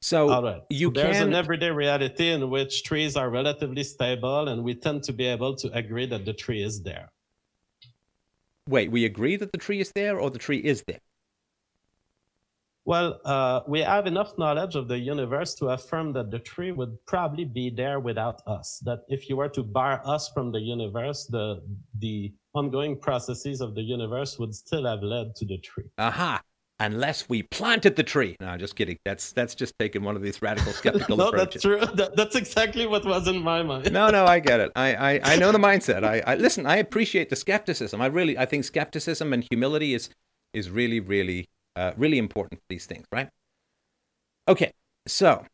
[0.03, 0.63] So right.
[0.71, 1.29] you There's can...
[1.29, 5.55] an everyday reality in which trees are relatively stable, and we tend to be able
[5.57, 7.13] to agree that the tree is there.
[8.67, 11.01] Wait, we agree that the tree is there, or the tree is there?
[12.87, 16.97] Well, uh, we have enough knowledge of the universe to affirm that the tree would
[17.07, 18.81] probably be there without us.
[18.85, 21.63] That if you were to bar us from the universe, the
[21.99, 25.91] the ongoing processes of the universe would still have led to the tree.
[25.99, 26.43] Aha!
[26.81, 28.37] Unless we planted the tree.
[28.41, 28.97] No, just kidding.
[29.05, 31.62] That's that's just taking one of these radical skeptical no, approaches.
[31.62, 31.97] that's true.
[31.97, 33.93] That, that's exactly what was in my mind.
[33.93, 34.72] no, no, I get it.
[34.74, 36.05] I, I, I know the mindset.
[36.05, 36.64] I, I listen.
[36.64, 38.01] I appreciate the skepticism.
[38.01, 40.09] I really, I think skepticism and humility is
[40.55, 43.28] is really, really uh, really important for these things, right?
[44.49, 44.72] Okay,
[45.07, 45.45] so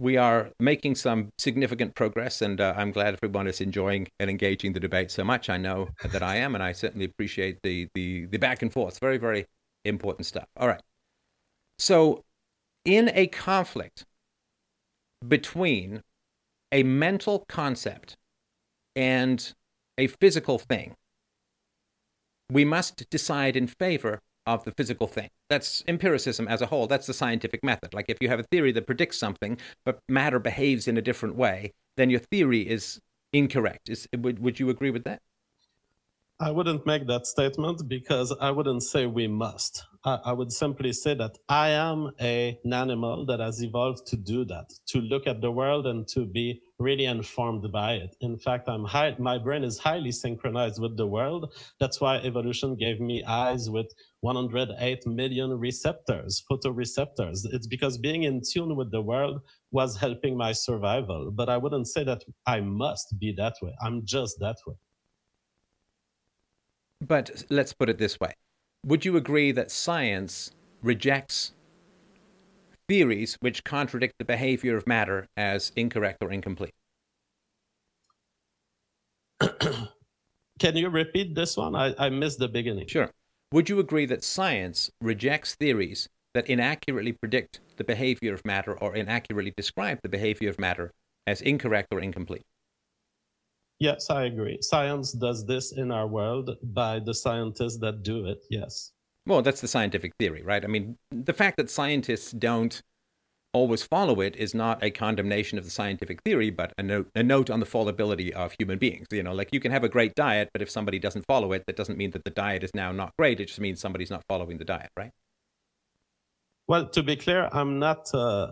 [0.00, 4.72] we are making some significant progress, and uh, I'm glad everyone is enjoying and engaging
[4.72, 5.50] the debate so much.
[5.50, 9.00] I know that I am, and I certainly appreciate the the, the back and forth.
[9.00, 9.46] Very, very
[9.88, 10.46] important stuff.
[10.56, 10.82] All right.
[11.78, 12.24] So,
[12.84, 14.04] in a conflict
[15.26, 16.02] between
[16.72, 18.16] a mental concept
[18.94, 19.52] and
[19.98, 20.94] a physical thing,
[22.50, 25.28] we must decide in favor of the physical thing.
[25.50, 26.86] That's empiricism as a whole.
[26.86, 27.92] That's the scientific method.
[27.92, 31.34] Like if you have a theory that predicts something, but matter behaves in a different
[31.34, 33.00] way, then your theory is
[33.32, 33.88] incorrect.
[33.88, 35.20] Is, would, would you agree with that?
[36.38, 39.86] I wouldn't make that statement because I wouldn't say we must.
[40.04, 44.18] I, I, would simply say that I am a, an animal that has evolved to
[44.18, 48.14] do that, to look at the world and to be really informed by it.
[48.20, 51.54] In fact, I'm high, my brain is highly synchronized with the world.
[51.80, 57.46] That's why evolution gave me eyes with 108 million receptors, photoreceptors.
[57.50, 61.30] It's because being in tune with the world was helping my survival.
[61.30, 63.74] But I wouldn't say that I must be that way.
[63.80, 64.74] I'm just that way.
[67.00, 68.32] But let's put it this way
[68.84, 71.52] Would you agree that science rejects
[72.88, 76.74] theories which contradict the behavior of matter as incorrect or incomplete?
[80.58, 81.74] Can you repeat this one?
[81.74, 82.86] I, I missed the beginning.
[82.86, 83.10] Sure.
[83.52, 88.94] Would you agree that science rejects theories that inaccurately predict the behavior of matter or
[88.96, 90.92] inaccurately describe the behavior of matter
[91.26, 92.42] as incorrect or incomplete?
[93.78, 94.58] Yes, I agree.
[94.62, 98.38] Science does this in our world by the scientists that do it.
[98.50, 98.92] Yes.
[99.26, 100.64] Well, that's the scientific theory, right?
[100.64, 102.80] I mean, the fact that scientists don't
[103.52, 107.22] always follow it is not a condemnation of the scientific theory, but a note, a
[107.22, 109.06] note on the fallibility of human beings.
[109.10, 111.64] You know, like you can have a great diet, but if somebody doesn't follow it,
[111.66, 113.40] that doesn't mean that the diet is now not great.
[113.40, 115.10] It just means somebody's not following the diet, right?
[116.68, 118.50] Well, to be clear, I'm not, uh,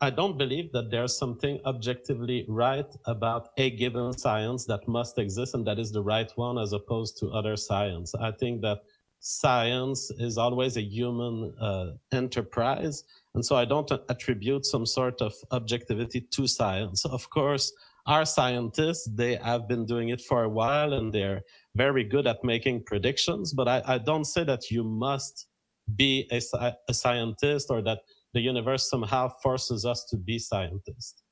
[0.00, 5.54] I don't believe that there's something objectively right about a given science that must exist
[5.54, 8.14] and that is the right one as opposed to other science.
[8.14, 8.82] I think that
[9.18, 13.02] science is always a human uh, enterprise.
[13.34, 17.04] And so I don't attribute some sort of objectivity to science.
[17.04, 17.72] Of course,
[18.06, 21.42] our scientists, they have been doing it for a while and they're
[21.74, 23.52] very good at making predictions.
[23.52, 25.48] But I, I don't say that you must
[25.96, 26.40] be a,
[26.88, 28.00] a scientist or that
[28.34, 31.22] the universe somehow forces us to be scientists.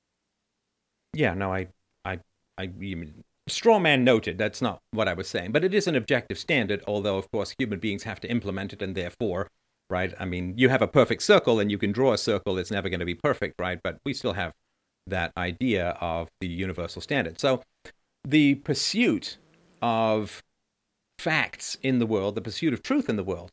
[1.15, 1.69] Yeah, no, I,
[2.05, 2.19] I,
[2.59, 4.39] I mean, straw man noted.
[4.39, 6.83] That's not what I was saying, but it is an objective standard.
[6.87, 9.49] Although, of course, human beings have to implement it, and therefore,
[9.91, 10.13] right?
[10.19, 12.59] I mean, you have a perfect circle, and you can draw a circle.
[12.59, 13.81] It's never going to be perfect, right?
[13.83, 14.53] But we still have
[15.07, 17.41] that idea of the universal standard.
[17.41, 17.63] So,
[18.25, 19.39] the pursuit
[19.81, 20.43] of
[21.19, 23.51] facts in the world, the pursuit of truth in the world,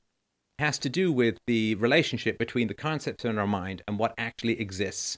[0.60, 4.60] has to do with the relationship between the concepts in our mind and what actually
[4.60, 5.18] exists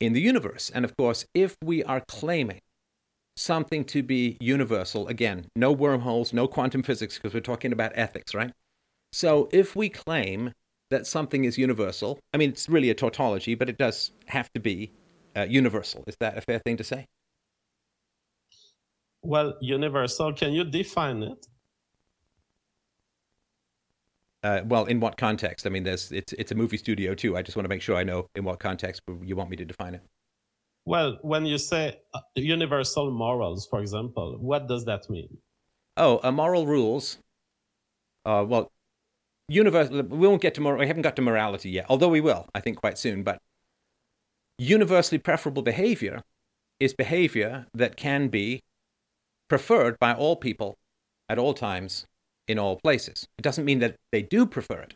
[0.00, 0.70] in the universe.
[0.74, 2.60] And of course, if we are claiming
[3.36, 8.34] something to be universal, again, no wormholes, no quantum physics, because we're talking about ethics,
[8.34, 8.52] right?
[9.12, 10.52] So if we claim
[10.90, 14.60] that something is universal, I mean, it's really a tautology, but it does have to
[14.60, 14.92] be
[15.36, 16.04] uh, universal.
[16.06, 17.06] Is that a fair thing to say?
[19.22, 21.46] Well, universal, can you define it?
[24.42, 25.66] Uh, well, in what context?
[25.66, 27.36] I mean, there's it's it's a movie studio too.
[27.36, 29.64] I just want to make sure I know in what context you want me to
[29.64, 30.02] define it.
[30.84, 35.38] Well, when you say uh, universal morals, for example, what does that mean?
[35.96, 37.18] Oh, uh, moral rules.
[38.24, 38.72] Uh, well,
[39.48, 40.02] universal.
[40.02, 40.76] We won't get to more.
[40.76, 43.22] We haven't got to morality yet, although we will, I think, quite soon.
[43.22, 43.38] But
[44.58, 46.22] universally preferable behavior
[46.80, 48.62] is behavior that can be
[49.46, 50.78] preferred by all people
[51.28, 52.06] at all times
[52.48, 53.26] in all places.
[53.38, 54.94] It doesn't mean that they do prefer it.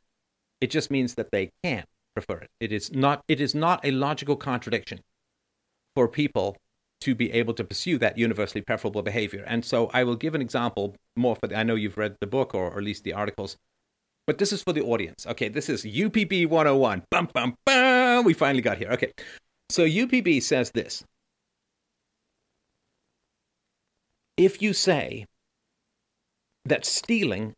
[0.60, 1.84] It just means that they can
[2.14, 2.50] prefer it.
[2.60, 5.00] It is not it is not a logical contradiction
[5.94, 6.56] for people
[7.00, 9.44] to be able to pursue that universally preferable behavior.
[9.46, 12.26] And so I will give an example more for the, I know you've read the
[12.26, 13.56] book or, or at least the articles,
[14.26, 15.26] but this is for the audience.
[15.26, 17.02] Okay, this is UPB 101.
[17.10, 18.24] Bum bum bum.
[18.24, 18.90] We finally got here.
[18.90, 19.12] Okay.
[19.68, 21.04] So UPB says this.
[24.36, 25.26] If you say
[26.68, 27.54] that stealing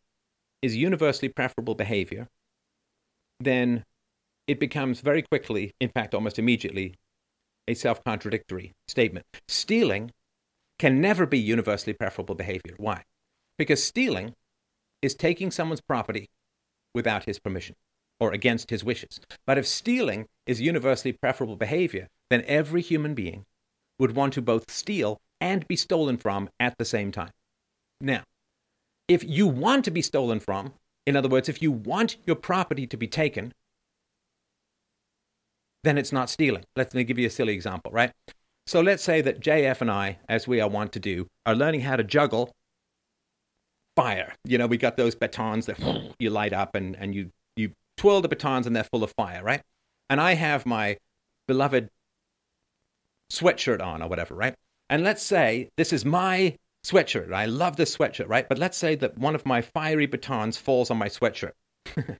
[0.62, 2.28] is universally preferable behavior,
[3.40, 3.84] then
[4.46, 6.94] it becomes very quickly, in fact, almost immediately,
[7.66, 9.26] a self contradictory statement.
[9.46, 10.12] Stealing
[10.78, 12.74] can never be universally preferable behavior.
[12.76, 13.02] Why?
[13.58, 14.34] Because stealing
[15.02, 16.28] is taking someone's property
[16.94, 17.76] without his permission
[18.20, 19.20] or against his wishes.
[19.46, 23.44] But if stealing is universally preferable behavior, then every human being
[23.98, 27.30] would want to both steal and be stolen from at the same time.
[28.00, 28.22] Now,
[29.08, 30.74] if you want to be stolen from,
[31.06, 33.52] in other words, if you want your property to be taken,
[35.82, 36.64] then it's not stealing.
[36.76, 38.12] Let me give you a silly example, right?
[38.66, 41.80] So let's say that JF and I, as we are wont to do, are learning
[41.80, 42.52] how to juggle
[43.96, 44.34] fire.
[44.44, 45.78] You know, we got those batons that
[46.18, 49.42] you light up and, and you, you twirl the batons and they're full of fire,
[49.42, 49.62] right?
[50.10, 50.98] And I have my
[51.46, 51.88] beloved
[53.32, 54.54] sweatshirt on or whatever, right?
[54.90, 56.56] And let's say this is my
[56.88, 57.32] sweatshirt.
[57.32, 58.48] I love this sweatshirt, right?
[58.48, 61.52] But let's say that one of my fiery batons falls on my sweatshirt.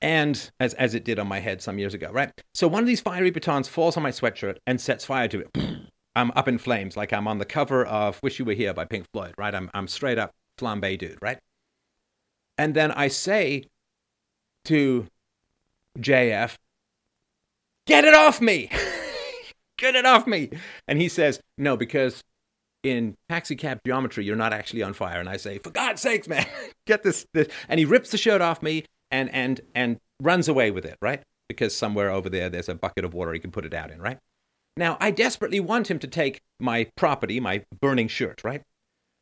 [0.00, 2.30] and as, as it did on my head some years ago, right?
[2.54, 5.78] So one of these fiery batons falls on my sweatshirt and sets fire to it.
[6.16, 8.86] I'm up in flames, like I'm on the cover of Wish You Were Here by
[8.86, 9.54] Pink Floyd, right?
[9.54, 11.38] I'm, I'm straight up flambe dude, right?
[12.56, 13.64] And then I say
[14.64, 15.06] to
[15.98, 16.56] JF,
[17.86, 18.70] get it off me!
[19.76, 20.50] get it off me!
[20.88, 22.22] And he says, no, because
[22.86, 25.20] in taxi cab geometry, you're not actually on fire.
[25.20, 26.46] And I say, for God's sakes, man,
[26.86, 27.48] get this, this.
[27.68, 31.22] And he rips the shirt off me and, and, and runs away with it, right?
[31.48, 34.00] Because somewhere over there, there's a bucket of water he can put it out in,
[34.00, 34.18] right?
[34.76, 38.62] Now, I desperately want him to take my property, my burning shirt, right?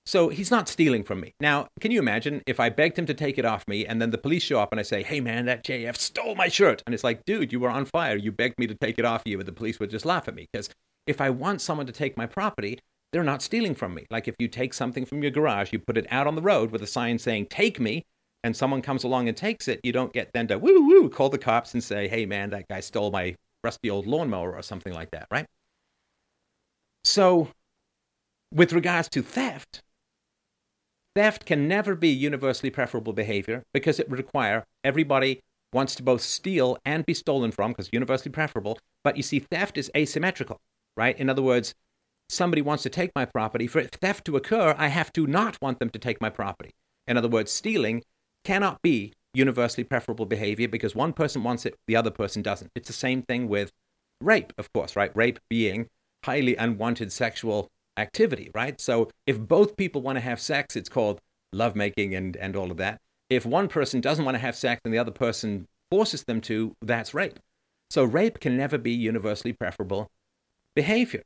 [0.07, 1.35] So he's not stealing from me.
[1.41, 4.11] Now, can you imagine if I begged him to take it off me and then
[4.11, 6.83] the police show up and I say, hey man, that JF stole my shirt?
[6.85, 8.17] And it's like, dude, you were on fire.
[8.17, 10.35] You begged me to take it off you, but the police would just laugh at
[10.35, 10.47] me.
[10.53, 10.69] Because
[11.07, 12.81] if I want someone to take my property,
[13.15, 14.05] they're not stealing from me.
[14.11, 16.73] Like if you take something from your garage, you put it out on the road
[16.73, 18.05] with a sign saying, take me,
[18.43, 21.29] and someone comes along and takes it, you don't get then to woo woo, call
[21.29, 24.93] the cops and say, hey man, that guy stole my rusty old lawnmower or something
[24.93, 25.47] like that, right?
[27.05, 27.51] So,
[28.53, 29.81] with regards to theft,
[31.15, 35.41] theft can never be universally preferable behavior because it would require everybody
[35.73, 38.77] wants to both steal and be stolen from because universally preferable.
[39.05, 40.61] But you see, theft is asymmetrical,
[40.97, 41.17] right?
[41.17, 41.75] In other words,
[42.29, 43.67] somebody wants to take my property.
[43.67, 46.71] For theft to occur, I have to not want them to take my property.
[47.07, 48.03] In other words, stealing
[48.45, 52.71] cannot be universally preferable behavior because one person wants it, the other person doesn't.
[52.75, 53.73] It's the same thing with
[54.21, 55.15] rape, of course, right?
[55.15, 55.89] Rape being
[56.25, 58.81] highly unwanted sexual activity, right?
[58.81, 61.21] So if both people want to have sex, it's called
[61.53, 63.01] lovemaking and, and all of that.
[63.29, 66.75] If one person doesn't want to have sex and the other person forces them to,
[66.83, 67.39] that's rape.
[67.91, 70.11] So rape can never be universally preferable
[70.75, 71.23] behavior.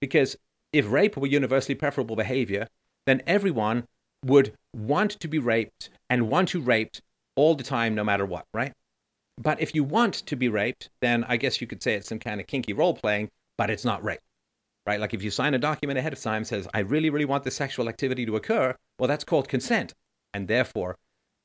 [0.00, 0.36] Because
[0.72, 2.68] if rape were universally preferable behavior,
[3.06, 3.84] then everyone
[4.24, 7.00] would want to be raped and want to raped
[7.36, 8.72] all the time, no matter what, right?
[9.38, 12.18] But if you want to be raped, then I guess you could say it's some
[12.18, 14.20] kind of kinky role playing, but it's not rape,
[14.86, 14.98] right?
[14.98, 17.54] Like if you sign a document ahead of time says, I really, really want this
[17.54, 19.94] sexual activity to occur, well, that's called consent.
[20.34, 20.96] And therefore,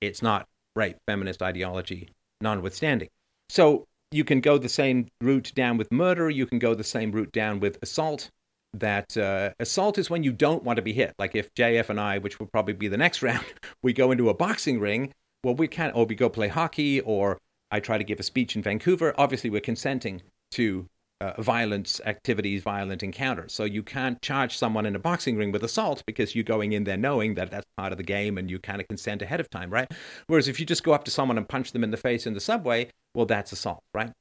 [0.01, 2.09] it's not rape, feminist ideology
[2.41, 3.09] notwithstanding.
[3.49, 7.11] So you can go the same route down with murder, you can go the same
[7.11, 8.29] route down with assault,
[8.73, 11.13] that uh, assault is when you don't want to be hit.
[11.19, 13.45] Like if JF and I, which will probably be the next round,
[13.81, 15.11] we go into a boxing ring,
[15.43, 17.37] well, we can't, or we go play hockey, or
[17.71, 19.13] I try to give a speech in Vancouver.
[19.17, 20.21] Obviously, we're consenting
[20.51, 20.87] to
[21.21, 23.53] uh, violent activities, violent encounters.
[23.53, 26.83] So you can't charge someone in a boxing ring with assault because you're going in
[26.83, 29.49] there knowing that that's part of the game and you kind of consent ahead of
[29.49, 29.89] time, right?
[30.27, 32.33] Whereas if you just go up to someone and punch them in the face in
[32.33, 34.11] the subway, well, that's assault, right?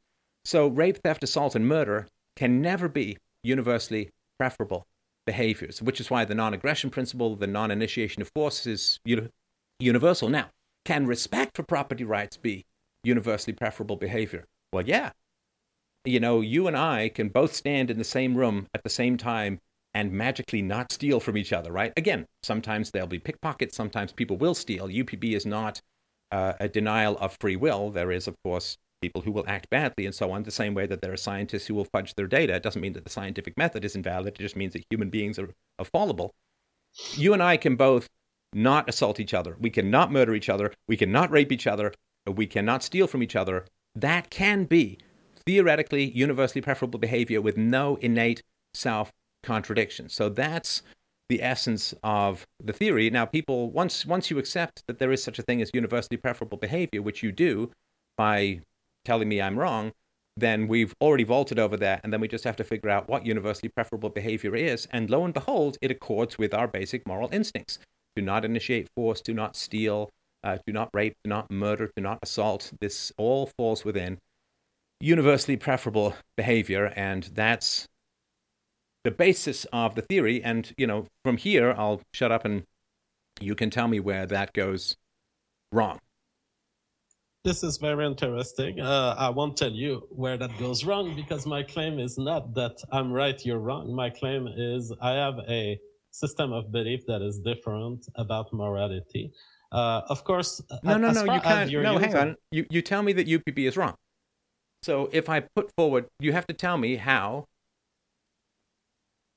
[0.45, 2.07] So rape, theft, assault, and murder
[2.37, 4.11] can never be universally
[4.43, 4.89] preferable
[5.25, 8.99] behaviors, which is why the non aggression principle, the non initiation of force is
[9.79, 10.29] universal.
[10.29, 10.47] Now,
[10.85, 12.65] can respect for property rights be
[13.05, 14.47] universally preferable behavior?
[14.73, 15.13] Well, yeah,
[16.05, 19.17] you know, you and I can both stand in the same room at the same
[19.17, 19.61] time
[19.95, 21.93] and magically not steal from each other, right?
[21.97, 24.89] Again, sometimes there'll be pickpockets, sometimes people will steal.
[24.89, 25.81] UPB is not
[26.33, 27.91] uh, a denial of free will.
[27.91, 30.87] There is, of course, people who will act badly and so on, the same way
[30.87, 32.55] that there are scientists who will fudge their data.
[32.55, 35.39] It doesn't mean that the scientific method is invalid, it just means that human beings
[35.39, 36.33] are, are fallible.
[37.15, 38.09] You and I can both
[38.55, 39.57] not assault each other.
[39.61, 40.73] We cannot murder each other.
[40.87, 41.93] We cannot rape each other.
[42.27, 43.67] We cannot steal from each other.
[43.95, 44.99] That can be
[45.45, 48.43] theoretically universally preferable behavior with no innate
[48.75, 49.11] self
[49.43, 50.09] contradiction.
[50.09, 50.83] So that's
[51.29, 53.11] the essence of the theory.
[53.11, 56.59] Now, people once once you accept that there is such a thing as universally preferable
[56.59, 57.71] behavior, which you do
[58.17, 58.61] by
[59.05, 59.93] telling me I'm wrong,
[60.37, 63.27] then we've already vaulted over that, and then we just have to figure out what
[63.27, 64.87] universally preferable behavior is.
[64.91, 67.79] And lo and behold, it accords with our basic moral instincts:
[68.17, 70.11] do not initiate force, do not steal,
[70.43, 72.73] uh, do not rape, do not murder, do not assault.
[72.81, 74.19] This all falls within
[75.01, 77.89] universally preferable behavior, and that's
[79.05, 80.43] the basis of the theory.
[80.43, 82.65] And you know, from here, I'll shut up and
[83.41, 84.97] you can tell me where that goes
[85.73, 85.99] wrong.
[87.45, 88.81] This is very interesting.
[88.81, 92.77] Uh, I won't tell you where that goes wrong because my claim is not that
[92.93, 93.93] I'm right, you're wrong.
[93.93, 95.77] My claim is I have a
[96.13, 99.33] system of belief that is different about morality.
[99.73, 101.73] Uh, of course, no, no, no, you can't.
[101.73, 102.37] No, hang on.
[102.53, 103.97] You you tell me that UPB is wrong.
[104.85, 107.47] So if I put forward, you have to tell me how.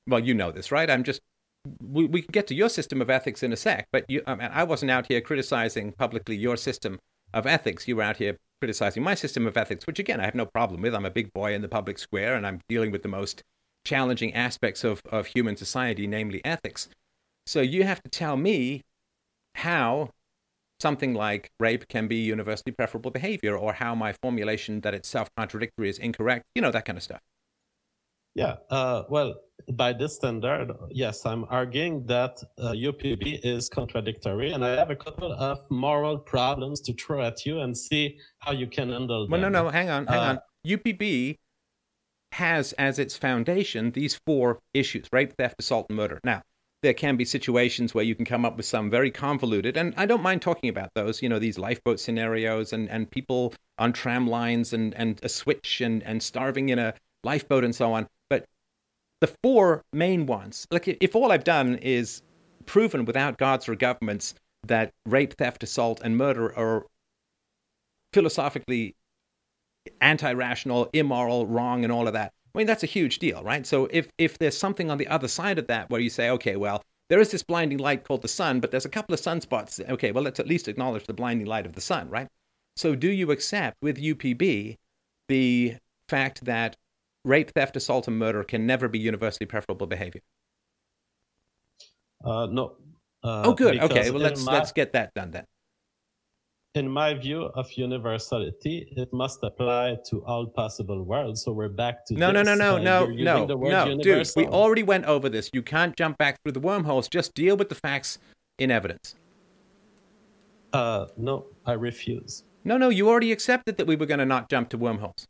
[0.06, 0.88] Well, you know this, right?
[0.88, 1.20] I'm just.
[1.82, 4.36] We, we can get to your system of ethics in a sec, but you, I,
[4.36, 7.00] mean, I wasn't out here criticizing publicly your system
[7.36, 7.86] of ethics.
[7.86, 10.80] You were out here criticizing my system of ethics, which again I have no problem
[10.80, 10.94] with.
[10.94, 13.42] I'm a big boy in the public square, and I'm dealing with the most
[13.84, 16.88] challenging aspects of, of human society, namely ethics.
[17.46, 18.82] So you have to tell me
[19.54, 20.10] how
[20.80, 25.28] something like rape can be universally preferable behavior or how my formulation that it's self
[25.36, 27.20] contradictory is incorrect, you know, that kind of stuff.
[28.36, 29.34] Yeah, uh, well,
[29.72, 34.94] by this standard, yes, I'm arguing that uh, UPB is contradictory, and I have a
[34.94, 39.30] couple of moral problems to throw at you and see how you can handle them.
[39.30, 40.38] Well, no, no, hang on, hang uh, on.
[40.66, 41.38] UPB
[42.32, 46.20] has as its foundation these four issues rape, theft, assault, and murder.
[46.22, 46.42] Now,
[46.82, 50.04] there can be situations where you can come up with some very convoluted, and I
[50.04, 54.26] don't mind talking about those, you know, these lifeboat scenarios and, and people on tram
[54.26, 56.92] lines and, and a switch and, and starving in a
[57.24, 58.06] lifeboat and so on.
[59.20, 62.22] The four main ones, like if all I've done is
[62.66, 64.34] proven without gods or governments
[64.66, 66.86] that rape, theft, assault, and murder are
[68.12, 68.94] philosophically
[70.00, 73.66] anti rational, immoral, wrong, and all of that, I mean, that's a huge deal, right?
[73.66, 76.56] So if if there's something on the other side of that where you say, okay,
[76.56, 79.78] well, there is this blinding light called the sun, but there's a couple of sunspots.
[79.88, 82.28] Okay, well, let's at least acknowledge the blinding light of the sun, right?
[82.76, 84.76] So do you accept with UPB
[85.28, 85.76] the
[86.08, 86.76] fact that
[87.26, 90.22] rape, theft, assault, and murder can never be universally preferable behavior?
[92.24, 92.76] Uh, no.
[93.22, 93.78] Uh, oh, good.
[93.78, 94.52] Okay, well, let's my...
[94.52, 95.44] let's get that done then
[96.76, 101.42] in my view of universality, it must apply to all possible worlds.
[101.42, 102.44] So we're back to no, this.
[102.44, 104.28] no, no, no, uh, no, no, no, dude.
[104.36, 105.50] We already went over this.
[105.52, 107.08] You can't jump back through the wormholes.
[107.08, 108.18] Just deal with the facts
[108.58, 109.14] in evidence.
[110.72, 112.44] Uh, no, I refuse.
[112.64, 115.26] No, no, you already accepted that we were going to not jump to wormholes.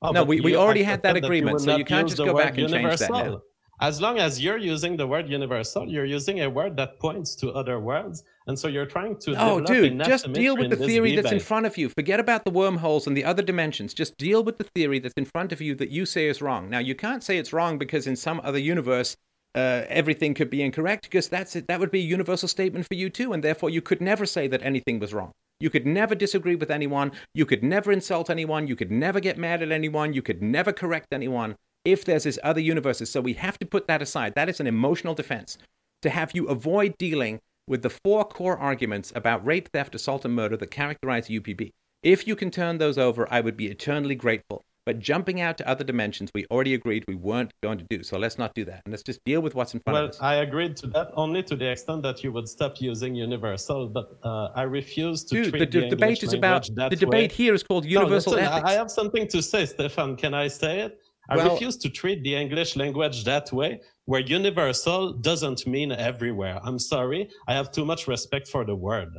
[0.00, 2.68] Oh, no, we, we already had that agreement, so you can't just go back and
[2.68, 3.40] change that now
[3.80, 7.50] as long as you're using the word universal, you're using a word that points to
[7.52, 8.24] other words.
[8.48, 9.34] And so you're trying to.
[9.38, 11.88] Oh, dude, just deal with the theory that's in front of you.
[11.90, 13.94] Forget about the wormholes and the other dimensions.
[13.94, 16.68] Just deal with the theory that's in front of you that you say is wrong.
[16.68, 19.16] Now, you can't say it's wrong because in some other universe,
[19.54, 21.68] uh, everything could be incorrect because that's it.
[21.68, 23.32] That would be a universal statement for you too.
[23.32, 25.32] And therefore, you could never say that anything was wrong.
[25.60, 27.12] You could never disagree with anyone.
[27.34, 28.66] You could never insult anyone.
[28.66, 30.12] You could never get mad at anyone.
[30.12, 33.10] You could never correct anyone if there's this other universes.
[33.10, 34.34] So we have to put that aside.
[34.34, 35.58] That is an emotional defense
[36.02, 40.34] to have you avoid dealing with the four core arguments about rape, theft, assault, and
[40.34, 41.70] murder that characterize UPB.
[42.02, 44.64] If you can turn those over, I would be eternally grateful.
[44.88, 48.02] But jumping out to other dimensions, we already agreed we weren't going to do.
[48.02, 48.80] So let's not do that.
[48.86, 50.18] And let's just deal with what's in front well, of us.
[50.18, 53.86] Well, I agreed to that only to the extent that you would stop using universal,
[53.86, 57.32] but uh, I refuse to Dude, treat the, the, debate is about that the debate
[57.32, 57.36] way.
[57.36, 58.64] here is called universal I- ethics.
[58.64, 60.16] I have something to say, Stefan.
[60.16, 60.98] Can I say it?
[61.28, 66.60] I Well- refuse to treat the English language that way, where universal doesn't mean everywhere.
[66.62, 67.28] I'm sorry.
[67.46, 69.12] I have too much respect for the word.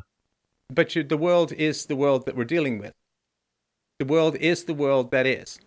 [0.71, 2.93] But you, the world is the world that we're dealing with.
[3.99, 5.59] The world is the world that is.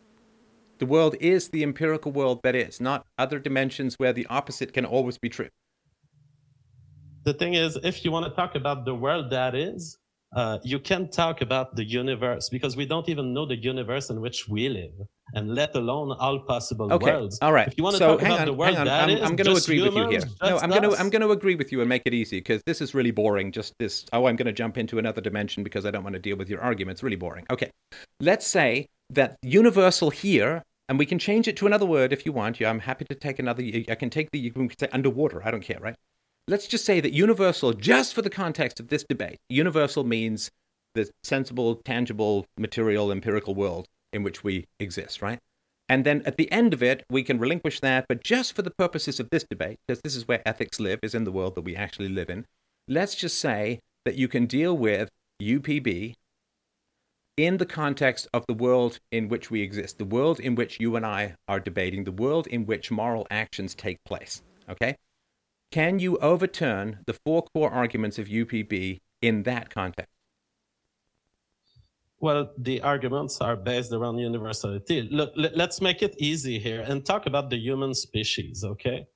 [0.79, 4.87] The world is the empirical world that is, not other dimensions where the opposite can
[4.87, 5.51] always be true.
[7.25, 9.99] The thing is, if you want to talk about the world that is,
[10.35, 14.23] uh, you can talk about the universe because we don't even know the universe in
[14.23, 14.95] which we live,
[15.35, 17.39] and let alone all possible Okay, worlds.
[17.41, 17.69] all right.
[17.69, 19.11] If you want to so talk hang about on, the world hang on.
[19.11, 20.21] I'm, I'm going to agree with you here.
[20.43, 20.97] No, I'm going to.
[20.97, 23.53] I'm going to agree with you and make it easy because this is really boring.
[23.53, 24.05] Just this.
[24.13, 26.49] Oh, I'm going to jump into another dimension because I don't want to deal with
[26.49, 26.97] your argument.
[26.97, 27.47] It's really boring.
[27.51, 27.71] Okay,
[28.21, 32.33] let's say that universal here, and we can change it to another word if you
[32.33, 32.61] want.
[32.61, 33.63] Yeah, I'm happy to take another.
[33.89, 34.39] I can take the.
[34.39, 35.43] You can say underwater.
[35.47, 35.95] I don't care, right?
[36.49, 40.51] Let's just say that universal, just for the context of this debate, universal means
[40.95, 45.39] the sensible, tangible, material, empirical world in which we exist, right?
[45.89, 48.71] And then at the end of it, we can relinquish that, but just for the
[48.71, 51.63] purposes of this debate, because this is where ethics live, is in the world that
[51.63, 52.47] we actually live in,
[52.89, 55.11] let's just say that you can deal with
[55.41, 56.15] UPB
[57.37, 60.97] in the context of the world in which we exist, the world in which you
[60.97, 64.43] and I are debating, the world in which moral actions take place.
[64.69, 64.97] Okay?
[65.71, 70.13] Can you overturn the four core arguments of UPB in that context?
[72.23, 75.09] Well, the arguments are based around universality.
[75.11, 79.07] Look, let, us make it easy here and talk about the human species, okay?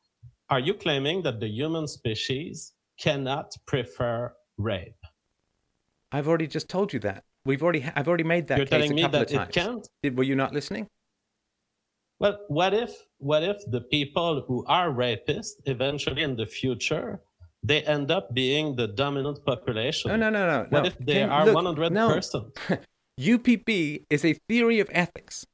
[0.51, 5.03] Are you claiming that the human species cannot prefer rape?
[6.11, 7.23] I've already just told you that.
[7.45, 9.37] We've already I've already made that You're case telling a me couple that of it
[9.37, 9.55] times.
[9.55, 9.89] can't?
[10.03, 10.89] Did, were you not listening?
[12.19, 17.21] Well, what if what if the people who are rapists eventually in the future
[17.63, 20.11] they end up being the dominant population?
[20.11, 20.67] No, no, no, no.
[20.71, 20.87] What no.
[20.87, 22.59] if they Can- are one hundred percent?
[23.19, 25.47] UPB is a theory of ethics.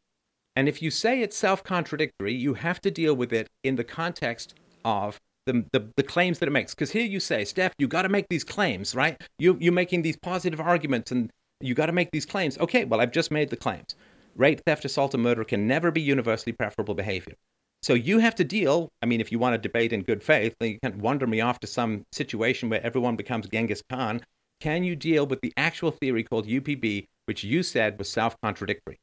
[0.57, 3.85] And if you say it's self contradictory, you have to deal with it in the
[3.85, 6.75] context of the, the, the claims that it makes.
[6.75, 9.21] Because here you say, Steph, you got to make these claims, right?
[9.39, 11.31] You, you're making these positive arguments and
[11.61, 12.59] you got to make these claims.
[12.59, 13.95] Okay, well, I've just made the claims.
[14.35, 17.35] Rape, theft, assault, and murder can never be universally preferable behavior.
[17.83, 18.89] So you have to deal.
[19.03, 21.41] I mean, if you want to debate in good faith, then you can't wander me
[21.41, 24.23] off to some situation where everyone becomes Genghis Khan.
[24.61, 29.01] Can you deal with the actual theory called UPB, which you said was self contradictory?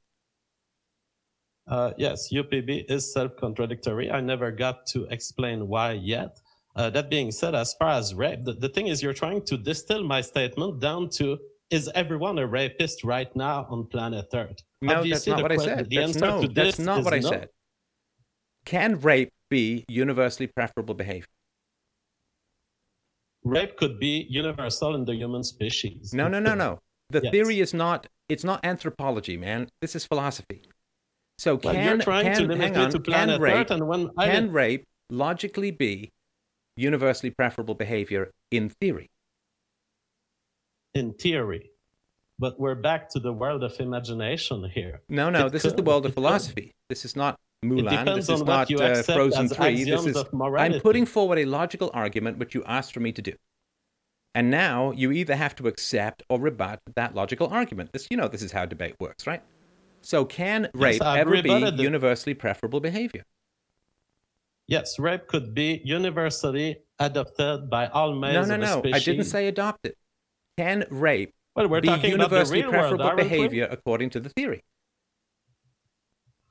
[1.67, 4.11] Uh, yes, UPB is self-contradictory.
[4.11, 6.39] I never got to explain why yet.
[6.75, 9.57] Uh, that being said, as far as rape, the, the thing is you're trying to
[9.57, 11.37] distill my statement down to
[11.71, 14.61] is everyone a rapist right now on planet Earth?
[14.81, 15.89] No, Obviously, that's not what I said.
[15.89, 17.29] The That's, answer no, to that's this not what I no.
[17.29, 17.49] said.
[18.65, 21.33] Can rape be universally preferable behavior?
[23.43, 26.13] Rape could be universal in the human species.
[26.13, 26.79] No, no, no, no.
[27.09, 27.31] The Yes.
[27.31, 28.07] theory is not.
[28.27, 29.69] It's not anthropology, man.
[29.81, 30.61] This is philosophy.
[31.39, 33.87] So Well, can you're trying can to limit hang on, to can rape Earth, and
[33.87, 36.11] when I can rape logically be
[36.75, 39.09] universally preferable behavior in theory?
[40.95, 41.69] in theory,
[42.39, 45.01] but we're back to the world of imagination here.
[45.07, 45.45] No, no.
[45.45, 46.15] It this is the world of could.
[46.15, 46.71] philosophy.
[46.89, 48.15] This is not Mulan.
[48.15, 49.83] This is not uh, Frozen Three.
[49.83, 50.17] This is
[50.57, 53.33] I'm putting forward a logical argument which you asked for me to do.
[54.39, 57.91] And now you either have to accept or rebut that logical argument.
[57.91, 59.43] This, you know, this is how debate works, right?
[60.01, 61.73] So, can rape ever be it.
[61.77, 63.25] universally preferable behavior?
[64.65, 68.79] Yes, rape could be universally adopted by all males no, a no.
[68.79, 68.95] species.
[68.95, 69.95] I didn't say adopted.
[70.57, 73.23] Can rape Well, be the universally world, preferable we?
[73.23, 74.63] behavior according to the theory?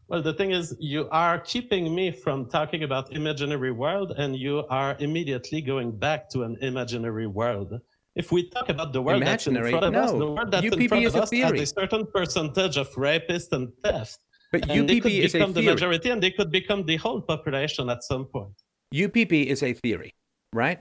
[0.08, 4.64] Well, the thing is, you are keeping me from talking about imaginary world, and you
[4.70, 7.78] are immediately going back to an imaginary world.
[8.16, 9.72] If we talk about the world Imaginary?
[9.72, 10.18] that's in front of us, No.
[10.18, 11.58] the world that's in UPB front of a us theory.
[11.60, 14.18] has a certain percentage of rapists and theft.
[14.50, 15.74] But and they could UPB is a become the theory.
[15.74, 18.54] majority, and they could become the whole population at some point.
[18.94, 20.14] UPB is a theory,
[20.54, 20.80] right?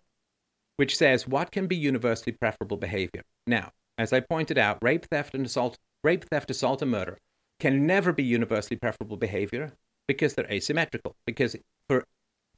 [0.78, 3.24] Which says what can be universally preferable behavior.
[3.45, 7.18] Now, as I pointed out, rape, theft, and assault, rape, theft, assault, and murder
[7.59, 9.73] can never be universally preferable behavior
[10.07, 11.15] because they're asymmetrical.
[11.25, 11.55] Because
[11.88, 12.03] for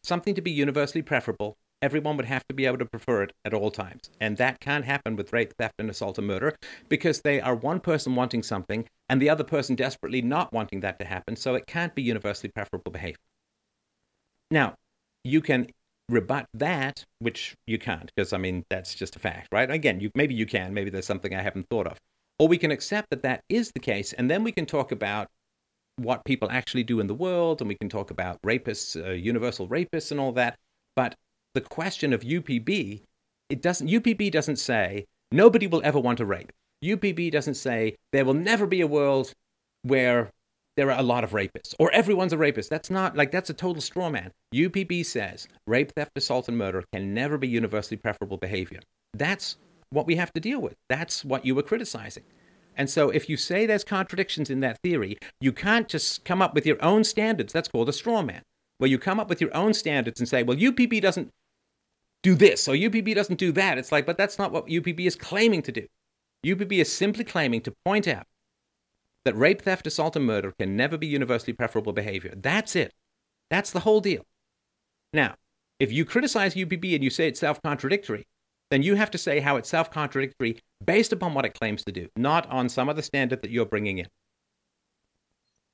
[0.03, 3.53] something to be universally preferable, everyone would have to be able to prefer it at
[3.53, 4.09] all times.
[4.19, 6.55] And that can't happen with rape, theft, and assault and murder
[6.89, 10.99] because they are one person wanting something and the other person desperately not wanting that
[10.99, 11.35] to happen.
[11.35, 13.17] So it can't be universally preferable behavior.
[14.51, 14.75] Now,
[15.23, 15.67] you can
[16.09, 19.69] rebut that, which you can't, because I mean that's just a fact, right?
[19.69, 21.97] Again, you maybe you can, maybe there's something I haven't thought of,
[22.39, 25.27] or we can accept that that is the case, and then we can talk about
[25.97, 29.67] what people actually do in the world, and we can talk about rapists, uh, universal
[29.67, 30.57] rapists, and all that.
[30.95, 31.15] But
[31.53, 33.03] the question of UPB,
[33.49, 33.87] it doesn't.
[33.87, 36.51] UPB doesn't say nobody will ever want to rape.
[36.83, 39.33] UPB doesn't say there will never be a world
[39.83, 40.31] where
[40.77, 42.69] there are a lot of rapists or everyone's a rapist.
[42.69, 44.31] That's not like that's a total straw man.
[44.55, 48.79] UPB says rape, theft, assault, and murder can never be universally preferable behavior.
[49.13, 49.57] That's
[49.89, 50.75] what we have to deal with.
[50.87, 52.23] That's what you were criticizing.
[52.75, 56.53] And so if you say there's contradictions in that theory, you can't just come up
[56.53, 57.51] with your own standards.
[57.51, 58.41] That's called a straw man,
[58.77, 61.29] where you come up with your own standards and say, well, UPB doesn't
[62.23, 63.77] do this or UPB doesn't do that.
[63.77, 65.87] It's like, but that's not what UPB is claiming to do.
[66.45, 68.25] UPB is simply claiming to point out
[69.25, 72.33] that rape, theft, assault, and murder can never be universally preferable behavior.
[72.35, 72.93] That's it.
[73.49, 74.23] That's the whole deal.
[75.13, 75.35] Now,
[75.79, 78.25] if you criticize UPB and you say it's self contradictory,
[78.71, 81.91] then you have to say how it's self contradictory based upon what it claims to
[81.91, 84.07] do, not on some other standard that you're bringing in.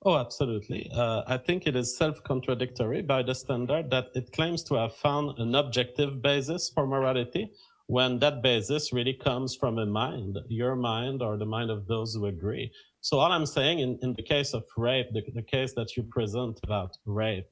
[0.04, 0.90] Oh, absolutely.
[0.94, 4.96] Uh, I think it is self contradictory by the standard that it claims to have
[4.96, 7.52] found an objective basis for morality
[7.88, 12.16] when that basis really comes from a mind, your mind or the mind of those
[12.16, 12.72] who agree.
[13.02, 16.04] So all I'm saying in, in the case of rape, the, the case that you
[16.04, 17.48] present about rape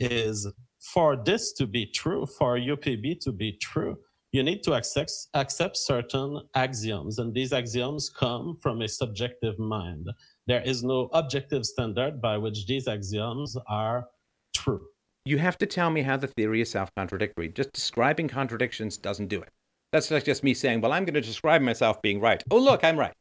[0.00, 0.48] is
[0.92, 3.96] for this to be true, for UPB to be true,
[4.36, 10.10] you need to accept, accept certain axioms, and these axioms come from a subjective mind.
[10.46, 14.08] There is no objective standard by which these axioms are
[14.54, 14.82] true.
[15.24, 17.48] You have to tell me how the theory is self contradictory.
[17.48, 19.48] Just describing contradictions doesn't do it.
[19.92, 22.42] That's like just me saying, well, I'm going to describe myself being right.
[22.50, 23.14] Oh, look, I'm right.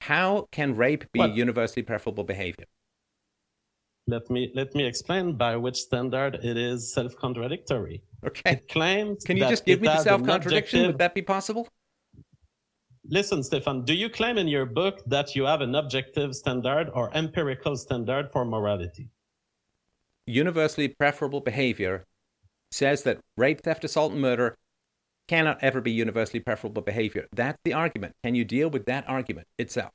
[0.00, 2.66] How can rape be well, universally preferable behavior?
[4.08, 8.02] Let me let me explain by which standard it is self-contradictory.
[8.26, 8.52] Okay.
[8.52, 9.24] It claims.
[9.24, 10.86] Can you just give me the self-contradiction?
[10.86, 11.68] Would that be possible?
[13.08, 17.14] Listen, Stefan, do you claim in your book that you have an objective standard or
[17.14, 19.08] empirical standard for morality?
[20.26, 22.04] Universally preferable behavior
[22.72, 24.56] says that rape, theft, assault, and murder
[25.28, 27.28] cannot ever be universally preferable behavior.
[27.32, 28.16] That's the argument.
[28.24, 29.92] Can you deal with that argument itself?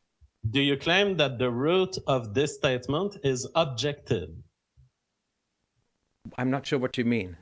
[0.50, 4.30] Do you claim that the root of this statement is objective?
[6.38, 7.36] I'm not sure what you mean.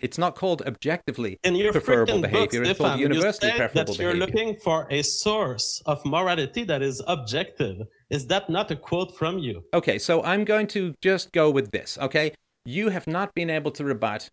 [0.00, 2.62] It's not called objectively In your preferable behavior.
[2.62, 4.26] Book, it's called universally preferable that you're behavior.
[4.26, 7.76] looking for a source of morality that is objective.
[8.08, 9.62] Is that not a quote from you?
[9.74, 11.98] Okay, so I'm going to just go with this.
[12.00, 12.32] Okay,
[12.64, 14.30] you have not been able to rebut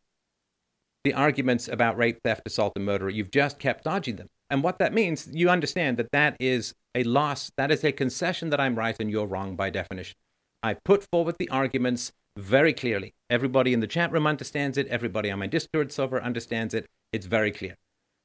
[1.04, 3.10] the arguments about rape, theft, assault, and murder.
[3.10, 4.28] You've just kept dodging them.
[4.50, 8.50] And what that means, you understand that that is a loss, that is a concession
[8.50, 10.16] that I'm right and you're wrong by definition.
[10.64, 13.14] I put forward the arguments very clearly.
[13.30, 16.86] Everybody in the chat room understands it, everybody on my Discord server understands it.
[17.12, 17.76] It's very clear.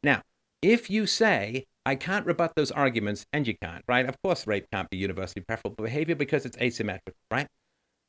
[0.02, 0.22] Now,
[0.60, 4.06] if you say, I can't rebut those arguments, and you can't, right?
[4.06, 7.48] Of course, rape can't be universally preferable behavior because it's asymmetrical, right?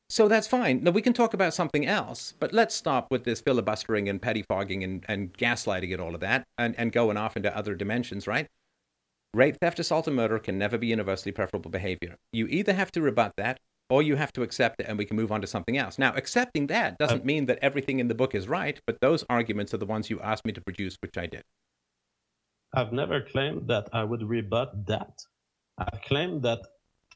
[0.09, 0.83] So that's fine.
[0.83, 4.83] Now, we can talk about something else, but let's stop with this filibustering and pettifogging
[4.83, 8.47] and, and gaslighting and all of that and, and going off into other dimensions, right?
[9.33, 12.17] Rape, theft, assault, and murder can never be universally preferable behavior.
[12.31, 13.59] You either have to rebut that
[13.89, 15.99] or you have to accept it and we can move on to something else.
[15.99, 19.23] Now, accepting that doesn't um, mean that everything in the book is right, but those
[19.29, 21.43] arguments are the ones you asked me to produce, which I did.
[22.73, 25.13] I've never claimed that I would rebut that.
[25.77, 26.59] I've claimed that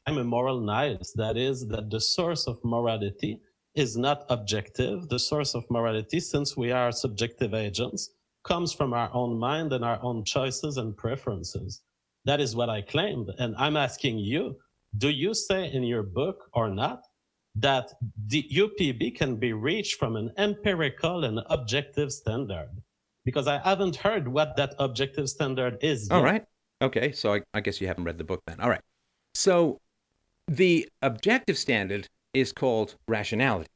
[0.06, 1.16] I'm a moral nihilist.
[1.16, 3.40] That is, that the source of morality
[3.74, 5.08] is not objective.
[5.08, 8.10] The source of morality, since we are subjective agents,
[8.44, 11.82] comes from our own mind and our own choices and preferences.
[12.24, 13.30] That is what I claimed.
[13.38, 14.56] And I'm asking you,
[14.96, 17.04] do you say in your book or not
[17.56, 17.92] that
[18.26, 22.70] the UPB can be reached from an empirical and objective standard?
[23.24, 26.08] Because I haven't heard what that objective standard is.
[26.08, 26.16] Yet.
[26.16, 26.44] All right.
[26.80, 27.12] Okay.
[27.12, 28.60] So I, I guess you haven't read the book then.
[28.60, 28.80] All right.
[29.34, 29.80] So
[30.46, 33.68] the objective standard is called rationality.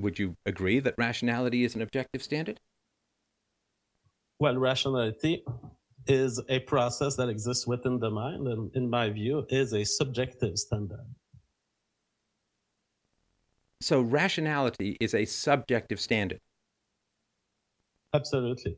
[0.00, 2.58] Would you agree that rationality is an objective standard?
[4.40, 5.44] Well, rationality
[6.06, 10.58] is a process that exists within the mind, and in my view, is a subjective
[10.58, 11.04] standard.
[13.80, 16.40] So, rationality is a subjective standard.
[18.14, 18.76] Absolutely.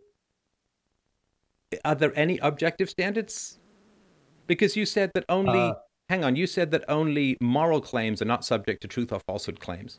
[1.85, 3.59] Are there any objective standards?
[4.47, 5.75] Because you said that only uh,
[6.09, 9.61] hang on, you said that only moral claims are not subject to truth or falsehood
[9.61, 9.99] claims.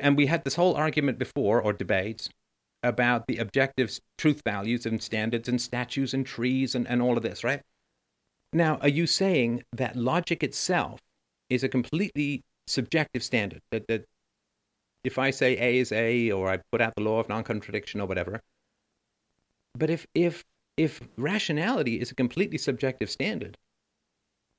[0.00, 2.28] And we had this whole argument before, or debate,
[2.84, 7.22] about the objective truth values and standards and statues and trees and, and all of
[7.22, 7.62] this, right?
[8.52, 11.00] Now, are you saying that logic itself
[11.50, 13.60] is a completely subjective standard?
[13.72, 14.04] That, that
[15.02, 18.00] if I say A is A, or I put out the law of non contradiction
[18.00, 18.40] or whatever,
[19.74, 20.44] but if, if,
[20.76, 23.56] if rationality is a completely subjective standard,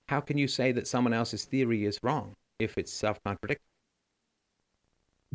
[0.10, 2.36] how can you say that someone else's theory is wrong?
[2.60, 3.75] if it's self contradictory?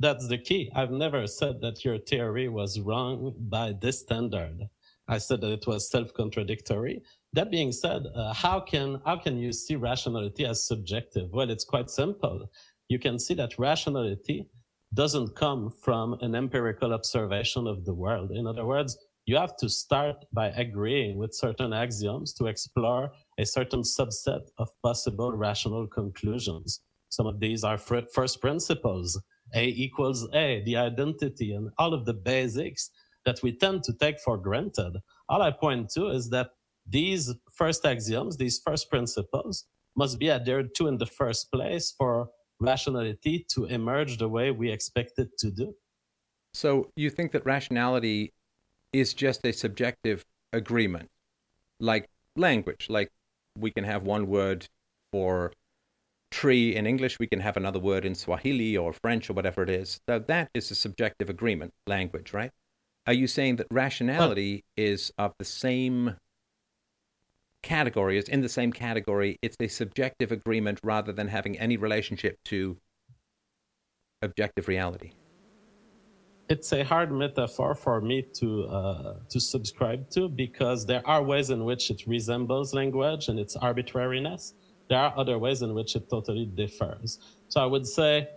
[0.00, 0.72] That's the key.
[0.74, 4.66] I've never said that your theory was wrong by this standard.
[5.06, 7.02] I said that it was self-contradictory.
[7.34, 11.28] That being said, uh, how can how can you see rationality as subjective?
[11.32, 12.50] Well, it's quite simple.
[12.88, 14.46] You can see that rationality
[14.94, 18.30] doesn't come from an empirical observation of the world.
[18.30, 18.96] In other words,
[19.26, 24.68] you have to start by agreeing with certain axioms to explore a certain subset of
[24.82, 26.80] possible rational conclusions.
[27.10, 29.20] Some of these are first principles,
[29.54, 32.90] A equals A, the identity, and all of the basics
[33.24, 34.96] that we tend to take for granted.
[35.28, 36.50] All I point to is that
[36.86, 39.64] these first axioms, these first principles,
[39.96, 44.70] must be adhered to in the first place for rationality to emerge the way we
[44.70, 45.74] expect it to do.
[46.54, 48.32] So you think that rationality
[48.92, 51.08] is just a subjective agreement,
[51.78, 52.06] like
[52.36, 53.08] language, like
[53.58, 54.66] we can have one word
[55.12, 55.52] for
[56.30, 59.70] tree in English, we can have another word in Swahili or French or whatever it
[59.70, 60.00] is.
[60.08, 62.50] So that is a subjective agreement, language, right?
[63.06, 66.16] Are you saying that rationality is of the same
[67.62, 69.38] category, is in the same category?
[69.42, 72.76] It's a subjective agreement rather than having any relationship to
[74.22, 75.12] objective reality?
[76.48, 81.50] It's a hard metaphor for me to uh, to subscribe to because there are ways
[81.50, 84.54] in which it resembles language and its arbitrariness.
[84.90, 87.20] There are other ways in which it totally differs.
[87.48, 88.28] So I would say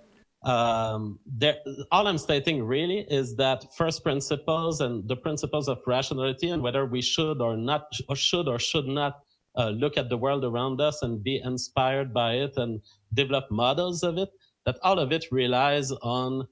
[0.44, 1.58] um, there,
[1.92, 6.86] all I'm stating really is that first principles and the principles of rationality and whether
[6.86, 9.22] we should or not, or should or should not
[9.58, 12.82] uh, look at the world around us and be inspired by it and
[13.14, 14.30] develop models of it,
[14.66, 16.48] that all of it relies on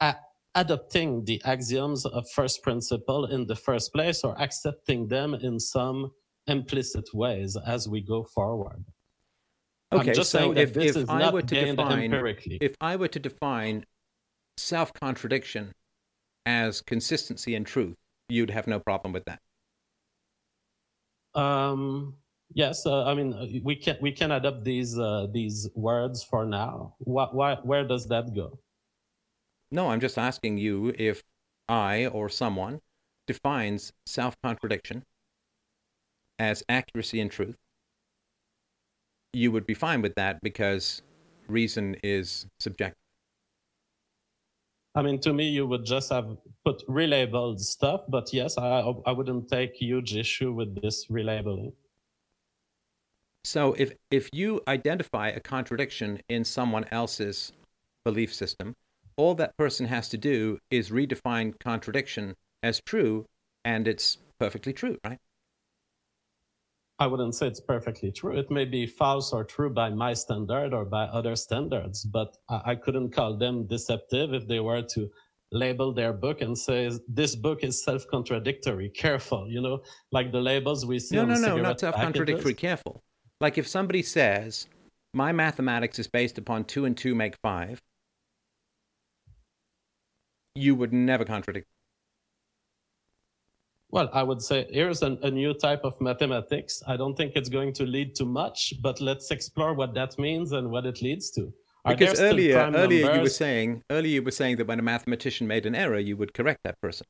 [0.00, 0.16] a-
[0.54, 6.12] adopting the axioms of first principle in the first place or accepting them in some
[6.46, 8.84] implicit ways as we go forward.
[9.92, 12.12] Okay, so if, if I were to define
[12.60, 13.84] if I were to define
[14.56, 15.72] self contradiction
[16.46, 17.96] as consistency and truth,
[18.28, 19.40] you'd have no problem with that.
[21.34, 22.14] Um,
[22.52, 26.44] yes, uh, I mean uh, we can we can adopt these uh, these words for
[26.44, 26.94] now.
[26.98, 28.58] What, why, where does that go?
[29.70, 31.22] No, I'm just asking you if
[31.68, 32.80] I or someone
[33.26, 35.02] defines self contradiction
[36.38, 37.56] as accuracy and truth
[39.34, 41.02] you would be fine with that because
[41.48, 42.98] reason is subjective.
[44.94, 49.10] I mean, to me, you would just have put relabeled stuff, but yes, I, I
[49.10, 51.72] wouldn't take huge issue with this relabeling.
[53.42, 57.52] So if if you identify a contradiction in someone else's
[58.04, 58.74] belief system,
[59.16, 63.26] all that person has to do is redefine contradiction as true,
[63.64, 65.18] and it's perfectly true, right?
[67.00, 68.36] I wouldn't say it's perfectly true.
[68.38, 72.76] It may be false or true by my standard or by other standards, but I,
[72.76, 75.10] couldn't call them deceptive if they were to
[75.50, 78.90] label their book and say this book is self-contradictory.
[78.90, 81.16] Careful, you know, like the labels we see.
[81.16, 82.54] No, no, no, not self-contradictory.
[82.54, 83.02] Careful.
[83.40, 84.68] Like if somebody says
[85.14, 87.80] my mathematics is based upon two and two make five,
[90.54, 91.66] you would never contradict
[93.94, 96.82] well, I would say here's an, a new type of mathematics.
[96.88, 100.50] I don't think it's going to lead to much, but let's explore what that means
[100.50, 101.52] and what it leads to.
[101.84, 103.16] Are because earlier, earlier numbers?
[103.16, 106.16] you were saying, earlier you were saying that when a mathematician made an error, you
[106.16, 107.06] would correct that person.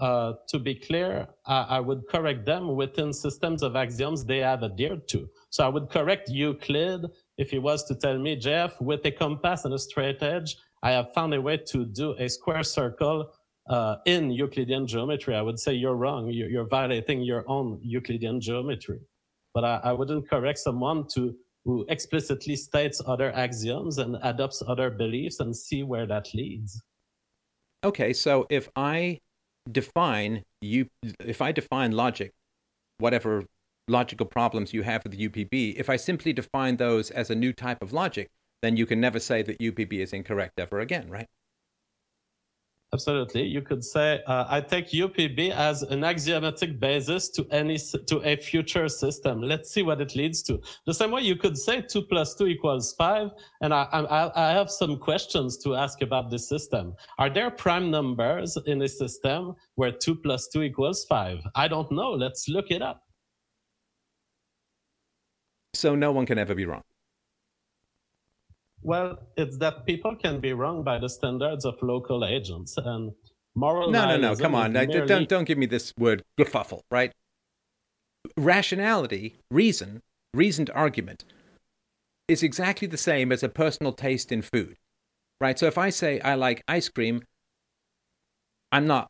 [0.00, 4.62] Uh, to be clear, I, I, would correct them within systems of axioms they have
[4.62, 5.28] adhered to.
[5.50, 9.64] So I would correct Euclid if he was to tell me, Jeff, with a compass
[9.64, 13.32] and a straight edge, I have found a way to do a square circle
[13.68, 16.30] uh, in Euclidean geometry, I would say you're wrong.
[16.30, 19.00] You're, you're violating your own Euclidean geometry.
[19.54, 21.34] But I, I, wouldn't correct someone to
[21.64, 26.80] who explicitly states other axioms and adopts other beliefs and see where that leads.
[27.84, 29.18] Okay, so if I
[29.70, 30.86] define you,
[31.20, 32.32] if I define logic,
[32.98, 33.44] whatever
[33.86, 37.52] logical problems you have with the UPB, if I simply define those as a new
[37.52, 38.28] type of logic,
[38.62, 41.28] then you can never say that UPB is incorrect ever again, right?
[42.94, 43.42] Absolutely.
[43.42, 48.36] You could say, uh, I take UPB as an axiomatic basis to any, to a
[48.36, 49.42] future system.
[49.42, 50.58] Let's see what it leads to.
[50.86, 53.30] The same way you could say two plus two equals five.
[53.60, 56.94] And I, I, I have some questions to ask about this system.
[57.18, 61.40] Are there prime numbers in a system where two plus two equals five?
[61.54, 62.12] I don't know.
[62.12, 63.02] Let's look it up.
[65.74, 66.82] So no one can ever be wrong.
[68.82, 73.12] Well, it's that people can be wrong by the standards of local agents and
[73.54, 73.90] moral.
[73.90, 74.36] No, no, no.
[74.36, 75.06] Come on, merely...
[75.06, 77.12] don't don't give me this word kerfuffle, right?
[78.36, 80.02] Rationality, reason,
[80.32, 81.24] reasoned argument
[82.28, 84.76] is exactly the same as a personal taste in food,
[85.40, 85.58] right?
[85.58, 87.22] So if I say I like ice cream,
[88.70, 89.08] I'm not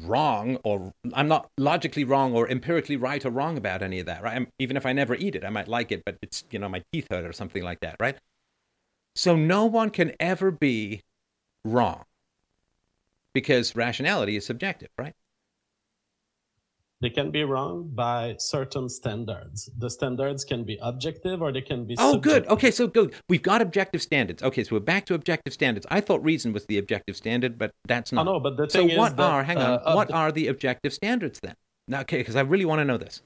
[0.00, 4.22] wrong or I'm not logically wrong or empirically right or wrong about any of that,
[4.22, 4.36] right?
[4.36, 6.68] I'm, even if I never eat it, I might like it, but it's, you know,
[6.68, 8.16] my teeth hurt or something like that, right?
[9.14, 11.02] So no one can ever be
[11.64, 12.04] wrong
[13.34, 15.14] because rationality is subjective, right?
[17.02, 19.68] They can be wrong by certain standards.
[19.76, 21.96] The standards can be objective or they can be.
[21.96, 22.04] Subjective.
[22.04, 22.42] Oh, subjective.
[22.44, 22.52] good.
[22.52, 23.14] Okay, so good.
[23.28, 24.40] We've got objective standards.
[24.40, 25.84] Okay, so we're back to objective standards.
[25.90, 28.28] I thought reason was the objective standard, but that's not.
[28.28, 29.42] Oh, no, but the so thing what is that, are?
[29.42, 29.80] Hang on.
[29.84, 31.56] uh, what are the objective standards then?
[31.88, 33.20] Now, okay, because I really want to know this.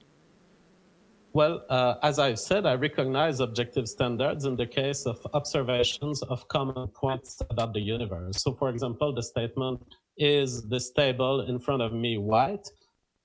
[1.36, 6.48] Well, uh, as I've said, I recognize objective standards in the case of observations of
[6.48, 8.42] common points about the universe.
[8.42, 9.82] So, for example, the statement
[10.16, 12.66] is this table in front of me white?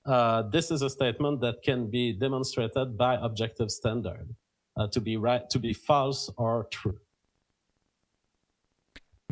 [0.04, 4.28] Uh, this is a statement that can be demonstrated by objective standard
[4.76, 6.98] uh, to be right, to be false or true.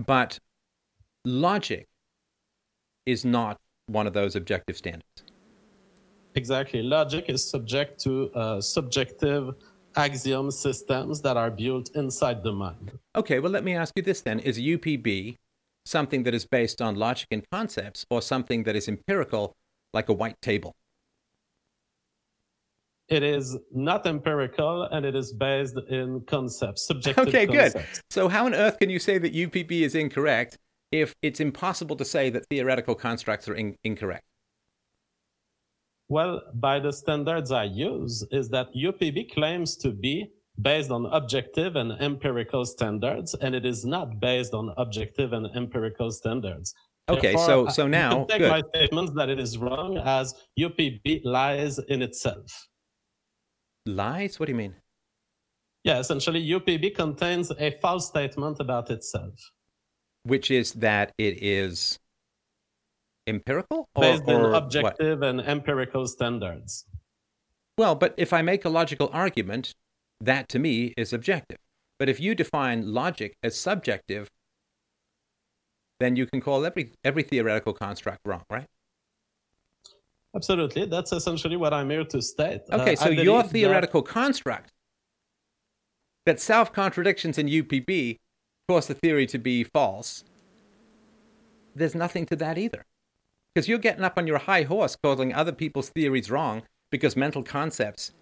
[0.07, 0.39] But
[1.27, 1.86] logic
[3.05, 3.59] is not
[3.89, 5.30] one of those objective standards.
[6.35, 6.82] Exactly.
[6.82, 9.55] Logic is subject to uh, subjective
[9.97, 12.93] axiom systems that are built inside the mind.
[13.16, 14.39] Okay, well, let me ask you this then.
[14.40, 15.36] Is UPB
[15.85, 19.57] something that is based on logic and concepts or something that is empirical,
[19.93, 20.74] like a white table?
[23.09, 27.74] It is not empirical and it is based in concepts, subjective Okay, good.
[28.09, 30.57] So, how on earth can you say that UPB is incorrect
[30.93, 34.23] if it's impossible to say that theoretical constructs are in- incorrect?
[36.11, 41.77] Well, by the standards I use, is that UPB claims to be based on objective
[41.77, 46.74] and empirical standards, and it is not based on objective and empirical standards.
[47.09, 48.51] Okay, Therefore, so so now take good.
[48.51, 52.51] my statements that it is wrong as UPB lies in itself.
[53.87, 54.41] lies.
[54.41, 54.74] What do you mean?
[55.85, 59.35] Yeah, essentially, UPB contains a false statement about itself,
[60.24, 61.99] Which is that it is
[63.31, 64.55] empirical or, based on what?
[64.62, 66.85] objective and empirical standards.
[67.78, 69.73] Well, but if I make a logical argument,
[70.20, 71.57] that to me is objective.
[71.98, 74.28] But if you define logic as subjective,
[76.01, 78.66] then you can call every every theoretical construct wrong, right?
[80.35, 82.61] Absolutely, that's essentially what I'm here to state.
[82.70, 84.70] Uh, Okay, I so your believe that- theoretical construct
[86.27, 88.19] that self contradictions in UPB
[88.69, 90.23] cause the theory to be false,
[91.74, 92.85] there's nothing to that either.
[93.55, 97.43] Because you're getting up on your high horse calling other people's theories wrong because mental
[97.43, 98.12] concepts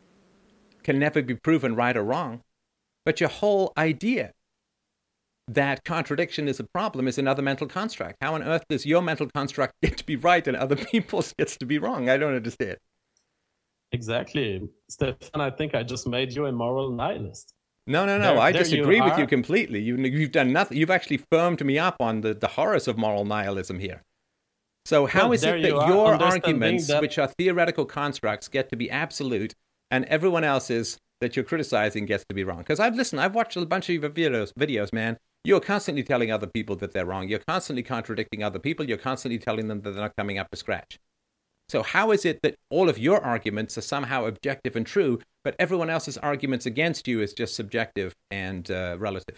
[0.83, 2.43] can never be proven right or wrong.
[3.05, 4.33] But your whole idea
[5.49, 8.17] that contradiction is a problem is another mental construct.
[8.21, 11.57] How on earth does your mental construct get to be right and other people's gets
[11.59, 12.09] to be wrong?
[12.09, 12.77] I don't understand.
[13.93, 14.69] Exactly.
[14.91, 17.55] Stefan, I think I just made you a moral nihilist.
[17.87, 18.35] No, no, no.
[18.35, 19.81] There- I there you disagree with you completely.
[19.81, 20.77] You, you've done nothing.
[20.77, 24.05] You've actually firmed me up on the, the horrors of moral nihilism here.
[24.89, 28.71] So, how Well, is it that you your arguments, that- which are theoretical constructs, get
[28.71, 29.55] to be absolute,
[29.91, 32.61] and everyone else's that you're criticizing gets to be wrong?
[32.61, 35.19] Because I've listened, I've watched a bunch of your videos, videos, man.
[35.45, 37.29] You're constantly telling other people that they're wrong.
[37.29, 38.89] You're constantly contradicting other people.
[38.89, 40.99] You're constantly telling them that they're not coming up to scratch.
[41.69, 45.55] So, how is it that all of your arguments are somehow objective and true, but
[45.59, 49.37] everyone else's arguments against you is just subjective and uh, relative?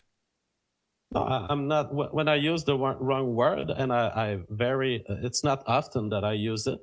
[1.13, 1.93] No, I- I'm not.
[2.15, 6.35] When I use the wrong word, and I, I very, it's not often that I
[6.35, 6.79] use it,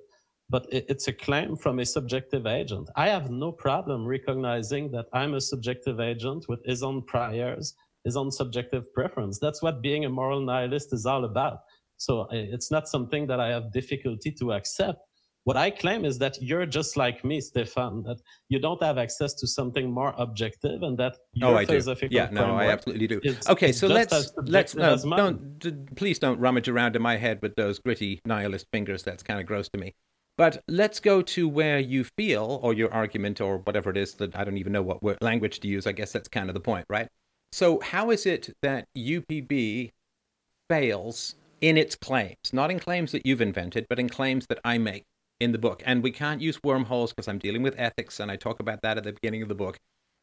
[0.49, 2.89] but it, it's a claim from a subjective agent.
[2.97, 7.73] I have no problem recognizing that I'm a subjective agent with his own priors,
[8.03, 9.39] his own subjective preference.
[9.39, 11.59] That's what being a moral nihilist is all about.
[11.97, 14.99] So uh, it's not something that I have difficulty to accept.
[15.47, 18.19] What I claim is that you're just like me, Stefan, that
[18.49, 21.81] you don't have access to something more objective and that oh, your oh, I do.
[22.11, 23.21] Yeah, no, I absolutely do.
[23.47, 27.39] Okay, so let's let's um, no, don't d- please don't rummage around in my head
[27.41, 29.03] with those gritty nihilist fingers.
[29.03, 29.95] That's kind of gross to me.
[30.37, 34.35] But let's go to where you feel, or your argument, or whatever it is that
[34.35, 35.87] I don't even know what word, language to use.
[35.87, 37.07] I guess that's kind of the point, right?
[37.53, 39.91] So, how is it that UPB
[40.69, 44.77] fails in its claims, not in claims that you've invented, but in claims that I
[44.77, 45.05] make
[45.39, 45.81] in the book?
[45.85, 48.97] And we can't use wormholes because I'm dealing with ethics, and I talk about that
[48.97, 49.77] at the beginning of the book.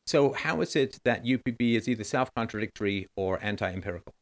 [0.07, 4.13] So, how is it that UPB is either self contradictory or anti empirical?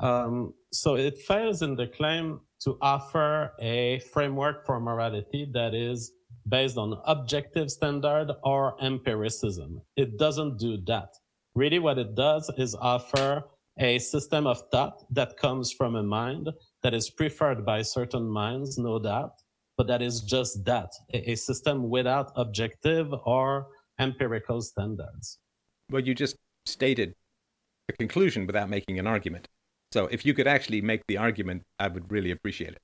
[0.00, 6.12] Um, so it fails in the claim to offer a framework for morality that is
[6.48, 9.80] based on objective standard or empiricism.
[9.96, 11.08] It doesn't do that.
[11.54, 13.44] Really, what it does is offer
[13.78, 16.48] a system of thought that comes from a mind
[16.82, 19.32] that is preferred by certain minds, no doubt,
[19.76, 23.66] but that is just that a, a system without objective or
[23.98, 25.38] empirical standards.
[25.90, 26.36] Well, you just
[26.66, 27.14] stated
[27.88, 29.48] a conclusion without making an argument.
[29.92, 32.78] So if you could actually make the argument, I would really appreciate it.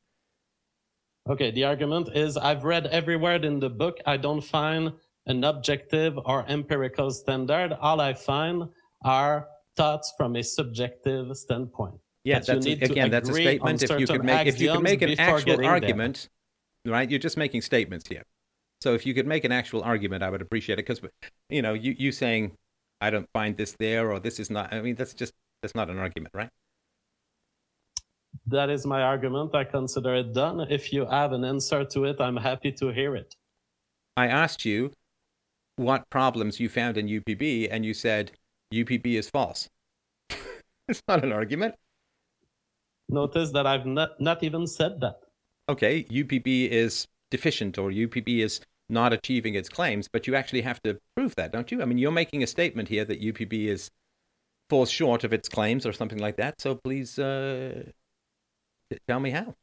[1.28, 3.98] Okay, the argument is I've read every word in the book.
[4.06, 4.92] I don't find
[5.26, 7.72] an objective or empirical standard.
[7.80, 8.64] All I find
[9.04, 11.98] are thoughts from a subjective standpoint.
[12.24, 13.82] Yeah, that that's a, again, that's a statement.
[13.82, 16.28] If you could make if you could make an actual argument,
[16.84, 16.94] there.
[16.94, 17.10] right?
[17.10, 18.22] You're just making statements here.
[18.80, 21.00] So if you could make an actual argument, I would appreciate it because
[21.50, 22.56] you know you you saying
[23.00, 24.72] I don't find this there or this is not.
[24.72, 26.48] I mean, that's just that's not an argument, right?
[28.46, 29.54] That is my argument.
[29.54, 30.60] I consider it done.
[30.70, 33.34] If you have an answer to it, I'm happy to hear it.
[34.16, 34.92] I asked you
[35.76, 38.32] what problems you found in UPB, and you said
[38.72, 39.68] UPB is false.
[40.88, 41.74] it's not an argument.
[43.08, 45.16] Notice that I've not, not even said that.
[45.68, 50.80] Okay, UPB is deficient or UPB is not achieving its claims, but you actually have
[50.82, 51.82] to prove that, don't you?
[51.82, 53.90] I mean, you're making a statement here that UPB is
[54.70, 56.60] falls short of its claims or something like that.
[56.60, 57.82] So please uh,
[59.08, 59.54] tell me how.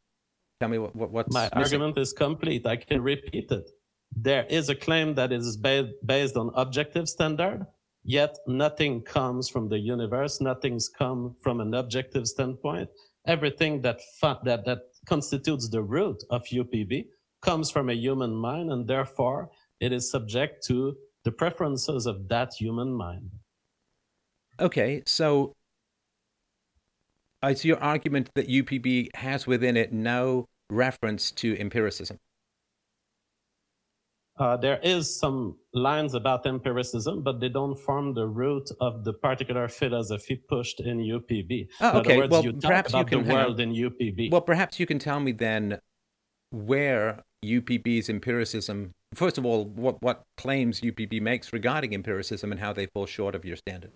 [0.59, 1.57] Tell me what, what what's my missing.
[1.57, 2.65] argument is complete.
[2.67, 3.69] I can repeat it.
[4.15, 7.65] There is a claim that is ba- based on objective standard,
[8.03, 10.41] yet nothing comes from the universe.
[10.41, 12.89] Nothing's come from an objective standpoint.
[13.27, 17.05] Everything that that that constitutes the root of UPB
[17.41, 19.49] comes from a human mind, and therefore
[19.79, 23.29] it is subject to the preferences of that human mind.
[24.59, 25.53] Okay, so
[27.43, 32.17] it's your argument that UPB has within it no reference to empiricism?
[34.37, 39.13] Uh, there is some lines about empiricism, but they don't form the root of the
[39.13, 41.67] particular philosophy pushed in UPB.
[41.81, 42.13] Oh, okay.
[42.13, 44.31] In words, well, you perhaps you can the world in UPB.
[44.31, 45.79] Well, perhaps you can tell me then
[46.49, 48.91] where UPB's empiricism.
[49.13, 53.35] First of all, what what claims UPB makes regarding empiricism and how they fall short
[53.35, 53.91] of your standard.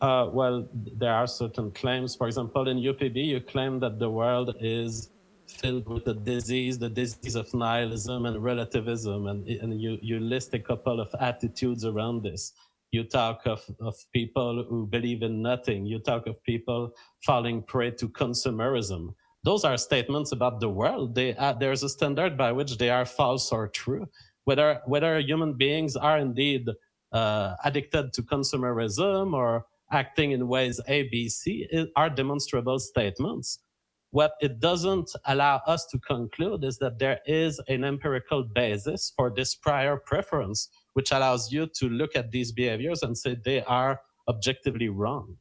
[0.00, 2.14] Uh, well, there are certain claims.
[2.14, 5.10] For example, in UPB, you claim that the world is
[5.48, 10.54] filled with the disease, the disease of nihilism and relativism, and, and you, you list
[10.54, 12.52] a couple of attitudes around this.
[12.90, 15.84] You talk of, of people who believe in nothing.
[15.84, 16.92] You talk of people
[17.24, 19.14] falling prey to consumerism.
[19.44, 21.14] Those are statements about the world.
[21.14, 24.06] They, uh, there's a standard by which they are false or true.
[24.44, 26.68] Whether, whether human beings are indeed
[27.12, 31.66] uh, addicted to consumerism or acting in ways A, B, C
[31.96, 33.58] are demonstrable statements.
[34.10, 39.30] What it doesn't allow us to conclude is that there is an empirical basis for
[39.30, 44.00] this prior preference, which allows you to look at these behaviors and say they are
[44.28, 45.36] objectively wrong.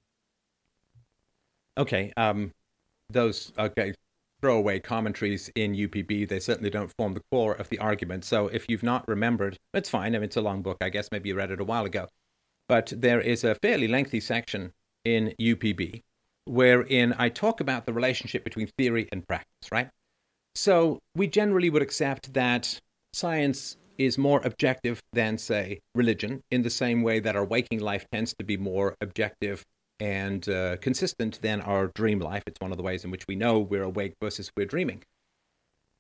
[1.77, 2.11] Okay.
[2.17, 2.51] Um,
[3.09, 3.93] those, okay,
[4.41, 8.25] throwaway commentaries in UPB, they certainly don't form the core of the argument.
[8.25, 10.13] So if you've not remembered, it's fine.
[10.13, 10.77] I mean, it's a long book.
[10.81, 12.07] I guess maybe you read it a while ago
[12.67, 14.73] but there is a fairly lengthy section
[15.05, 16.03] in UPB
[16.47, 19.89] wherein I talk about the relationship between theory and practice, right?
[20.55, 22.79] So we generally would accept that
[23.13, 28.05] science is more objective than, say, religion, in the same way that our waking life
[28.11, 29.63] tends to be more objective
[29.99, 32.43] and uh, consistent than our dream life.
[32.45, 35.03] It's one of the ways in which we know we're awake versus we're dreaming.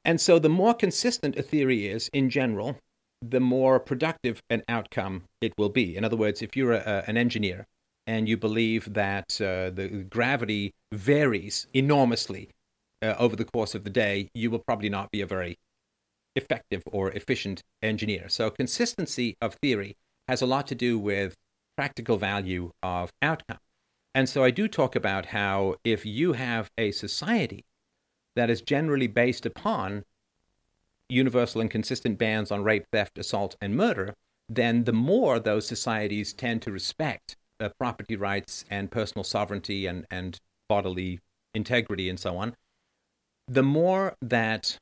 [0.05, 2.77] And so the more consistent a theory is in general,
[3.21, 5.97] the more productive an outcome it will be.
[5.97, 7.65] In other words, if you're a, an engineer
[8.07, 12.49] and you believe that uh, the gravity varies enormously
[13.01, 15.59] uh, over the course of the day, you will probably not be a very
[16.35, 18.29] effective or efficient engineer.
[18.29, 19.97] So, consistency of theory
[20.27, 21.35] has a lot to do with
[21.75, 23.59] practical value of outcome.
[24.15, 27.65] And so, I do talk about how if you have a society
[28.35, 30.03] that is generally based upon
[31.09, 34.13] universal and consistent bans on rape, theft, assault, and murder,
[34.49, 40.05] then the more those societies tend to respect uh, property rights and personal sovereignty and,
[40.11, 40.39] and
[40.69, 41.19] bodily
[41.53, 42.55] integrity and so on,
[43.47, 44.77] the more that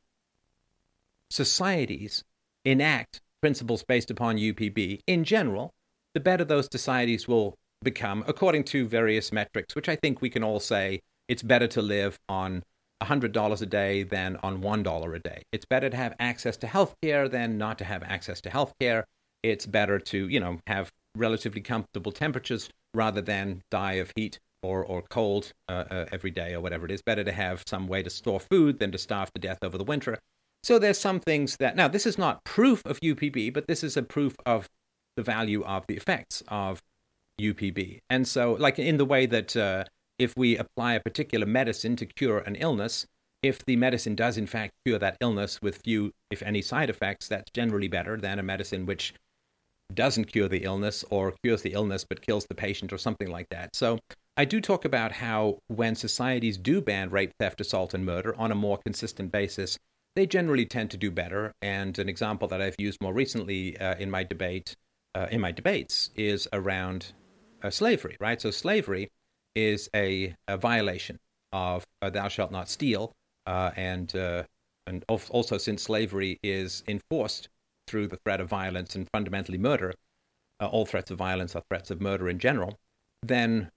[1.29, 2.23] societies
[2.63, 5.71] enact principles based upon UPB in general,
[6.13, 10.43] the better those societies will become, according to various metrics, which I think we can
[10.43, 12.63] all say it's better to live on
[13.03, 15.43] $100 a day than on $1 a day.
[15.51, 18.73] It's better to have access to health care than not to have access to health
[18.79, 19.05] care.
[19.43, 24.83] It's better to, you know, have relatively comfortable temperatures rather than die of heat or,
[24.83, 27.01] or cold uh, uh, every day or whatever it is.
[27.01, 29.83] Better to have some way to store food than to starve to death over the
[29.83, 30.17] winter.
[30.63, 33.95] So there's some things that, now, this is not proof of UPB, but this is
[33.95, 34.67] a proof of
[35.15, 36.81] the value of the effects of
[37.39, 37.99] UPB.
[38.09, 39.83] And so, like in the way that uh,
[40.17, 43.05] if we apply a particular medicine to cure an illness,
[43.43, 47.27] if the medicine does in fact cure that illness with few, if any, side effects,
[47.27, 49.13] that's generally better than a medicine which
[49.93, 53.47] doesn't cure the illness or cures the illness but kills the patient or something like
[53.49, 53.75] that.
[53.75, 53.99] So
[54.37, 58.51] I do talk about how when societies do ban rape, theft, assault, and murder on
[58.51, 59.77] a more consistent basis,
[60.15, 61.53] they generally tend to do better.
[61.61, 64.75] And an example that I've used more recently uh, in my debate,
[65.13, 67.13] uh, in my debates, is around
[67.63, 68.17] uh, slavery.
[68.19, 68.41] Right.
[68.41, 69.09] So slavery
[69.55, 71.17] is a, a violation
[71.53, 73.13] of uh, "Thou shalt not steal,"
[73.45, 74.43] uh, and uh,
[74.85, 77.47] and also since slavery is enforced
[77.87, 79.93] through the threat of violence and fundamentally murder,
[80.59, 82.77] all threats of violence are threats of murder in general.
[83.21, 83.71] Then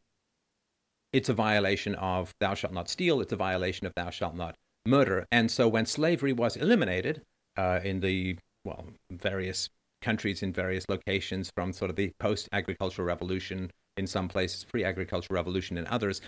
[1.12, 4.54] it's a violation of "Thou shalt not steal." It's a violation of "Thou shalt not
[4.86, 5.26] murder.
[5.30, 7.22] And so when slavery was eliminated
[7.56, 9.68] uh, in the, well, various
[10.00, 14.84] countries in various locations from sort of the post agricultural revolution in some places, pre
[14.84, 16.20] agricultural revolution in others,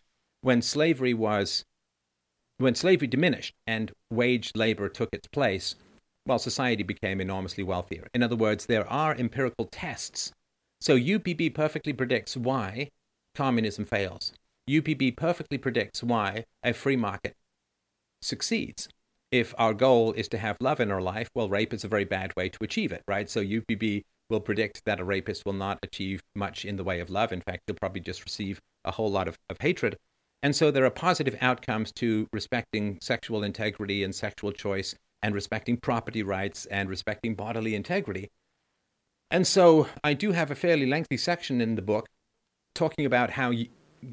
[0.43, 1.65] when slavery was,
[2.59, 5.77] when slavery diminished and wage labor took its place,
[6.31, 8.07] well, society became enormously wealthier.
[8.15, 10.31] In other words, there are empirical tests.
[10.81, 12.91] So UPB perfectly predicts why
[13.35, 14.33] communism fails.
[14.69, 17.35] UPB perfectly predicts why a free market
[18.23, 18.89] succeeds.
[19.33, 22.05] If our goal is to have love in our life, well, rape is a very
[22.05, 23.29] bad way to achieve it, right?
[23.29, 27.11] So UPB will predict that a rapist will not achieve much in the way of
[27.11, 27.33] love.
[27.33, 29.97] In fact, he'll probably just receive a whole lot of, of hatred.
[30.45, 35.77] And so there are positive outcomes to respecting sexual integrity and sexual choice and respecting
[35.77, 38.31] property rights and respecting bodily integrity.
[39.31, 42.09] And so I do have a fairly lengthy section in the book
[42.75, 43.53] talking about how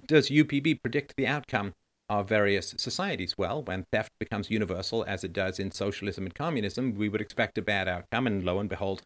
[0.07, 1.73] does UPB predict the outcome
[2.09, 3.35] of various societies.
[3.37, 7.57] Well, when theft becomes universal, as it does in socialism and communism, we would expect
[7.57, 9.01] a bad outcome, and lo and behold,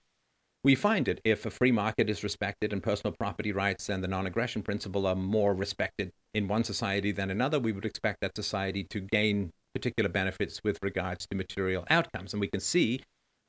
[0.64, 1.20] we find it.
[1.24, 5.08] If a free market is respected and personal property rights and the non aggression principle
[5.08, 9.52] are more respected in one society than another, we would expect that society to gain
[9.74, 12.34] particular benefits with regards to material outcomes.
[12.34, 13.02] And we can see,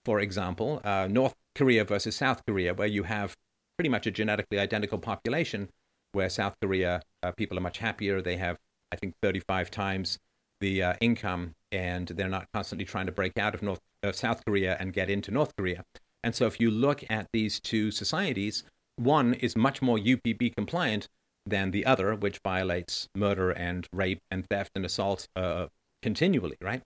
[0.05, 3.37] for example, uh, North Korea versus South Korea, where you have
[3.77, 5.69] pretty much a genetically identical population,
[6.13, 8.59] where South Korea uh, people are much happier, they have
[8.93, 10.19] I think 35 times
[10.61, 14.45] the uh, income, and they're not constantly trying to break out of North uh, South
[14.45, 15.83] Korea and get into North Korea.
[16.23, 18.63] And so, if you look at these two societies,
[18.97, 21.09] one is much more UPB compliant
[21.47, 25.67] than the other, which violates murder and rape and theft and assault uh,
[26.03, 26.83] continually, right?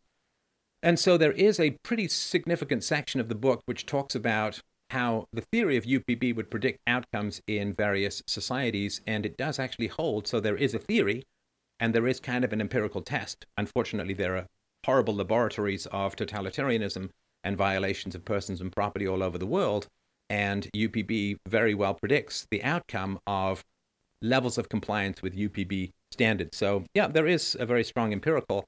[0.82, 4.60] And so, there is a pretty significant section of the book which talks about
[4.90, 9.88] how the theory of UPB would predict outcomes in various societies, and it does actually
[9.88, 10.28] hold.
[10.28, 11.24] So, there is a theory
[11.80, 13.47] and there is kind of an empirical test.
[13.56, 14.47] Unfortunately, there are
[14.84, 17.10] horrible laboratories of totalitarianism
[17.44, 19.86] and violations of persons and property all over the world.
[20.28, 23.64] And UPB very well predicts the outcome of
[24.22, 26.56] levels of compliance with UPB standards.
[26.56, 28.64] So, yeah, there is a very strong empirical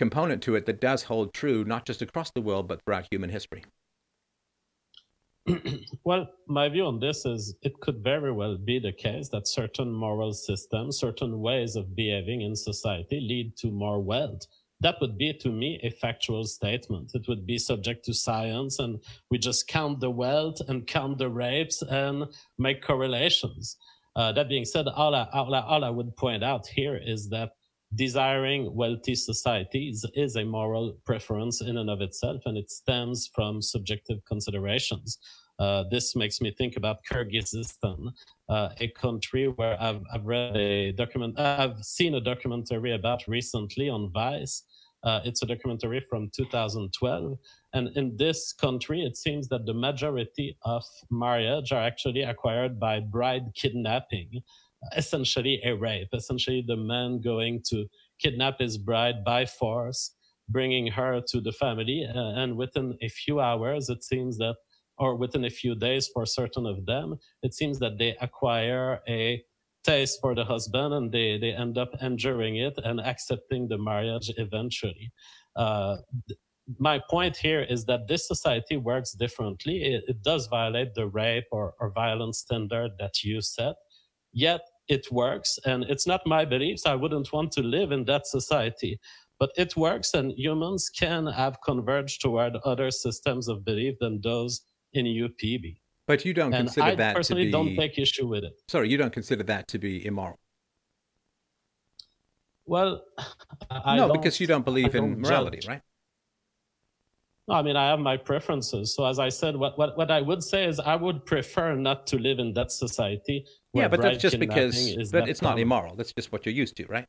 [0.00, 3.28] component to it that does hold true, not just across the world, but throughout human
[3.28, 3.62] history.
[6.04, 9.92] well, my view on this is it could very well be the case that certain
[9.92, 14.46] moral systems, certain ways of behaving in society lead to more wealth.
[14.80, 17.10] That would be, to me, a factual statement.
[17.12, 21.28] It would be subject to science, and we just count the wealth and count the
[21.28, 22.24] rapes and
[22.56, 23.76] make correlations.
[24.16, 27.28] Uh, that being said, all I, all, I, all I would point out here is
[27.28, 27.50] that
[27.94, 33.60] desiring wealthy societies is a moral preference in and of itself, and it stems from
[33.60, 35.18] subjective considerations.
[35.58, 38.12] Uh, this makes me think about Kyrgyzstan,
[38.48, 43.90] uh, a country where I've, I've read a document, I've seen a documentary about recently
[43.90, 44.62] on Vice.
[45.02, 47.38] Uh, it's a documentary from 2012.
[47.74, 53.00] And in this country, it seems that the majority of marriage are actually acquired by
[53.00, 54.42] bride kidnapping
[54.96, 57.86] essentially a rape, essentially the man going to
[58.18, 60.14] kidnap his bride by force,
[60.48, 62.06] bringing her to the family.
[62.08, 64.56] Uh, and within a few hours, it seems that,
[64.98, 69.42] or within a few days for certain of them, it seems that they acquire a
[69.82, 74.30] taste for the husband and they, they end up enduring it and accepting the marriage
[74.36, 75.10] eventually.
[75.56, 75.96] Uh,
[76.78, 79.82] my point here is that this society works differently.
[79.82, 83.74] It, it does violate the rape or, or violence standard that you set.
[84.32, 85.58] Yet it works.
[85.64, 86.84] And it's not my beliefs.
[86.84, 88.98] I wouldn't want to live in that society.
[89.38, 94.60] But it works, and humans can have converged toward other systems of belief than those
[94.92, 95.78] in UPB.
[96.06, 97.52] But you don't and consider I that personally to be...
[97.52, 98.52] don't take issue with it.
[98.68, 100.38] Sorry, you don't consider that to be immoral.
[102.66, 103.02] Well,
[103.70, 105.68] I no, because you don't believe don't in morality, judge.
[105.68, 105.82] right?
[107.48, 108.94] I mean, I have my preferences.
[108.94, 112.06] So, as I said, what, what, what I would say is I would prefer not
[112.08, 113.44] to live in that society.
[113.72, 114.74] Yeah, but that's just because,
[115.12, 115.56] but it's common.
[115.56, 115.94] not immoral.
[115.94, 117.06] That's just what you're used to, right?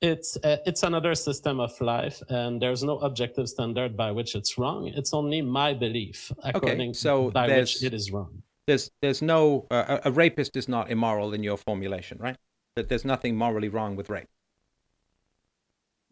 [0.00, 4.56] it's uh, it's another system of life and there's no objective standard by which it's
[4.56, 4.88] wrong.
[4.88, 8.42] It's only my belief according okay, so by which it is wrong.
[8.66, 12.36] there's there's no uh, a rapist is not immoral in your formulation right?
[12.76, 14.28] That there's nothing morally wrong with rape.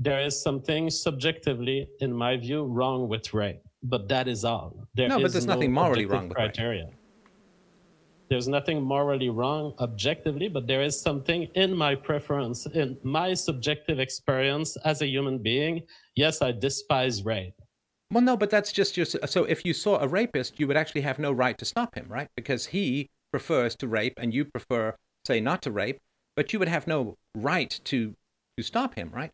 [0.00, 4.86] There is something subjectively in my view wrong with rape but that is all.
[4.94, 6.86] There no but there's no nothing morally wrong with criteria.
[6.86, 6.97] rape
[8.28, 13.98] there's nothing morally wrong objectively, but there is something in my preference, in my subjective
[13.98, 15.82] experience as a human being.
[16.14, 17.54] Yes, I despise rape.
[18.10, 19.06] Well, no, but that's just your.
[19.06, 22.06] So if you saw a rapist, you would actually have no right to stop him,
[22.08, 22.28] right?
[22.36, 24.96] Because he prefers to rape and you prefer,
[25.26, 25.98] say, not to rape,
[26.34, 28.14] but you would have no right to
[28.56, 29.30] to stop him, right?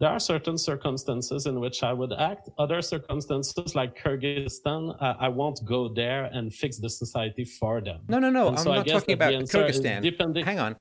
[0.00, 2.48] There are certain circumstances in which I would act.
[2.58, 8.00] Other circumstances, like Kyrgyzstan, uh, I won't go there and fix the society for them.
[8.08, 8.48] No, no, no.
[8.48, 10.02] And I'm so not talking about Kyrgyzstan.
[10.02, 10.44] Depending...
[10.44, 10.76] Hang on.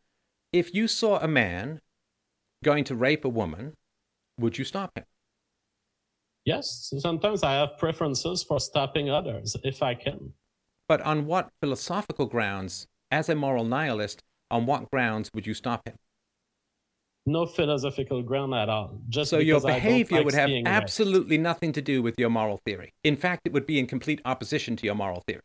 [0.52, 1.80] If you saw a man
[2.64, 3.74] going to rape a woman,
[4.40, 5.06] would you stop him?
[6.44, 6.92] Yes.
[6.98, 10.34] Sometimes I have preferences for stopping others if I can.
[10.88, 15.88] But on what philosophical grounds, as a moral nihilist, on what grounds would you stop
[15.88, 15.96] him?
[17.26, 19.00] No philosophical ground at all.
[19.10, 22.94] Just so your behavior like would have absolutely nothing to do with your moral theory.
[23.04, 25.42] In fact, it would be in complete opposition to your moral theory.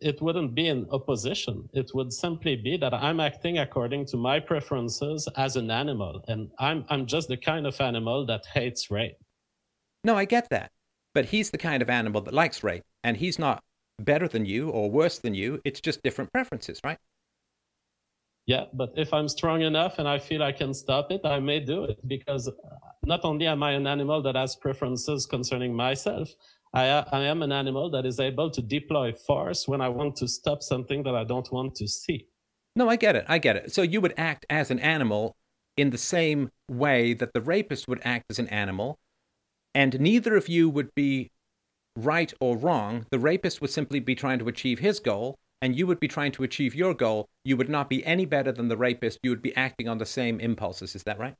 [0.00, 1.68] It wouldn't be in opposition.
[1.74, 6.50] It would simply be that I'm acting according to my preferences as an animal, and
[6.58, 9.16] I'm I'm just the kind of animal that hates rape.
[10.02, 10.70] No, I get that,
[11.14, 13.62] but he's the kind of animal that likes rape, and he's not
[13.98, 15.60] better than you or worse than you.
[15.64, 16.98] It's just different preferences, right?
[18.46, 21.60] Yeah, but if I'm strong enough and I feel I can stop it, I may
[21.60, 22.52] do it because uh,
[23.04, 26.28] not only am I an animal that has preferences concerning myself,
[26.74, 30.28] I, I am an animal that is able to deploy force when I want to
[30.28, 32.26] stop something that I don't want to see.
[32.74, 33.26] No, I get it.
[33.28, 33.72] I get it.
[33.72, 35.36] So you would act as an animal
[35.76, 38.98] in the same way that the rapist would act as an animal,
[39.74, 41.30] and neither of you would be
[41.96, 43.06] right or wrong.
[43.10, 46.32] The rapist would simply be trying to achieve his goal, and you would be trying
[46.32, 49.20] to achieve your goal, you would not be any better than the rapist.
[49.22, 50.96] You would be acting on the same impulses.
[50.96, 51.36] Is that right?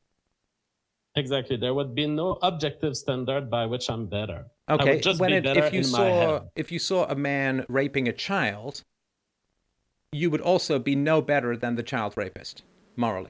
[1.17, 1.57] Exactly.
[1.57, 4.47] There would be no objective standard by which I'm better.
[4.71, 5.01] Okay.
[5.01, 8.85] just when it, if you saw if you saw a man raping a child,
[10.13, 12.63] you would also be no better than the child rapist
[12.97, 13.29] morally.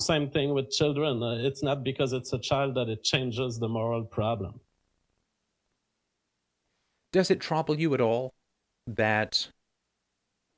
[0.00, 1.22] Same thing with children.
[1.22, 4.60] Uh, it's not because it's a child that it changes the moral problem.
[7.12, 8.34] Does it trouble you at all
[8.86, 9.48] that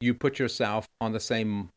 [0.01, 1.71] you put yourself on the same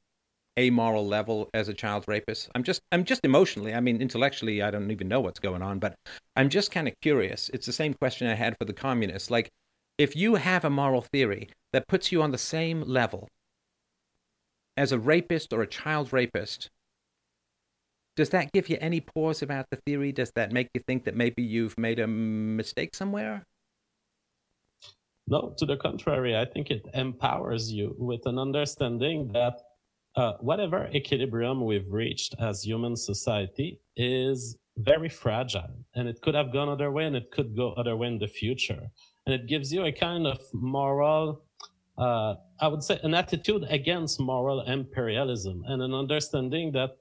[0.58, 2.50] amoral level as a child rapist?
[2.56, 5.80] I'm just I'm just emotionally, I mean intellectually I don't even know what's going on,
[5.80, 5.96] but
[6.36, 7.50] I'm just kind of curious.
[7.54, 9.32] It's the same question I had for the communists.
[9.32, 9.50] Like
[9.98, 13.28] if you have a moral theory that puts you on the same level
[14.78, 16.70] as a rapist or a child rapist,
[18.16, 20.12] does that give you any pause about the theory?
[20.12, 23.44] Does that make you think that maybe you've made a mistake somewhere?
[25.30, 29.62] No, to the contrary, I think it empowers you with an understanding that
[30.16, 36.52] uh, whatever equilibrium we've reached as human society is very fragile and it could have
[36.52, 38.90] gone other way and it could go other way in the future.
[39.28, 41.44] And it gives you a kind of moral,
[42.00, 46.98] uh, I would say, an attitude against moral imperialism and an understanding that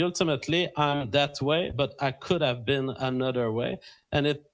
[0.00, 3.80] ultimately I'm that way, but I could have been another way.
[4.12, 4.44] And it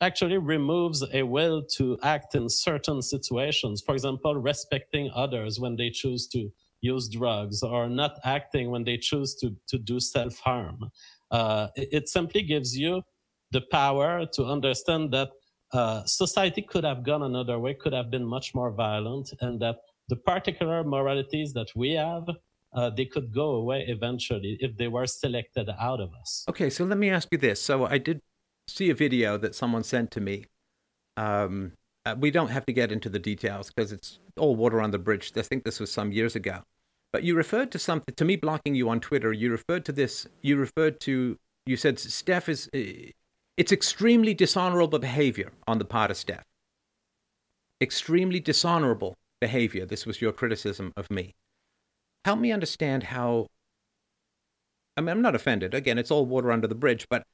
[0.00, 3.82] actually removes a will to act in certain situations.
[3.84, 6.50] For example, respecting others when they choose to
[6.80, 10.90] use drugs or not acting when they choose to, to do self harm.
[11.30, 13.02] Uh, it, it, simply gives you
[13.52, 15.28] the power to understand that
[15.72, 19.76] uh, society could have gone another way, could have been much more violent, and that
[20.08, 22.24] the particular moralities that we have.
[22.72, 26.44] Uh, they could go away eventually if they were selected out of us.
[26.48, 27.60] Okay, so let me ask you this.
[27.60, 28.20] So I did
[28.68, 30.46] see a video that someone sent to me.
[31.16, 31.72] Um,
[32.06, 34.98] uh, we don't have to get into the details because it's all water on the
[34.98, 35.32] bridge.
[35.36, 36.62] I think this was some years ago.
[37.12, 39.32] But you referred to something to me blocking you on Twitter.
[39.32, 40.26] You referred to this.
[40.42, 41.38] You referred to.
[41.66, 42.70] You said Steph is.
[42.74, 43.10] Uh,
[43.56, 46.44] it's extremely dishonorable behavior on the part of Steph.
[47.82, 49.84] Extremely dishonorable behavior.
[49.84, 51.34] This was your criticism of me.
[52.24, 53.48] Help me understand how.
[54.96, 55.74] I mean, I'm not offended.
[55.74, 57.06] Again, it's all water under the bridge.
[57.10, 57.24] But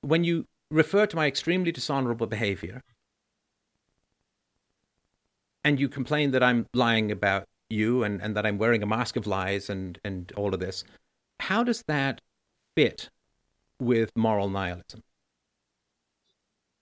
[0.00, 2.82] when you refer to my extremely dishonorable behavior
[5.64, 9.16] and you complain that I'm lying about you and, and that I'm wearing a mask
[9.16, 10.84] of lies and, and all of this,
[11.40, 12.20] how does that
[12.74, 13.10] fit
[13.80, 15.02] with moral nihilism?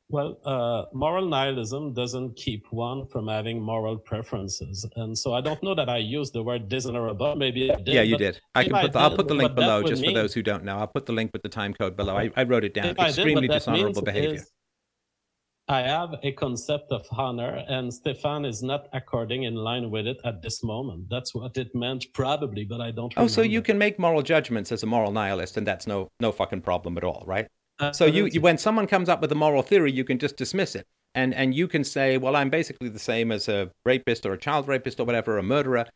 [0.09, 5.61] Well, uh, moral nihilism doesn't keep one from having moral preferences, and so I don't
[5.65, 7.35] know that I used the word dishonorable.
[7.35, 7.89] Maybe I did.
[7.89, 8.41] Yeah, you did.
[8.55, 8.93] I can put.
[8.93, 10.79] The, I'll put the link below just mean, for those who don't know.
[10.79, 12.17] I'll put the link with the time code below.
[12.17, 12.95] I, I wrote it down.
[12.97, 14.45] Extremely did, dishonorable behavior.
[15.69, 20.19] I have a concept of honor, and Stefan is not according in line with it
[20.25, 21.09] at this moment.
[21.11, 23.13] That's what it meant, probably, but I don't.
[23.17, 26.31] Oh, so you can make moral judgments as a moral nihilist, and that's no no
[26.31, 27.49] fucking problem at all, right?
[27.93, 30.75] So you, you, when someone comes up with a moral theory, you can just dismiss
[30.75, 34.33] it, and and you can say, well, I'm basically the same as a rapist or
[34.33, 35.87] a child rapist or whatever, a murderer,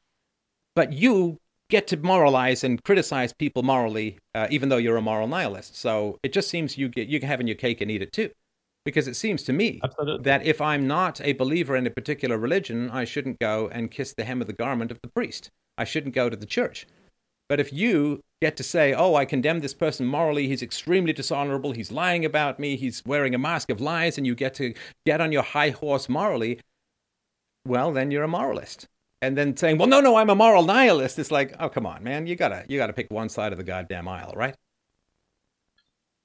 [0.75, 1.39] but you
[1.71, 5.77] get to moralize and criticize people morally, uh, even though you're a moral nihilist.
[5.77, 8.13] So it just seems you get you can have in your cake and eat it
[8.13, 8.31] too.
[8.85, 10.25] Because it seems to me Absolutely.
[10.25, 14.15] that if I'm not a believer in a particular religion, I shouldn't go and kiss
[14.15, 15.51] the hem of the garment of the priest.
[15.77, 16.87] I shouldn't go to the church.
[17.49, 21.73] But if you get to say, oh, I condemn this person morally, he's extremely dishonorable,
[21.73, 25.21] he's lying about me, he's wearing a mask of lies, and you get to get
[25.21, 26.59] on your high horse morally,
[27.67, 28.87] well, then you're a moralist.
[29.23, 31.19] And then saying, well, no, no, I'm a moral nihilist.
[31.19, 33.65] It's like, oh, come on, man, you gotta, you gotta pick one side of the
[33.65, 34.55] goddamn aisle, right?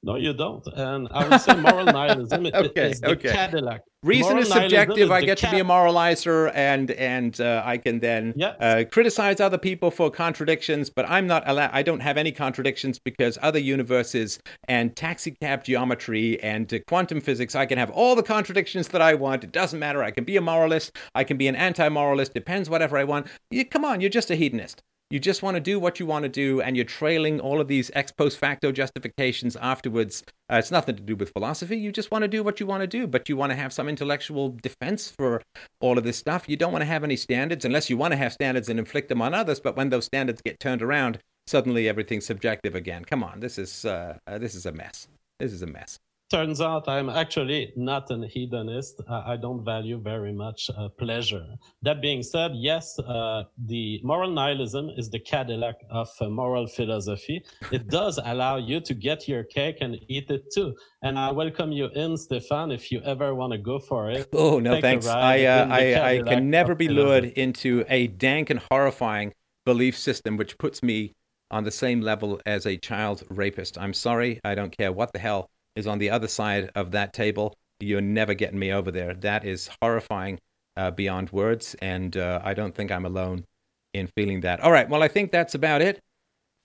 [0.06, 0.66] No, you don't.
[0.68, 3.32] And I would say moral nihilism okay, is the okay.
[3.32, 3.82] Cadillac.
[4.04, 5.06] Reason moral is subjective.
[5.06, 8.50] Is I get to be a moralizer, and and uh, I can then yeah.
[8.60, 10.92] uh, criticize other people for contradictions.
[10.92, 11.72] But I'm not allowed.
[11.74, 17.20] I don't have any contradictions because other universes and taxi cab geometry and uh, quantum
[17.20, 17.56] physics.
[17.56, 19.44] I can have all the contradictions that I want.
[19.44, 20.04] It doesn't matter.
[20.04, 20.96] I can be a moralist.
[21.16, 22.32] I can be an anti-moralist.
[22.36, 23.26] Depends whatever I want.
[23.50, 24.84] You, come on, you're just a hedonist.
[25.12, 27.68] You just want to do what you want to do, and you're trailing all of
[27.68, 30.24] these ex post facto justifications afterwards.
[30.52, 31.78] Uh, it's nothing to do with philosophy.
[31.78, 33.72] You just want to do what you want to do, but you want to have
[33.72, 35.44] some intellectual defense for
[35.80, 36.50] all of this stuff.
[36.50, 39.10] You don't want to have any standards unless you want to have standards and inflict
[39.10, 39.60] them on others.
[39.60, 43.06] But when those standards get turned around, suddenly everything's subjective again.
[43.06, 45.08] Come on, this is uh, uh, this is a mess.
[45.40, 46.00] This is a mess
[46.30, 49.02] turns out I'm actually not an hedonist.
[49.10, 51.46] I don't value very much uh, pleasure.
[51.82, 57.44] That being said, yes, uh, the moral nihilism is the Cadillac of uh, moral philosophy.
[57.72, 60.76] It does allow you to get your cake and eat it too.
[61.04, 64.28] And I welcome you in, Stefan, if you ever want to go for it.
[64.34, 65.08] Oh, no, thanks.
[65.08, 69.34] I, uh, I, I can never be lured into a dank and horrifying
[69.66, 71.14] belief system which puts me
[71.52, 73.78] on the same level as a child rapist.
[73.78, 74.40] I'm sorry.
[74.44, 77.56] I don't care what the hell is on the other side of that table.
[77.80, 79.14] You're never getting me over there.
[79.14, 80.40] That is horrifying
[80.78, 83.46] uh, beyond words, and uh, I don't think I'm alone
[83.94, 84.60] in feeling that.
[84.60, 86.00] All right, well, I think that's about it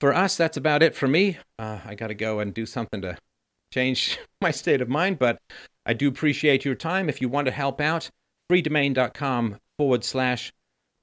[0.00, 0.36] for us.
[0.36, 1.38] That's about it for me.
[1.58, 3.16] Uh, I got to go and do something to
[3.72, 5.38] change my state of mind, but
[5.86, 7.08] I do appreciate your time.
[7.08, 8.10] If you want to help out,
[8.50, 10.52] freedomain.com forward slash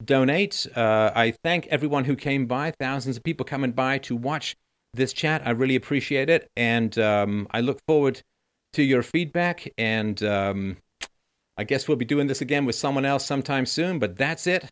[0.04, 0.68] donate.
[0.76, 4.56] Uh, I thank everyone who came by, thousands of people coming by to watch
[4.94, 5.42] this chat.
[5.46, 6.50] I really appreciate it.
[6.56, 8.22] And um, I look forward
[8.74, 9.68] to your feedback.
[9.78, 10.78] And um,
[11.58, 14.00] I guess we'll be doing this again with someone else sometime soon.
[14.00, 14.70] But that's it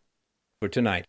[0.60, 1.06] for tonight.